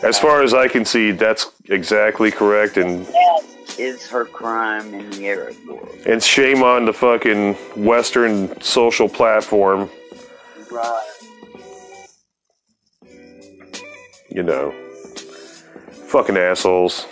As 0.02 0.18
far 0.18 0.42
as 0.42 0.54
I 0.54 0.68
can 0.68 0.84
see, 0.84 1.10
that's 1.10 1.52
exactly 1.68 2.30
correct, 2.30 2.76
and 2.76 3.06
That 3.06 3.42
is 3.78 4.06
her 4.08 4.24
crime 4.24 4.94
in 4.94 5.10
the 5.10 5.28
Arab 5.28 5.56
world. 5.66 5.88
and 6.06 6.22
shame 6.22 6.62
on 6.62 6.84
the 6.84 6.92
fucking 6.92 7.54
Western 7.76 8.60
social 8.60 9.08
platform. 9.08 9.90
Right. 10.70 11.10
You 14.30 14.42
know, 14.42 14.72
fucking 16.08 16.36
assholes. 16.36 17.06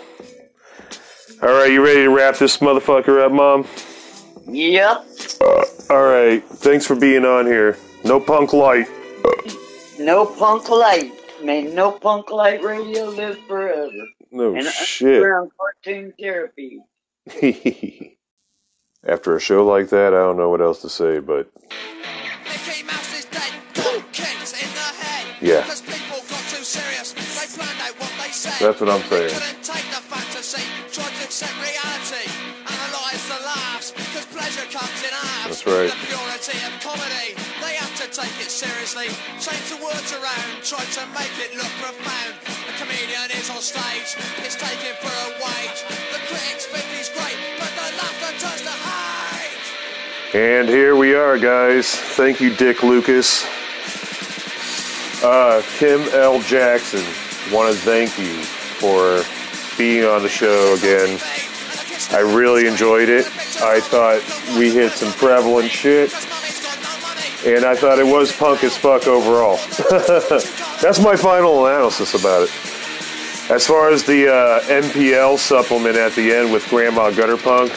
All 1.41 1.49
right, 1.49 1.71
you 1.71 1.83
ready 1.83 2.01
to 2.03 2.09
wrap 2.09 2.37
this 2.37 2.57
motherfucker 2.57 3.21
up, 3.23 3.31
Mom? 3.31 3.67
Yep. 4.47 5.05
Uh, 5.41 5.63
All 5.89 6.03
right, 6.03 6.43
thanks 6.43 6.85
for 6.85 6.95
being 6.95 7.25
on 7.25 7.45
here. 7.45 7.77
No 8.03 8.19
punk 8.19 8.53
light. 8.53 8.87
No 9.99 10.25
punk 10.25 10.69
light. 10.69 11.11
May 11.41 11.63
no 11.63 11.91
punk 11.91 12.29
light 12.31 12.61
radio 12.63 13.05
live 13.09 13.37
forever. 13.47 13.89
No 14.33 14.55
and 14.55 14.65
shit. 14.65 15.15
underground 15.21 15.51
cartoon 15.59 16.13
therapy. 16.19 16.81
After 19.05 19.35
a 19.35 19.39
show 19.39 19.65
like 19.65 19.89
that, 19.89 20.13
I 20.13 20.17
don't 20.17 20.37
know 20.37 20.49
what 20.49 20.61
else 20.61 20.81
to 20.81 20.89
say, 20.89 21.19
but 21.19 21.49
Mickey 22.43 22.83
Mouse 22.83 23.13
is 23.19 23.25
dead, 23.25 23.53
got 23.75 23.95
in 23.95 24.69
the 24.73 24.89
head. 24.97 25.27
Yeah. 25.41 25.61
Because 25.61 25.81
people 25.81 26.17
got 26.29 26.43
too 26.49 26.63
serious, 26.63 27.13
they 27.13 27.47
planned 27.55 27.79
out 27.81 27.99
what 27.99 28.11
they 28.19 28.31
said. 28.31 28.57
That's 28.59 28.81
what 28.81 28.89
I'm 28.89 29.01
They 29.09 29.29
saying. 29.29 29.39
couldn't 29.39 29.63
take 29.63 29.87
the 29.91 30.01
fantasy, 30.07 30.63
tried 30.91 31.13
to 31.19 31.23
accept 31.25 31.55
reality, 31.61 32.25
analyse 32.65 33.27
the 33.29 33.39
laughs, 33.45 33.91
because 33.91 34.25
pleasure 34.31 34.67
comes 34.71 34.99
in 35.03 35.11
halves. 35.13 35.63
That's 35.63 35.67
right. 35.67 35.91
Take 38.23 38.45
it 38.45 38.51
seriously. 38.51 39.07
Change 39.39 39.67
the 39.67 39.79
words 39.83 40.13
around, 40.13 40.63
try 40.63 40.79
to 40.79 41.03
make 41.11 41.35
it 41.43 41.55
look 41.55 41.71
profound. 41.83 42.33
A 42.69 42.73
comedian 42.79 43.27
is 43.35 43.49
on 43.49 43.59
stage, 43.59 44.15
it's 44.39 44.55
taken 44.55 44.95
for 45.03 45.11
a 45.11 45.29
wage. 45.43 45.79
The 46.13 46.19
critics 46.31 46.65
think 46.67 46.85
he's 46.95 47.09
great, 47.09 47.35
but 47.59 47.71
the 47.75 47.87
laughter 47.99 48.31
turns 48.39 48.61
to 48.61 48.71
hate. 48.71 50.35
And 50.35 50.69
here 50.69 50.95
we 50.95 51.13
are, 51.13 51.37
guys. 51.37 51.93
Thank 51.93 52.39
you, 52.39 52.55
Dick 52.55 52.81
Lucas. 52.81 53.45
Uh, 55.21 55.61
Kim 55.77 56.01
L. 56.13 56.41
Jackson, 56.41 57.03
want 57.53 57.73
to 57.73 57.79
thank 57.81 58.17
you 58.17 58.41
for 58.79 59.23
being 59.77 60.05
on 60.05 60.21
the 60.21 60.29
show 60.29 60.75
again. 60.75 61.19
I 62.11 62.19
really 62.19 62.67
enjoyed 62.67 63.09
it. 63.09 63.25
I 63.61 63.79
thought 63.79 64.21
we 64.57 64.71
hit 64.71 64.91
some 64.93 65.11
prevalent 65.13 65.69
shit, 65.69 66.11
and 67.45 67.65
I 67.65 67.75
thought 67.75 67.99
it 67.99 68.05
was 68.05 68.31
punk 68.31 68.63
as 68.63 68.77
fuck 68.77 69.07
overall. 69.07 69.57
That's 70.81 70.99
my 70.99 71.15
final 71.15 71.65
analysis 71.65 72.13
about 72.13 72.43
it. 72.43 72.51
As 73.51 73.67
far 73.67 73.91
as 73.91 74.03
the 74.03 74.29
uh, 74.33 74.61
NPL 74.61 75.37
supplement 75.37 75.97
at 75.97 76.13
the 76.13 76.33
end 76.33 76.53
with 76.53 76.67
Grandma 76.69 77.11
Gutterpunk, 77.11 77.69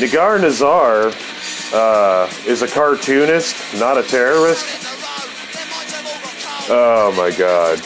Nagar 0.00 0.38
Nazar 0.38 1.12
uh, 1.74 2.32
is 2.46 2.62
a 2.62 2.68
cartoonist, 2.68 3.74
not 3.78 3.98
a 3.98 4.02
terrorist. 4.04 4.64
Oh 6.70 7.12
my 7.16 7.30
god. 7.36 7.80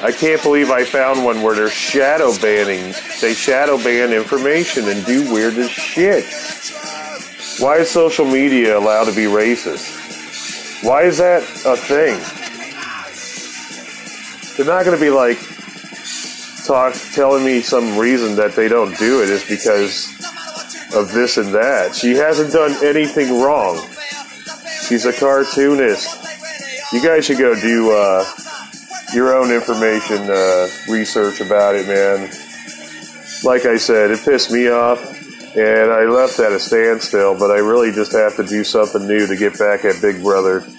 I 0.00 0.12
can't 0.12 0.40
believe 0.42 0.70
I 0.70 0.84
found 0.84 1.24
one 1.24 1.42
where 1.42 1.56
they're 1.56 1.68
shadow 1.68 2.36
banning. 2.38 2.94
They 3.20 3.34
shadow 3.34 3.76
ban 3.76 4.12
information 4.12 4.88
and 4.88 5.04
do 5.04 5.30
weird 5.32 5.58
as 5.58 5.70
shit. 5.70 6.24
Why 7.60 7.78
is 7.78 7.90
social 7.90 8.24
media 8.24 8.78
allowed 8.78 9.04
to 9.06 9.14
be 9.14 9.24
racist? 9.24 10.84
Why 10.84 11.02
is 11.02 11.18
that 11.18 11.42
a 11.66 11.76
thing? 11.76 12.18
They're 14.56 14.66
not 14.66 14.84
going 14.84 14.96
to 14.96 15.04
be 15.04 15.10
like 15.10 15.38
talk 16.66 16.94
telling 17.14 17.44
me 17.44 17.60
some 17.60 17.98
reason 17.98 18.36
that 18.36 18.54
they 18.54 18.68
don't 18.68 18.96
do 18.98 19.22
it 19.22 19.28
is 19.28 19.42
because 19.48 20.08
of 20.94 21.12
this 21.12 21.36
and 21.36 21.52
that. 21.54 21.94
She 21.94 22.12
hasn't 22.12 22.52
done 22.52 22.76
anything 22.84 23.40
wrong. 23.40 23.76
She's 24.86 25.04
a 25.04 25.12
cartoonist. 25.12 26.92
You 26.92 27.02
guys 27.02 27.24
should 27.26 27.38
go 27.38 27.58
do 27.60 27.90
uh, 27.90 28.24
your 29.14 29.34
own 29.36 29.50
information 29.50 30.30
uh, 30.30 30.68
research 30.88 31.40
about 31.40 31.74
it, 31.74 31.86
man. 31.86 32.30
Like 33.42 33.66
I 33.66 33.76
said, 33.78 34.10
it 34.10 34.24
pissed 34.24 34.50
me 34.50 34.68
off, 34.68 35.00
and 35.56 35.92
I 35.92 36.04
left 36.04 36.38
at 36.40 36.52
a 36.52 36.60
standstill. 36.60 37.38
But 37.38 37.50
I 37.50 37.58
really 37.58 37.92
just 37.92 38.12
have 38.12 38.36
to 38.36 38.44
do 38.44 38.64
something 38.64 39.06
new 39.06 39.26
to 39.26 39.36
get 39.36 39.58
back 39.58 39.84
at 39.84 40.00
Big 40.02 40.22
Brother. 40.22 40.60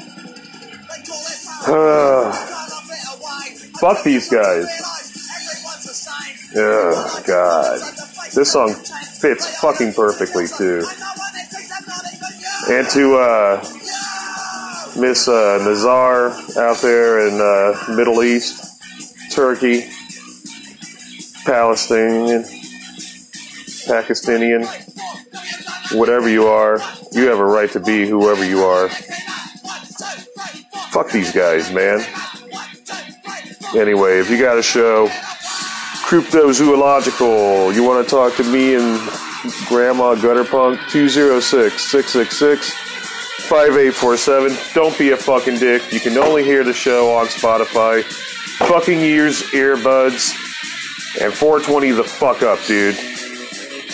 Fuck 3.79 4.03
these 4.03 4.29
guys. 4.29 4.67
Oh 6.55 7.23
God, 7.27 7.79
this 8.33 8.51
song 8.51 8.73
fits 8.73 9.59
fucking 9.59 9.93
perfectly 9.93 10.47
too. 10.47 10.83
And 12.69 12.87
to 12.89 13.15
uh, 13.15 13.61
Miss 14.97 15.27
uh, 15.27 15.63
Nazar 15.63 16.31
out 16.57 16.77
there 16.81 17.27
in 17.27 17.39
uh, 17.39 17.95
Middle 17.95 18.23
East, 18.23 18.81
Turkey, 19.31 19.89
Palestinian, 21.45 22.45
Pakistanian, 23.89 24.67
whatever 25.97 26.29
you 26.29 26.45
are, 26.45 26.79
you 27.11 27.27
have 27.27 27.39
a 27.39 27.45
right 27.45 27.71
to 27.71 27.79
be 27.79 28.07
whoever 28.07 28.45
you 28.45 28.59
are. 28.59 28.87
Fuck 30.91 31.09
these 31.11 31.31
guys, 31.31 31.71
man. 31.71 32.05
Anyway, 33.75 34.19
if 34.19 34.29
you 34.29 34.39
got 34.39 34.59
a 34.59 34.63
show, 34.63 35.07
cryptozoological, 36.05 37.73
you 37.73 37.83
want 37.83 38.07
to 38.07 38.09
talk 38.09 38.35
to 38.35 38.43
me 38.43 38.75
and 38.75 38.99
Grandma 39.67 40.13
Gutterpunk, 40.13 40.87
206 40.91 41.81
666 41.81 42.71
5847. 43.49 44.55
Don't 44.75 44.95
be 44.99 45.09
a 45.09 45.17
fucking 45.17 45.57
dick. 45.57 45.91
You 45.91 45.99
can 45.99 46.15
only 46.19 46.43
hear 46.43 46.63
the 46.63 46.73
show 46.73 47.11
on 47.15 47.25
Spotify. 47.25 48.03
Fucking 48.67 49.01
use 49.01 49.41
earbuds. 49.51 50.35
And 51.19 51.33
420 51.33 51.91
the 51.91 52.03
fuck 52.03 52.43
up, 52.43 52.63
dude. 52.67 52.95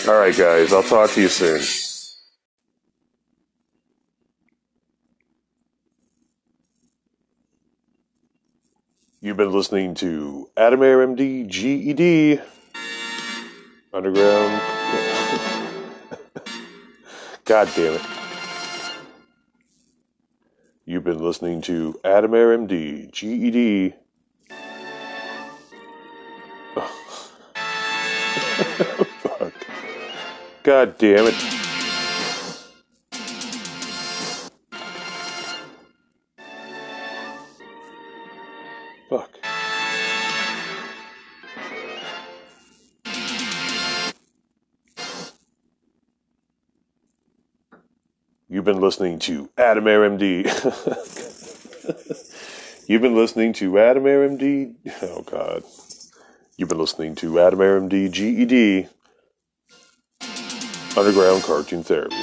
Alright, 0.07 0.37
guys, 0.37 0.71
I'll 0.71 0.83
talk 0.83 1.09
to 1.11 1.21
you 1.21 1.27
soon. 1.27 1.61
You've 9.19 9.37
been 9.37 9.51
listening 9.51 9.95
to 9.95 10.47
Adam 10.55 10.83
Air 10.83 11.07
MD 11.07 11.47
GED 11.47 12.39
Underground. 13.91 14.61
God 17.45 17.67
damn 17.75 17.95
it. 17.95 18.01
You've 20.85 21.03
been 21.03 21.17
listening 21.17 21.61
to 21.63 21.99
Adam 22.03 22.35
Air 22.35 22.55
MD 22.55 23.11
GED. 23.11 23.95
Fuck. 26.75 26.91
God 30.65 30.97
damn 30.97 31.27
it. 31.27 31.35
Fuck. 39.07 39.37
You've 48.49 48.65
been 48.65 48.81
listening 48.81 49.19
to 49.19 49.51
Adam 49.59 49.87
Air 49.87 50.09
MD. 50.09 50.47
You've 52.87 53.03
been 53.03 53.15
listening 53.15 53.53
to 53.53 53.77
Adam 53.77 54.07
Air 54.07 54.27
MD. 54.27 54.73
Oh, 55.03 55.21
God. 55.21 55.63
You've 56.57 56.69
been 56.69 56.79
listening 56.79 57.13
to 57.17 57.39
Adam 57.39 57.61
Air 57.61 57.79
MD 57.79 58.11
GED 58.11 58.89
Underground 60.97 61.43
Cartoon 61.43 61.83
Therapy. 61.83 62.15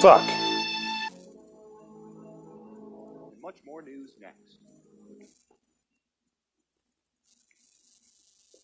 Fuck. 0.00 0.37